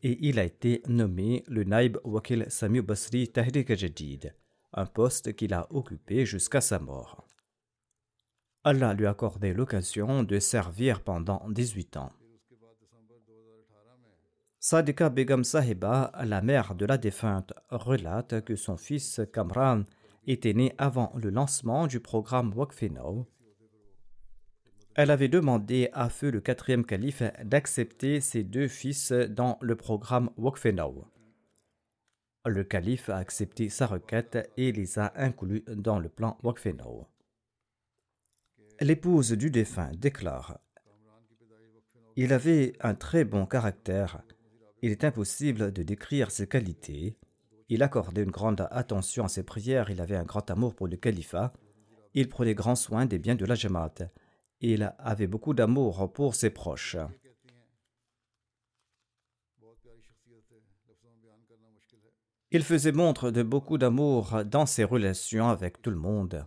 et 0.03 0.25
il 0.25 0.39
a 0.39 0.45
été 0.45 0.81
nommé 0.87 1.43
le 1.47 1.65
Naib 1.65 1.97
Wakil 2.05 2.45
Sami 2.47 2.79
Basri 2.79 3.27
Tahrik 3.27 3.75
Jadid, 3.75 4.33
un 4.71 4.85
poste 4.85 5.35
qu'il 5.35 5.53
a 5.53 5.67
occupé 5.69 6.25
jusqu'à 6.25 6.61
sa 6.61 6.79
mort. 6.79 7.27
Allah 8.63 8.93
lui 8.93 9.05
a 9.05 9.09
accordé 9.09 9.53
l'occasion 9.53 10.23
de 10.23 10.39
servir 10.39 11.01
pendant 11.01 11.43
18 11.49 11.97
ans. 11.97 12.13
Sadika 14.69 15.07
Begum 15.07 15.45
Sahiba, 15.45 16.11
la 16.25 16.41
mère 16.41 16.75
de 16.75 16.85
la 16.85 16.97
défunte, 16.97 17.53
relate 17.69 18.43
que 18.43 18.57
son 18.57 18.75
fils 18.75 19.21
Kamran 19.31 19.85
était 20.25 20.53
né 20.53 20.75
avant 20.77 21.13
le 21.15 21.29
lancement 21.29 21.87
du 21.87 22.01
programme 22.01 22.51
Wakfino. 22.53 23.25
Elle 24.93 25.11
avait 25.11 25.29
demandé 25.29 25.89
à 25.93 26.09
feu 26.09 26.31
le 26.31 26.41
quatrième 26.41 26.85
calife 26.85 27.23
d'accepter 27.45 28.19
ses 28.19 28.43
deux 28.43 28.67
fils 28.67 29.13
dans 29.13 29.57
le 29.61 29.77
programme 29.77 30.31
Wakfeno. 30.35 31.05
Le 32.45 32.65
calife 32.65 33.07
a 33.07 33.15
accepté 33.15 33.69
sa 33.69 33.87
requête 33.87 34.51
et 34.57 34.73
les 34.73 34.99
a 34.99 35.13
inclus 35.15 35.63
dans 35.77 35.97
le 35.97 36.09
plan 36.09 36.37
Wakfeno. 36.43 37.07
L'épouse 38.81 39.31
du 39.31 39.49
défunt 39.49 39.91
déclare 39.95 40.59
Il 42.17 42.33
avait 42.33 42.73
un 42.81 42.95
très 42.95 43.23
bon 43.23 43.45
caractère 43.45 44.21
il 44.81 44.91
est 44.91 45.03
impossible 45.03 45.71
de 45.71 45.83
décrire 45.83 46.31
ses 46.31 46.47
qualités. 46.47 47.17
Il 47.69 47.83
accordait 47.83 48.23
une 48.23 48.31
grande 48.31 48.67
attention 48.71 49.25
à 49.25 49.27
ses 49.27 49.43
prières, 49.43 49.89
il 49.89 50.01
avait 50.01 50.15
un 50.15 50.23
grand 50.23 50.49
amour 50.51 50.75
pour 50.75 50.87
le 50.87 50.95
califat, 50.95 51.53
il 52.13 52.29
prenait 52.29 52.55
grand 52.55 52.75
soin 52.75 53.05
des 53.05 53.19
biens 53.19 53.35
de 53.35 53.45
la 53.45 53.55
Jamaat, 53.55 54.09
il 54.61 54.93
avait 54.99 55.27
beaucoup 55.27 55.53
d'amour 55.53 56.11
pour 56.13 56.35
ses 56.35 56.49
proches. 56.49 56.97
Il 62.49 62.63
faisait 62.63 62.93
montre 62.93 63.29
de 63.29 63.43
beaucoup 63.43 63.77
d'amour 63.77 64.45
dans 64.45 64.65
ses 64.65 64.85
relations 64.85 65.49
avec 65.49 65.81
tout 65.81 65.89
le 65.89 65.97
monde. 65.97 66.45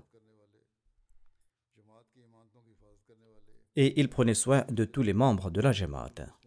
Et 3.76 4.00
il 4.00 4.08
prenait 4.08 4.34
soin 4.34 4.64
de 4.70 4.84
tous 4.84 5.02
les 5.02 5.12
membres 5.12 5.50
de 5.50 5.60
la 5.60 5.72
Jamaat. 5.72 6.39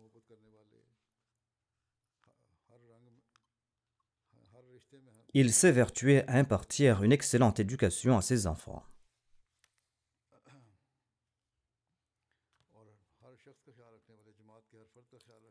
Il 5.34 5.52
s'évertuait 5.52 6.26
à 6.28 6.38
impartir 6.38 7.04
une 7.04 7.12
excellente 7.12 7.60
éducation 7.60 8.18
à 8.18 8.22
ses 8.22 8.46
enfants. 8.46 8.84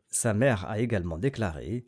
Sa 0.09 0.33
mère 0.33 0.65
a 0.69 0.79
également 0.79 1.17
déclaré 1.17 1.85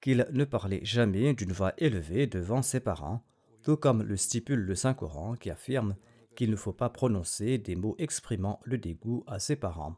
qu'il 0.00 0.26
ne 0.30 0.44
parlait 0.44 0.84
jamais 0.84 1.34
d'une 1.34 1.52
voix 1.52 1.72
élevée 1.78 2.26
devant 2.26 2.62
ses 2.62 2.80
parents, 2.80 3.24
tout 3.62 3.76
comme 3.76 4.02
le 4.02 4.16
stipule 4.16 4.60
le 4.60 4.74
Saint-Coran 4.74 5.36
qui 5.36 5.50
affirme 5.50 5.96
qu'il 6.36 6.50
ne 6.50 6.56
faut 6.56 6.72
pas 6.72 6.90
prononcer 6.90 7.58
des 7.58 7.76
mots 7.76 7.96
exprimant 7.98 8.60
le 8.64 8.78
dégoût 8.78 9.24
à 9.26 9.38
ses 9.38 9.56
parents. 9.56 9.96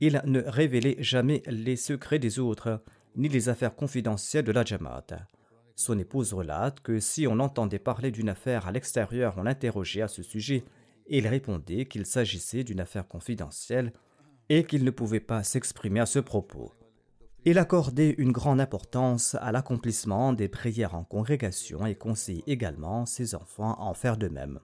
Il 0.00 0.22
ne 0.24 0.40
révélait 0.40 0.96
jamais 0.98 1.42
les 1.46 1.76
secrets 1.76 2.18
des 2.18 2.38
autres, 2.38 2.82
ni 3.16 3.28
les 3.28 3.48
affaires 3.48 3.74
confidentielles 3.74 4.44
de 4.44 4.52
la 4.52 4.64
Jamaat. 4.64 5.06
Son 5.80 5.98
épouse 5.98 6.34
relate 6.34 6.80
que 6.80 7.00
si 7.00 7.26
on 7.26 7.40
entendait 7.40 7.78
parler 7.78 8.10
d'une 8.10 8.28
affaire 8.28 8.66
à 8.66 8.70
l'extérieur, 8.70 9.36
on 9.38 9.44
l'interrogeait 9.44 10.02
à 10.02 10.08
ce 10.08 10.22
sujet 10.22 10.62
et 11.06 11.16
il 11.16 11.26
répondait 11.26 11.86
qu'il 11.86 12.04
s'agissait 12.04 12.64
d'une 12.64 12.80
affaire 12.80 13.08
confidentielle 13.08 13.94
et 14.50 14.64
qu'il 14.64 14.84
ne 14.84 14.90
pouvait 14.90 15.20
pas 15.20 15.42
s'exprimer 15.42 16.00
à 16.00 16.04
ce 16.04 16.18
propos. 16.18 16.74
Il 17.46 17.56
accordait 17.56 18.14
une 18.18 18.30
grande 18.30 18.60
importance 18.60 19.36
à 19.40 19.52
l'accomplissement 19.52 20.34
des 20.34 20.48
prières 20.48 20.94
en 20.94 21.02
congrégation 21.02 21.86
et 21.86 21.94
conseillait 21.94 22.44
également 22.46 23.06
ses 23.06 23.34
enfants 23.34 23.72
à 23.72 23.84
en 23.84 23.94
faire 23.94 24.18
de 24.18 24.28
même. 24.28 24.60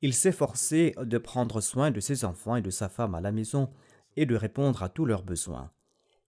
Il 0.00 0.14
s'efforçait 0.14 0.94
de 0.98 1.18
prendre 1.18 1.60
soin 1.60 1.90
de 1.90 2.00
ses 2.00 2.24
enfants 2.24 2.56
et 2.56 2.62
de 2.62 2.70
sa 2.70 2.88
femme 2.88 3.14
à 3.14 3.20
la 3.20 3.32
maison 3.32 3.68
et 4.16 4.24
de 4.24 4.34
répondre 4.34 4.82
à 4.82 4.88
tous 4.88 5.04
leurs 5.04 5.24
besoins. 5.24 5.70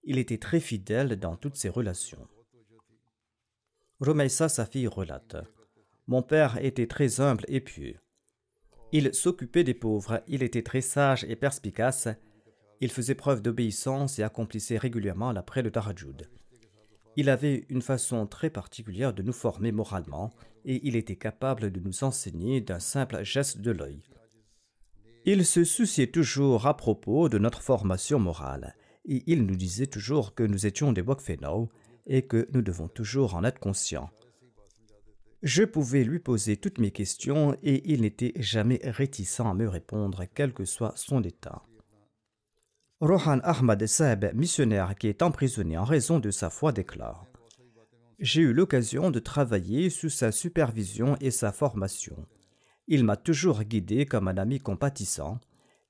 Il 0.03 0.19
était 0.19 0.37
très 0.37 0.59
fidèle 0.59 1.15
dans 1.15 1.35
toutes 1.35 1.55
ses 1.55 1.69
relations. 1.69 2.27
Romaïsa, 3.99 4.49
sa 4.49 4.65
fille, 4.65 4.87
relate 4.87 5.37
Mon 6.07 6.21
père 6.21 6.57
était 6.63 6.87
très 6.87 7.19
humble 7.19 7.45
et 7.47 7.59
pieux. 7.59 7.97
Il 8.91 9.13
s'occupait 9.13 9.63
des 9.63 9.73
pauvres, 9.73 10.23
il 10.27 10.41
était 10.41 10.63
très 10.63 10.81
sage 10.81 11.25
et 11.25 11.35
perspicace 11.35 12.07
il 12.81 12.91
faisait 12.91 13.15
preuve 13.15 13.41
d'obéissance 13.41 14.19
et 14.19 14.23
accomplissait 14.23 14.77
régulièrement 14.77 15.31
la 15.31 15.41
de 15.41 15.69
Tarajud. 15.69 16.29
Il 17.17 17.29
avait 17.29 17.65
une 17.69 17.81
façon 17.81 18.25
très 18.25 18.49
particulière 18.49 19.13
de 19.13 19.21
nous 19.21 19.33
former 19.33 19.71
moralement 19.71 20.31
et 20.63 20.79
il 20.87 20.95
était 20.95 21.17
capable 21.17 21.71
de 21.71 21.79
nous 21.79 22.03
enseigner 22.03 22.61
d'un 22.61 22.79
simple 22.79 23.23
geste 23.23 23.59
de 23.59 23.71
l'œil. 23.71 24.01
Il 25.25 25.45
se 25.45 25.65
souciait 25.65 26.07
toujours 26.07 26.67
à 26.67 26.77
propos 26.77 27.27
de 27.27 27.37
notre 27.37 27.61
formation 27.61 28.19
morale 28.19 28.75
et 29.05 29.23
il 29.27 29.45
nous 29.45 29.55
disait 29.55 29.87
toujours 29.87 30.33
que 30.33 30.43
nous 30.43 30.65
étions 30.65 30.93
des 30.93 31.01
Wakfenau 31.01 31.69
et 32.09 32.23
que 32.23 32.49
nous 32.51 32.61
devons 32.61 32.89
toujours 32.89 33.35
en 33.35 33.45
être 33.45 33.59
conscients. 33.59 34.09
Je 35.41 35.63
pouvais 35.63 36.03
lui 36.03 36.19
poser 36.19 36.57
toutes 36.57 36.79
mes 36.79 36.91
questions 36.91 37.55
et 37.63 37.89
il 37.89 38.01
n'était 38.01 38.33
jamais 38.35 38.81
réticent 38.83 39.39
à 39.39 39.53
me 39.53 39.69
répondre, 39.69 40.25
quel 40.35 40.53
que 40.53 40.65
soit 40.65 40.91
son 40.97 41.23
état. 41.23 41.63
Rohan 42.99 43.39
Ahmad 43.43 43.85
Saeb, 43.85 44.33
missionnaire 44.33 44.95
qui 44.95 45.07
est 45.07 45.21
emprisonné 45.21 45.77
en 45.77 45.85
raison 45.85 46.19
de 46.19 46.31
sa 46.31 46.49
foi, 46.49 46.73
déclare 46.73 47.25
J'ai 48.19 48.41
eu 48.41 48.51
l'occasion 48.51 49.11
de 49.11 49.19
travailler 49.19 49.89
sous 49.89 50.09
sa 50.09 50.33
supervision 50.33 51.15
et 51.21 51.31
sa 51.31 51.53
formation. 51.53 52.25
Il 52.87 53.05
m'a 53.05 53.15
toujours 53.15 53.63
guidé 53.63 54.05
comme 54.05 54.27
un 54.27 54.35
ami 54.35 54.59
compatissant. 54.59 55.39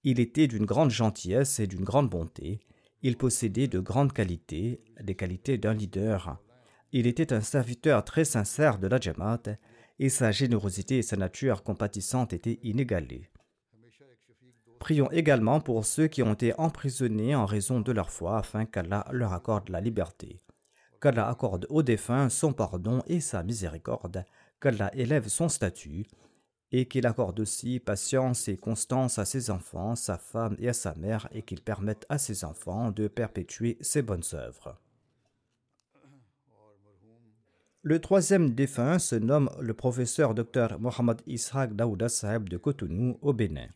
Il 0.04 0.20
était 0.20 0.48
d'une 0.48 0.68
grande 0.68 0.92
gentillesse 0.92 1.60
et 1.60 1.66
d'une 1.66 1.84
grande 1.84 2.12
bonté. 2.12 2.60
Il 3.02 3.18
possédait 3.18 3.68
de 3.68 3.80
grandes 3.80 4.12
qualités, 4.12 4.82
des 5.02 5.16
qualités 5.16 5.58
d'un 5.58 5.74
leader. 5.74 6.38
Il 6.92 7.08
était 7.08 7.32
un 7.32 7.42
serviteur 7.42 8.04
très 8.04 8.26
sincère 8.26 8.78
de 8.78 8.88
la 8.88 9.00
Jamaat 9.00 9.44
et 10.00 10.10
sa 10.10 10.32
générosité 10.32 10.98
et 10.98 11.04
sa 11.04 11.16
nature 11.16 11.64
compatissante 11.64 12.34
étaient 12.34 12.60
inégalées. 12.64 13.30
Prions 14.80 15.12
également 15.12 15.60
pour 15.60 15.86
ceux 15.86 16.08
qui 16.08 16.24
ont 16.24 16.34
été 16.34 16.58
emprisonnés 16.60 17.36
en 17.36 17.46
raison 17.46 17.82
de 17.82 17.92
leur 17.92 18.10
foi 18.10 18.38
afin 18.38 18.66
qu'Allah 18.66 19.06
leur 19.12 19.34
accorde 19.34 19.70
la 19.70 19.82
liberté. 19.82 20.42
Qu'Allah 21.02 21.30
accorde 21.30 21.68
aux 21.70 21.84
défunts 21.84 22.30
son 22.30 22.54
pardon 22.54 23.02
et 23.08 23.20
sa 23.22 23.44
miséricorde, 23.44 24.26
qu'Allah 24.62 24.90
élève 24.94 25.28
son 25.28 25.48
statut 25.48 26.06
et 26.72 26.86
qu'il 26.86 27.08
accorde 27.08 27.40
aussi 27.40 27.80
patience 27.80 28.48
et 28.48 28.58
constance 28.58 29.18
à 29.18 29.26
ses 29.26 29.50
enfants, 29.50 29.96
sa 29.96 30.18
femme 30.18 30.56
et 30.60 30.70
à 30.70 30.74
sa 30.74 30.94
mère 30.96 31.28
et 31.32 31.42
qu'il 31.42 31.62
permette 31.62 32.06
à 32.10 32.18
ses 32.18 32.46
enfants 32.46 32.92
de 32.92 33.08
perpétuer 33.08 33.78
ses 33.82 34.02
bonnes 34.02 34.24
œuvres. 34.34 34.78
Le 37.82 38.00
troisième 38.00 38.52
défunt 38.52 39.00
se 39.00 39.16
nomme 39.16 39.50
le 39.60 39.74
professeur 39.74 40.36
Dr 40.36 40.80
Mohamed 40.80 41.22
Ishaq 41.26 41.74
Daouda 41.76 42.10
Saheb 42.10 42.50
de 42.50 42.58
Cotonou 42.58 43.18
au 43.22 43.32
Bénin. 43.34 43.70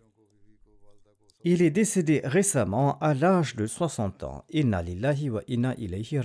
Il 1.45 1.61
est 1.61 1.71
décédé 1.71 2.21
récemment 2.23 2.99
à 2.99 3.13
l'âge 3.13 3.55
de 3.55 3.65
60 3.65 4.23
ans. 4.23 4.45
Inna 4.49 4.81
lillahi 4.81 5.29
wa 5.29 5.41
inna 5.47 5.73
ilayhi. 5.75 6.19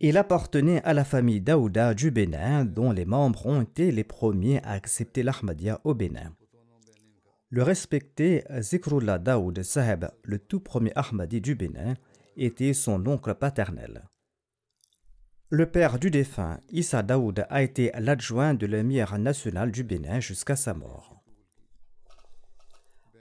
Il 0.00 0.18
appartenait 0.18 0.82
à 0.82 0.92
la 0.92 1.04
famille 1.04 1.40
Daouda 1.40 1.94
du 1.94 2.10
Bénin, 2.10 2.64
dont 2.64 2.90
les 2.90 3.04
membres 3.04 3.46
ont 3.46 3.62
été 3.62 3.92
les 3.92 4.04
premiers 4.04 4.62
à 4.64 4.72
accepter 4.72 5.22
l'Ahmadiyya 5.22 5.80
au 5.84 5.94
Bénin. 5.94 6.34
Le 7.50 7.62
respecté 7.62 8.42
Zikrullah 8.58 9.18
Daoud 9.18 9.62
Saheb, 9.62 10.06
le 10.24 10.40
tout 10.40 10.58
premier 10.58 10.90
Ahmadi 10.96 11.40
du 11.40 11.54
Bénin, 11.54 11.94
était 12.36 12.72
son 12.72 13.06
oncle 13.06 13.34
paternel. 13.34 14.04
Le 15.50 15.70
père 15.70 16.00
du 16.00 16.10
défunt, 16.10 16.58
Issa 16.70 17.04
Daoud, 17.04 17.46
a 17.48 17.62
été 17.62 17.92
l'adjoint 17.96 18.54
de 18.54 18.66
l'émir 18.66 19.16
national 19.18 19.70
du 19.70 19.84
Bénin 19.84 20.18
jusqu'à 20.18 20.56
sa 20.56 20.74
mort. 20.74 21.23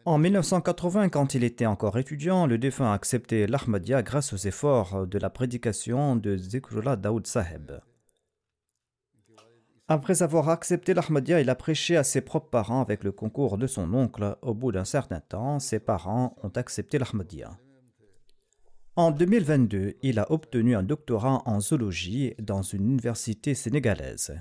En 0.06 0.18
1980, 0.18 1.08
quand 1.08 1.34
il 1.34 1.46
était 1.46 1.66
encore 1.66 1.98
étudiant, 1.98 2.46
le 2.46 2.58
défunt 2.58 2.92
a 2.92 2.94
accepté 2.94 3.48
l'Ahmadiyya 3.48 4.04
grâce 4.04 4.34
aux 4.34 4.38
efforts 4.38 5.08
de 5.08 5.18
la 5.18 5.30
prédication 5.30 6.18
de 6.18 6.36
Zikrullah 6.36 6.98
Daoud 6.98 7.26
Saheb. 7.26 7.80
Après 9.88 10.22
avoir 10.22 10.50
accepté 10.50 10.94
l'Ahmadiyya, 10.94 11.40
il 11.40 11.50
a 11.50 11.56
prêché 11.56 11.96
à 11.96 12.04
ses 12.04 12.20
propres 12.20 12.50
parents 12.50 12.82
avec 12.82 13.06
le 13.06 13.14
concours 13.14 13.58
de 13.58 13.66
son 13.66 13.94
oncle. 13.94 14.38
Au 14.42 14.54
bout 14.54 14.74
d'un 14.74 14.84
certain 14.84 15.22
temps, 15.22 15.60
ses 15.60 15.80
parents 15.80 16.36
ont 16.44 16.50
accepté 16.50 16.98
l'Ahmadiyya. 16.98 17.58
En 18.98 19.12
2022, 19.12 19.96
il 20.02 20.20
a 20.20 20.30
obtenu 20.32 20.76
un 20.76 20.84
doctorat 20.84 21.42
en 21.46 21.62
zoologie 21.62 22.34
dans 22.40 22.62
une 22.62 22.84
université 22.90 23.56
sénégalaise. 23.56 24.38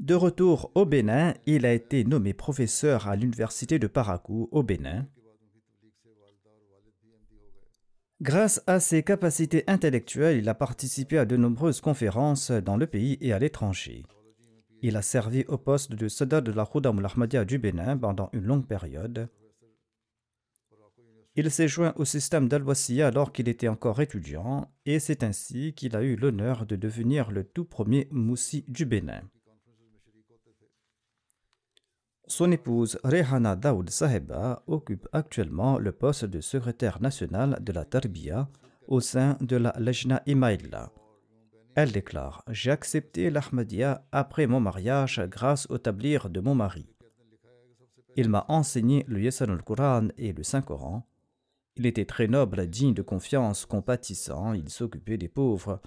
De 0.00 0.14
retour 0.14 0.72
au 0.74 0.84
Bénin, 0.84 1.34
il 1.46 1.64
a 1.64 1.72
été 1.72 2.04
nommé 2.04 2.34
professeur 2.34 3.06
à 3.08 3.16
l'université 3.16 3.78
de 3.78 3.86
Parakou 3.86 4.48
au 4.50 4.62
Bénin. 4.62 5.06
Grâce 8.20 8.62
à 8.66 8.80
ses 8.80 9.02
capacités 9.02 9.64
intellectuelles, 9.66 10.38
il 10.38 10.48
a 10.48 10.54
participé 10.54 11.18
à 11.18 11.24
de 11.24 11.36
nombreuses 11.36 11.80
conférences 11.80 12.50
dans 12.50 12.76
le 12.76 12.86
pays 12.86 13.18
et 13.20 13.32
à 13.32 13.38
l'étranger. 13.38 14.04
Il 14.82 14.96
a 14.96 15.02
servi 15.02 15.44
au 15.48 15.58
poste 15.58 15.92
de 15.92 16.08
Sada 16.08 16.40
de 16.40 16.52
la 16.52 16.66
Khoudam 16.66 17.04
Ahmadiyya 17.04 17.44
du 17.44 17.58
Bénin 17.58 17.96
pendant 17.96 18.30
une 18.32 18.44
longue 18.44 18.66
période. 18.66 19.28
Il 21.36 21.50
s'est 21.50 21.68
joint 21.68 21.92
au 21.96 22.04
système 22.04 22.48
dal 22.48 22.64
alors 23.00 23.32
qu'il 23.32 23.48
était 23.48 23.68
encore 23.68 24.00
étudiant 24.00 24.70
et 24.86 25.00
c'est 25.00 25.22
ainsi 25.22 25.72
qu'il 25.74 25.96
a 25.96 26.02
eu 26.02 26.16
l'honneur 26.16 26.66
de 26.66 26.76
devenir 26.76 27.30
le 27.30 27.44
tout 27.44 27.64
premier 27.64 28.08
moussi 28.10 28.64
du 28.68 28.84
Bénin. 28.86 29.22
Son 32.26 32.50
épouse 32.52 32.98
Rehana 33.04 33.54
Daoud 33.54 33.90
Saheba 33.90 34.62
occupe 34.66 35.06
actuellement 35.12 35.78
le 35.78 35.92
poste 35.92 36.24
de 36.24 36.40
secrétaire 36.40 37.02
national 37.02 37.58
de 37.60 37.70
la 37.72 37.84
Tarbiya 37.84 38.48
au 38.88 39.00
sein 39.00 39.36
de 39.42 39.56
la 39.56 39.74
Lejna 39.78 40.22
Imaïla. 40.26 40.90
Elle 41.74 41.92
déclare 41.92 42.42
J'ai 42.48 42.70
accepté 42.70 43.28
l'Ahmadiyya 43.28 44.06
après 44.10 44.46
mon 44.46 44.60
mariage 44.60 45.20
grâce 45.28 45.66
au 45.68 45.76
tablir 45.76 46.30
de 46.30 46.40
mon 46.40 46.54
mari. 46.54 46.86
Il 48.16 48.30
m'a 48.30 48.46
enseigné 48.48 49.04
le 49.06 49.20
Yesan 49.20 49.50
al-Quran 49.50 50.08
et 50.16 50.32
le 50.32 50.44
Saint-Coran. 50.44 51.06
Il 51.76 51.84
était 51.84 52.06
très 52.06 52.28
noble, 52.28 52.68
digne 52.68 52.94
de 52.94 53.02
confiance, 53.02 53.66
compatissant, 53.66 54.54
il 54.54 54.70
s'occupait 54.70 55.18
des 55.18 55.28
pauvres. 55.28 55.80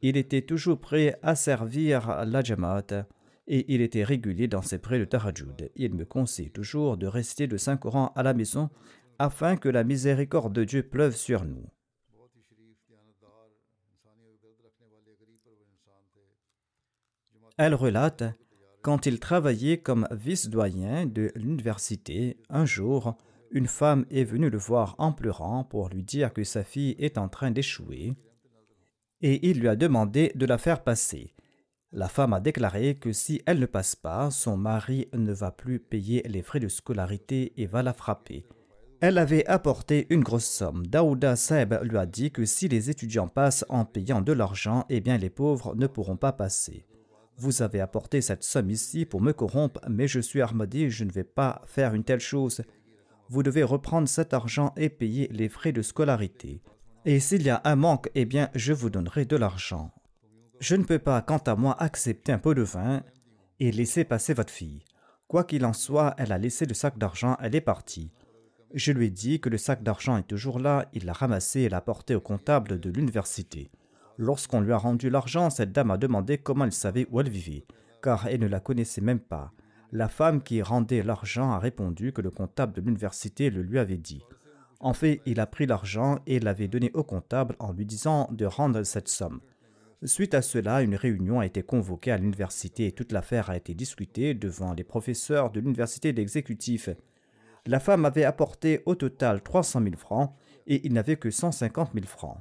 Il 0.00 0.16
était 0.16 0.42
toujours 0.42 0.80
prêt 0.80 1.18
à 1.22 1.34
servir 1.34 2.24
la 2.24 2.42
Jamaat 2.42 3.06
et 3.46 3.72
il 3.74 3.80
était 3.80 4.04
régulier 4.04 4.48
dans 4.48 4.62
ses 4.62 4.78
prêts 4.78 4.98
de 4.98 5.04
Tarajud. 5.04 5.70
Il 5.76 5.94
me 5.94 6.04
conseille 6.04 6.50
toujours 6.50 6.96
de 6.96 7.06
rester 7.06 7.46
de 7.46 7.56
Saint-Coran 7.56 8.12
à 8.14 8.22
la 8.22 8.34
maison 8.34 8.70
afin 9.18 9.56
que 9.56 9.68
la 9.68 9.84
miséricorde 9.84 10.52
de 10.52 10.64
Dieu 10.64 10.82
pleuve 10.82 11.16
sur 11.16 11.44
nous. 11.44 11.66
Elle 17.58 17.74
relate 17.74 18.24
quand 18.82 19.06
il 19.06 19.20
travaillait 19.20 19.78
comme 19.78 20.08
vice-doyen 20.10 21.06
de 21.06 21.30
l'université, 21.36 22.36
un 22.48 22.64
jour, 22.64 23.16
une 23.52 23.68
femme 23.68 24.06
est 24.10 24.24
venue 24.24 24.50
le 24.50 24.58
voir 24.58 24.96
en 24.98 25.12
pleurant 25.12 25.62
pour 25.62 25.88
lui 25.88 26.02
dire 26.02 26.32
que 26.32 26.42
sa 26.42 26.64
fille 26.64 26.96
est 26.98 27.16
en 27.16 27.28
train 27.28 27.52
d'échouer, 27.52 28.14
et 29.20 29.48
il 29.48 29.60
lui 29.60 29.68
a 29.68 29.76
demandé 29.76 30.32
de 30.34 30.46
la 30.46 30.58
faire 30.58 30.82
passer. 30.82 31.32
La 31.94 32.08
femme 32.08 32.32
a 32.32 32.40
déclaré 32.40 32.94
que 32.94 33.12
si 33.12 33.42
elle 33.44 33.58
ne 33.58 33.66
passe 33.66 33.96
pas, 33.96 34.30
son 34.30 34.56
mari 34.56 35.08
ne 35.12 35.32
va 35.32 35.50
plus 35.50 35.78
payer 35.78 36.22
les 36.26 36.40
frais 36.40 36.60
de 36.60 36.68
scolarité 36.68 37.52
et 37.58 37.66
va 37.66 37.82
la 37.82 37.92
frapper. 37.92 38.46
Elle 39.00 39.18
avait 39.18 39.44
apporté 39.46 40.06
une 40.08 40.22
grosse 40.22 40.46
somme. 40.46 40.86
Daouda 40.86 41.36
Saeb 41.36 41.74
lui 41.82 41.98
a 41.98 42.06
dit 42.06 42.30
que 42.30 42.46
si 42.46 42.68
les 42.68 42.88
étudiants 42.88 43.28
passent 43.28 43.66
en 43.68 43.84
payant 43.84 44.22
de 44.22 44.32
l'argent, 44.32 44.86
eh 44.88 45.00
bien 45.00 45.18
les 45.18 45.28
pauvres 45.28 45.74
ne 45.74 45.86
pourront 45.86 46.16
pas 46.16 46.32
passer. 46.32 46.86
Vous 47.36 47.60
avez 47.60 47.80
apporté 47.80 48.22
cette 48.22 48.44
somme 48.44 48.70
ici 48.70 49.04
pour 49.04 49.20
me 49.20 49.32
corrompre, 49.32 49.80
mais 49.90 50.08
je 50.08 50.20
suis 50.20 50.40
Ahmadi, 50.40 50.88
je 50.88 51.04
ne 51.04 51.12
vais 51.12 51.24
pas 51.24 51.60
faire 51.66 51.94
une 51.94 52.04
telle 52.04 52.20
chose. 52.20 52.62
Vous 53.28 53.42
devez 53.42 53.64
reprendre 53.64 54.08
cet 54.08 54.32
argent 54.32 54.72
et 54.78 54.88
payer 54.88 55.28
les 55.30 55.50
frais 55.50 55.72
de 55.72 55.82
scolarité. 55.82 56.62
Et 57.04 57.20
s'il 57.20 57.42
y 57.42 57.50
a 57.50 57.60
un 57.64 57.76
manque, 57.76 58.08
eh 58.14 58.24
bien 58.24 58.48
je 58.54 58.72
vous 58.72 58.88
donnerai 58.88 59.26
de 59.26 59.36
l'argent. 59.36 59.92
Je 60.62 60.76
ne 60.76 60.84
peux 60.84 61.00
pas, 61.00 61.20
quant 61.22 61.38
à 61.38 61.56
moi, 61.56 61.74
accepter 61.82 62.30
un 62.30 62.38
pot 62.38 62.54
de 62.54 62.62
vin 62.62 63.02
et 63.58 63.72
laisser 63.72 64.04
passer 64.04 64.32
votre 64.32 64.52
fille. 64.52 64.84
Quoi 65.26 65.42
qu'il 65.42 65.66
en 65.66 65.72
soit, 65.72 66.14
elle 66.18 66.30
a 66.30 66.38
laissé 66.38 66.66
le 66.66 66.74
sac 66.74 66.98
d'argent, 66.98 67.36
elle 67.40 67.56
est 67.56 67.60
partie. 67.60 68.12
Je 68.72 68.92
lui 68.92 69.06
ai 69.06 69.10
dit 69.10 69.40
que 69.40 69.48
le 69.48 69.58
sac 69.58 69.82
d'argent 69.82 70.16
est 70.18 70.28
toujours 70.28 70.60
là, 70.60 70.88
il 70.92 71.04
l'a 71.04 71.14
ramassé 71.14 71.62
et 71.62 71.68
l'a 71.68 71.80
porté 71.80 72.14
au 72.14 72.20
comptable 72.20 72.78
de 72.78 72.90
l'université. 72.90 73.72
Lorsqu'on 74.18 74.60
lui 74.60 74.70
a 74.70 74.76
rendu 74.76 75.10
l'argent, 75.10 75.50
cette 75.50 75.72
dame 75.72 75.90
a 75.90 75.98
demandé 75.98 76.38
comment 76.38 76.66
il 76.66 76.70
savait 76.70 77.08
où 77.10 77.18
elle 77.18 77.28
vivait, 77.28 77.66
car 78.00 78.28
elle 78.28 78.38
ne 78.38 78.46
la 78.46 78.60
connaissait 78.60 79.00
même 79.00 79.18
pas. 79.18 79.50
La 79.90 80.08
femme 80.08 80.44
qui 80.44 80.62
rendait 80.62 81.02
l'argent 81.02 81.50
a 81.50 81.58
répondu 81.58 82.12
que 82.12 82.22
le 82.22 82.30
comptable 82.30 82.74
de 82.74 82.82
l'université 82.82 83.50
le 83.50 83.62
lui 83.62 83.80
avait 83.80 83.96
dit. 83.96 84.22
En 84.78 84.92
fait, 84.92 85.22
il 85.26 85.40
a 85.40 85.46
pris 85.48 85.66
l'argent 85.66 86.20
et 86.28 86.38
l'avait 86.38 86.68
donné 86.68 86.92
au 86.94 87.02
comptable 87.02 87.56
en 87.58 87.72
lui 87.72 87.84
disant 87.84 88.28
de 88.30 88.46
rendre 88.46 88.84
cette 88.84 89.08
somme. 89.08 89.40
Suite 90.04 90.34
à 90.34 90.42
cela, 90.42 90.82
une 90.82 90.96
réunion 90.96 91.38
a 91.38 91.46
été 91.46 91.62
convoquée 91.62 92.10
à 92.10 92.16
l'université 92.16 92.86
et 92.86 92.92
toute 92.92 93.12
l'affaire 93.12 93.50
a 93.50 93.56
été 93.56 93.72
discutée 93.72 94.34
devant 94.34 94.72
les 94.72 94.82
professeurs 94.82 95.50
de 95.50 95.60
l'université 95.60 96.12
d'exécutif. 96.12 96.88
La 97.66 97.78
femme 97.78 98.04
avait 98.04 98.24
apporté 98.24 98.82
au 98.86 98.96
total 98.96 99.42
300 99.42 99.80
000 99.84 99.96
francs 99.96 100.34
et 100.66 100.84
il 100.84 100.92
n'avait 100.92 101.16
que 101.16 101.30
150 101.30 101.90
000 101.94 102.06
francs. 102.06 102.38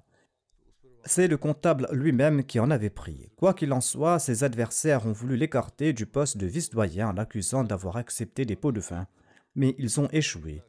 C'est 1.06 1.28
le 1.28 1.38
comptable 1.38 1.88
lui-même 1.92 2.44
qui 2.44 2.60
en 2.60 2.72
avait 2.72 2.90
pris. 2.90 3.30
Quoi 3.36 3.54
qu'il 3.54 3.74
en 3.74 3.82
soit, 3.82 4.18
ses 4.18 4.44
adversaires 4.44 5.06
ont 5.06 5.12
voulu 5.12 5.36
l'écarter 5.36 5.94
du 5.94 6.08
poste 6.08 6.38
de 6.38 6.48
vice-doyen 6.48 7.10
en 7.10 7.14
l'accusant 7.14 7.64
d'avoir 7.64 7.98
accepté 7.98 8.44
des 8.44 8.56
pots 8.56 8.72
de 8.72 8.80
vin, 8.80 9.06
mais 9.54 9.76
ils 9.78 10.00
ont 10.00 10.10
échoué. 10.12 10.64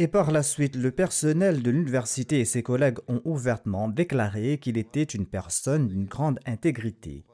Et 0.00 0.08
par 0.08 0.30
la 0.30 0.42
suite, 0.42 0.76
le 0.76 0.92
personnel 0.92 1.62
de 1.62 1.70
l'université 1.70 2.40
et 2.40 2.46
ses 2.46 2.62
collègues 2.62 3.00
ont 3.06 3.20
ouvertement 3.26 3.86
déclaré 3.86 4.56
qu'il 4.56 4.78
était 4.78 5.02
une 5.02 5.26
personne 5.26 5.88
d'une 5.88 6.06
grande 6.06 6.40
intégrité. 6.46 7.26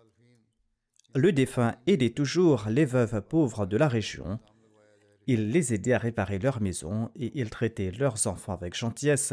Le 1.15 1.31
défunt 1.31 1.77
aidait 1.87 2.11
toujours 2.11 2.65
les 2.69 2.85
veuves 2.85 3.23
pauvres 3.23 3.67
de 3.67 3.77
la 3.77 3.87
région. 3.87 4.41
Il 5.29 5.51
les 5.53 5.75
aidait 5.75 5.93
à 5.93 5.99
réparer 5.99 6.41
leurs 6.41 6.61
maisons 6.61 7.09
et 7.15 7.31
il 7.39 7.51
traitait 7.51 7.93
leurs 7.93 8.27
enfants 8.27 8.55
avec 8.55 8.75
gentillesse. 8.75 9.33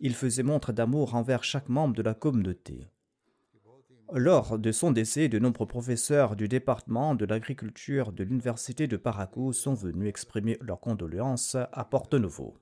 Il 0.00 0.16
faisait 0.16 0.42
montre 0.42 0.72
d'amour 0.72 1.14
envers 1.14 1.44
chaque 1.44 1.68
membre 1.68 1.94
de 1.94 2.02
la 2.02 2.14
communauté. 2.14 2.88
Lors 4.14 4.58
de 4.58 4.72
son 4.72 4.90
décès, 4.90 5.28
de 5.28 5.38
nombreux 5.38 5.66
professeurs 5.66 6.34
du 6.34 6.48
département 6.48 7.14
de 7.14 7.26
l'agriculture 7.26 8.12
de 8.12 8.24
l'université 8.24 8.86
de 8.86 8.96
Parakou 8.96 9.52
sont 9.52 9.74
venus 9.74 10.08
exprimer 10.08 10.56
leurs 10.62 10.80
condoléances 10.80 11.56
à 11.72 11.84
Porto 11.84 12.18
Novo. 12.18 12.56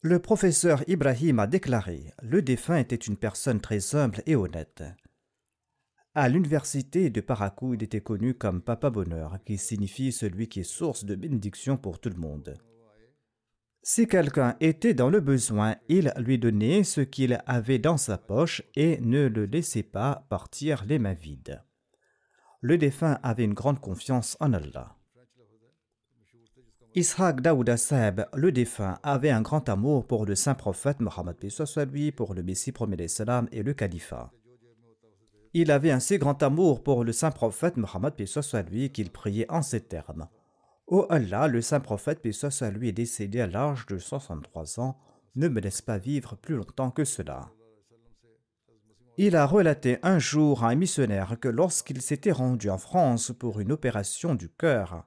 Le 0.00 0.18
professeur 0.18 0.82
Ibrahim 0.88 1.38
a 1.38 1.46
déclaré 1.46 2.12
Le 2.22 2.42
défunt 2.42 2.78
était 2.78 2.96
une 2.96 3.16
personne 3.16 3.60
très 3.60 3.94
humble 3.94 4.20
et 4.26 4.34
honnête. 4.34 4.82
À 6.14 6.28
l'université 6.28 7.08
de 7.08 7.20
Parakou, 7.20 7.74
il 7.74 7.84
était 7.84 8.00
connu 8.00 8.34
comme 8.34 8.62
Papa 8.62 8.90
Bonheur, 8.90 9.38
qui 9.46 9.56
signifie 9.58 10.10
celui 10.10 10.48
qui 10.48 10.60
est 10.60 10.64
source 10.64 11.04
de 11.04 11.14
bénédiction 11.14 11.76
pour 11.76 12.00
tout 12.00 12.10
le 12.10 12.16
monde. 12.16 12.58
Si 13.84 14.06
quelqu'un 14.06 14.56
était 14.60 14.94
dans 14.94 15.10
le 15.10 15.18
besoin, 15.18 15.74
il 15.88 16.12
lui 16.16 16.38
donnait 16.38 16.84
ce 16.84 17.00
qu'il 17.00 17.42
avait 17.46 17.80
dans 17.80 17.96
sa 17.96 18.16
poche 18.16 18.62
et 18.76 19.00
ne 19.00 19.26
le 19.26 19.44
laissait 19.44 19.82
pas 19.82 20.24
partir 20.28 20.84
les 20.86 21.00
mains 21.00 21.14
vides. 21.14 21.60
Le 22.60 22.78
défunt 22.78 23.18
avait 23.24 23.44
une 23.44 23.54
grande 23.54 23.80
confiance 23.80 24.36
en 24.38 24.52
Allah. 24.52 24.96
Ishaq 26.94 27.40
Daouda 27.40 27.76
Saheb, 27.76 28.26
le 28.34 28.52
défunt, 28.52 29.00
avait 29.02 29.30
un 29.30 29.42
grand 29.42 29.68
amour 29.68 30.06
pour 30.06 30.26
le 30.26 30.36
saint 30.36 30.54
prophète 30.54 31.00
Mohammed 31.00 31.36
lui, 31.90 32.12
pour 32.12 32.34
le 32.34 32.42
Messie 32.44 32.70
premier 32.70 33.08
salam 33.08 33.48
et 33.50 33.64
le 33.64 33.74
califat. 33.74 34.30
Il 35.54 35.72
avait 35.72 35.90
un 35.90 36.00
si 36.00 36.18
grand 36.18 36.40
amour 36.44 36.84
pour 36.84 37.02
le 37.02 37.12
saint 37.12 37.32
prophète 37.32 37.76
Mohammed 37.76 38.14
lui 38.70 38.90
qu'il 38.90 39.10
priait 39.10 39.50
en 39.50 39.62
ces 39.62 39.80
termes. 39.80 40.28
Ô 40.92 41.06
Allah, 41.08 41.48
le 41.48 41.62
saint 41.62 41.80
prophète, 41.80 42.20
paix 42.20 42.32
soit 42.32 42.70
lui, 42.70 42.90
est 42.90 42.92
décédé 42.92 43.40
à 43.40 43.46
l'âge 43.46 43.86
de 43.86 43.96
63 43.96 44.78
ans, 44.78 44.98
ne 45.36 45.48
me 45.48 45.58
laisse 45.58 45.80
pas 45.80 45.96
vivre 45.96 46.36
plus 46.36 46.54
longtemps 46.54 46.90
que 46.90 47.06
cela. 47.06 47.48
Il 49.16 49.34
a 49.34 49.46
relaté 49.46 49.96
un 50.02 50.18
jour 50.18 50.64
à 50.64 50.68
un 50.68 50.74
missionnaire 50.74 51.40
que 51.40 51.48
lorsqu'il 51.48 52.02
s'était 52.02 52.30
rendu 52.30 52.68
en 52.68 52.76
France 52.76 53.32
pour 53.32 53.58
une 53.58 53.72
opération 53.72 54.34
du 54.34 54.50
cœur, 54.50 55.06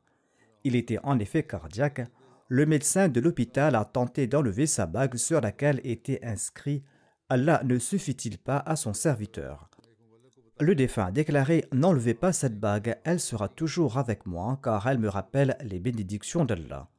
il 0.63 0.75
était 0.75 0.97
en 1.03 1.19
effet 1.19 1.43
cardiaque, 1.43 2.01
le 2.47 2.65
médecin 2.65 3.07
de 3.07 3.19
l'hôpital 3.19 3.75
a 3.75 3.85
tenté 3.85 4.25
d'enlever 4.25 4.65
sa 4.65 4.87
bague 4.87 5.17
sur 5.17 5.39
laquelle 5.39 5.81
était 5.83 6.25
inscrit 6.25 6.83
Allah 7.29 7.61
ne 7.63 7.77
suffit-il 7.77 8.39
pas 8.39 8.57
à 8.57 8.75
son 8.75 8.95
serviteur 8.95 9.69
le 10.59 10.75
défunt 10.75 11.05
a 11.05 11.11
déclaré 11.11 11.65
N'enlevez 11.73 12.13
pas 12.13 12.31
cette 12.31 12.59
bague, 12.59 12.97
elle 13.03 13.19
sera 13.19 13.49
toujours 13.49 13.97
avec 13.97 14.25
moi 14.25 14.59
car 14.63 14.87
elle 14.87 14.99
me 14.99 15.09
rappelle 15.09 15.57
les 15.61 15.79
bénédictions 15.79 16.45
d'Allah. 16.45 16.89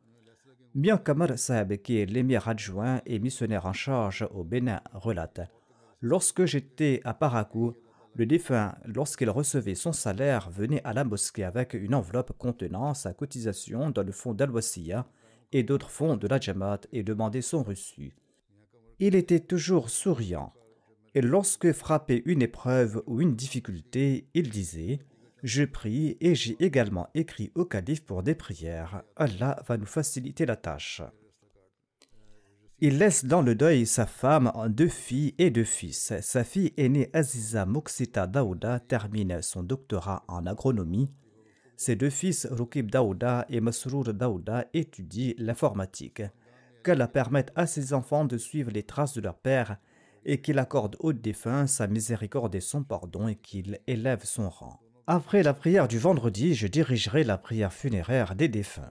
Bien 0.75 0.99
Kamar 0.99 1.39
Saab, 1.39 1.77
qui 1.79 1.99
est 1.99 2.05
l'émir 2.05 2.49
adjoint 2.49 3.01
et 3.07 3.19
missionnaire 3.19 3.65
en 3.65 3.73
charge 3.73 4.29
au 4.35 4.45
Bénin, 4.45 4.83
relate 4.93 5.41
Lorsque 6.03 6.45
j'étais 6.45 7.01
à 7.05 7.15
Parakou, 7.15 7.73
le 8.15 8.27
défunt, 8.27 8.75
lorsqu'il 8.85 9.31
recevait 9.31 9.75
son 9.75 9.93
salaire, 9.93 10.51
venait 10.51 10.83
à 10.85 10.93
la 10.93 11.05
mosquée 11.05 11.45
avec 11.45 11.73
une 11.73 11.95
enveloppe 11.95 12.33
contenant 12.37 12.93
sa 12.93 13.15
cotisation 13.15 13.91
dans 13.91 14.03
le 14.03 14.13
fonds 14.13 14.35
dal 14.35 14.51
et 15.53 15.63
d'autres 15.63 15.91
fonds 15.91 16.17
de 16.17 16.27
la 16.27 16.39
Jamaat 16.39 16.81
et 16.93 17.03
demandait 17.03 17.41
son 17.43 17.63
reçu. 17.63 18.15
Il 18.99 19.15
était 19.15 19.41
toujours 19.41 19.89
souriant. 19.89 20.53
Et 21.17 21.23
lorsque 21.23 21.73
frappait 21.73 22.23
une 22.27 22.43
épreuve 22.43 23.03
ou 23.07 23.23
une 23.23 23.35
difficulté, 23.35 24.29
il 24.35 24.51
disait 24.51 24.99
Je 25.43 25.65
prie 25.65 26.19
et 26.21 26.35
j'ai 26.35 26.63
également 26.63 27.09
écrit 27.15 27.51
au 27.55 27.65
calife 27.65 28.05
pour 28.05 28.23
des 28.23 28.35
prières. 28.35 29.03
Allah 29.17 29.59
va 29.67 29.79
nous 29.79 29.87
faciliter 29.87 30.45
la 30.45 30.57
tâche. 30.57 31.01
Il 32.81 32.99
laisse 32.99 33.25
dans 33.25 33.41
le 33.41 33.55
deuil 33.55 33.87
sa 33.87 34.05
femme, 34.05 34.53
deux 34.69 34.89
filles 34.89 35.35
et 35.39 35.49
deux 35.49 35.65
fils. 35.65 36.13
Sa 36.21 36.45
fille 36.45 36.75
aînée 36.77 37.09
Aziza 37.15 37.65
Moksita 37.65 38.27
Daouda 38.27 38.79
termine 38.81 39.41
son 39.41 39.63
doctorat 39.63 40.23
en 40.29 40.45
agronomie. 40.45 41.11
Ses 41.79 41.97
deux 41.97 42.11
fils, 42.11 42.47
Rukib 42.51 42.91
Daouda 42.91 43.47
et 43.49 43.63
Masrour 43.63 44.05
Daouda, 44.05 44.67
étudient 44.75 45.33
l'informatique. 45.39 46.21
Qu'elle 46.85 47.09
permette 47.11 47.53
à 47.55 47.67
ses 47.67 47.95
enfants 47.95 48.27
de 48.27 48.37
suivre 48.37 48.71
les 48.71 48.83
traces 48.83 49.15
de 49.15 49.23
leur 49.23 49.39
père 49.39 49.79
et 50.27 50.43
qu'il 50.43 50.59
accorde 50.59 50.97
au 50.99 51.13
défunt 51.15 51.67
sa 51.67 51.87
miséricorde 51.87 52.55
et 52.55 52.61
son 52.61 52.83
pardon 52.83 53.29
et 53.29 53.37
qu'il 53.37 53.81
élève 53.87 54.25
son 54.25 54.51
rang. 54.51 54.81
Après 55.07 55.43
la 55.43 55.55
prière 55.55 55.87
du 55.87 55.99
vendredi, 55.99 56.55
je 56.55 56.67
dirigerai 56.67 57.23
la 57.25 57.39
prière 57.39 57.73
funéraire 57.73 58.35
des 58.35 58.49
défunts. 58.49 58.91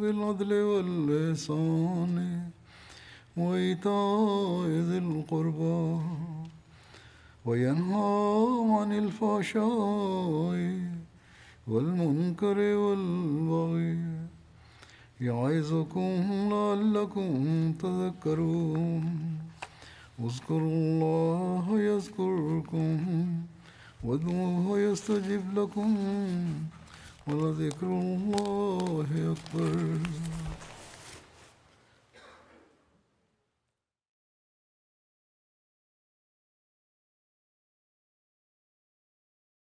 بالعدل 0.00 0.52
واللسان 0.70 2.16
وإيتاء 3.36 4.68
ذي 4.88 4.98
القربى 4.98 5.82
وينهى 7.44 8.10
عن 8.78 8.90
الفحشاء 9.02 10.58
والمنكر 11.70 12.58
والبغي 12.82 13.98
يعظكم 15.20 16.12
لعلكم 16.52 17.32
تذكرون. 17.84 19.04
اذكروا 20.26 20.72
الله 20.80 21.64
يذكركم 21.90 22.96
وادعوه 24.04 24.78
يستجب 24.78 25.44
لكم. 25.58 25.90
ولذكر 27.27 27.87
الله 27.87 29.07
أكبر 29.35 29.97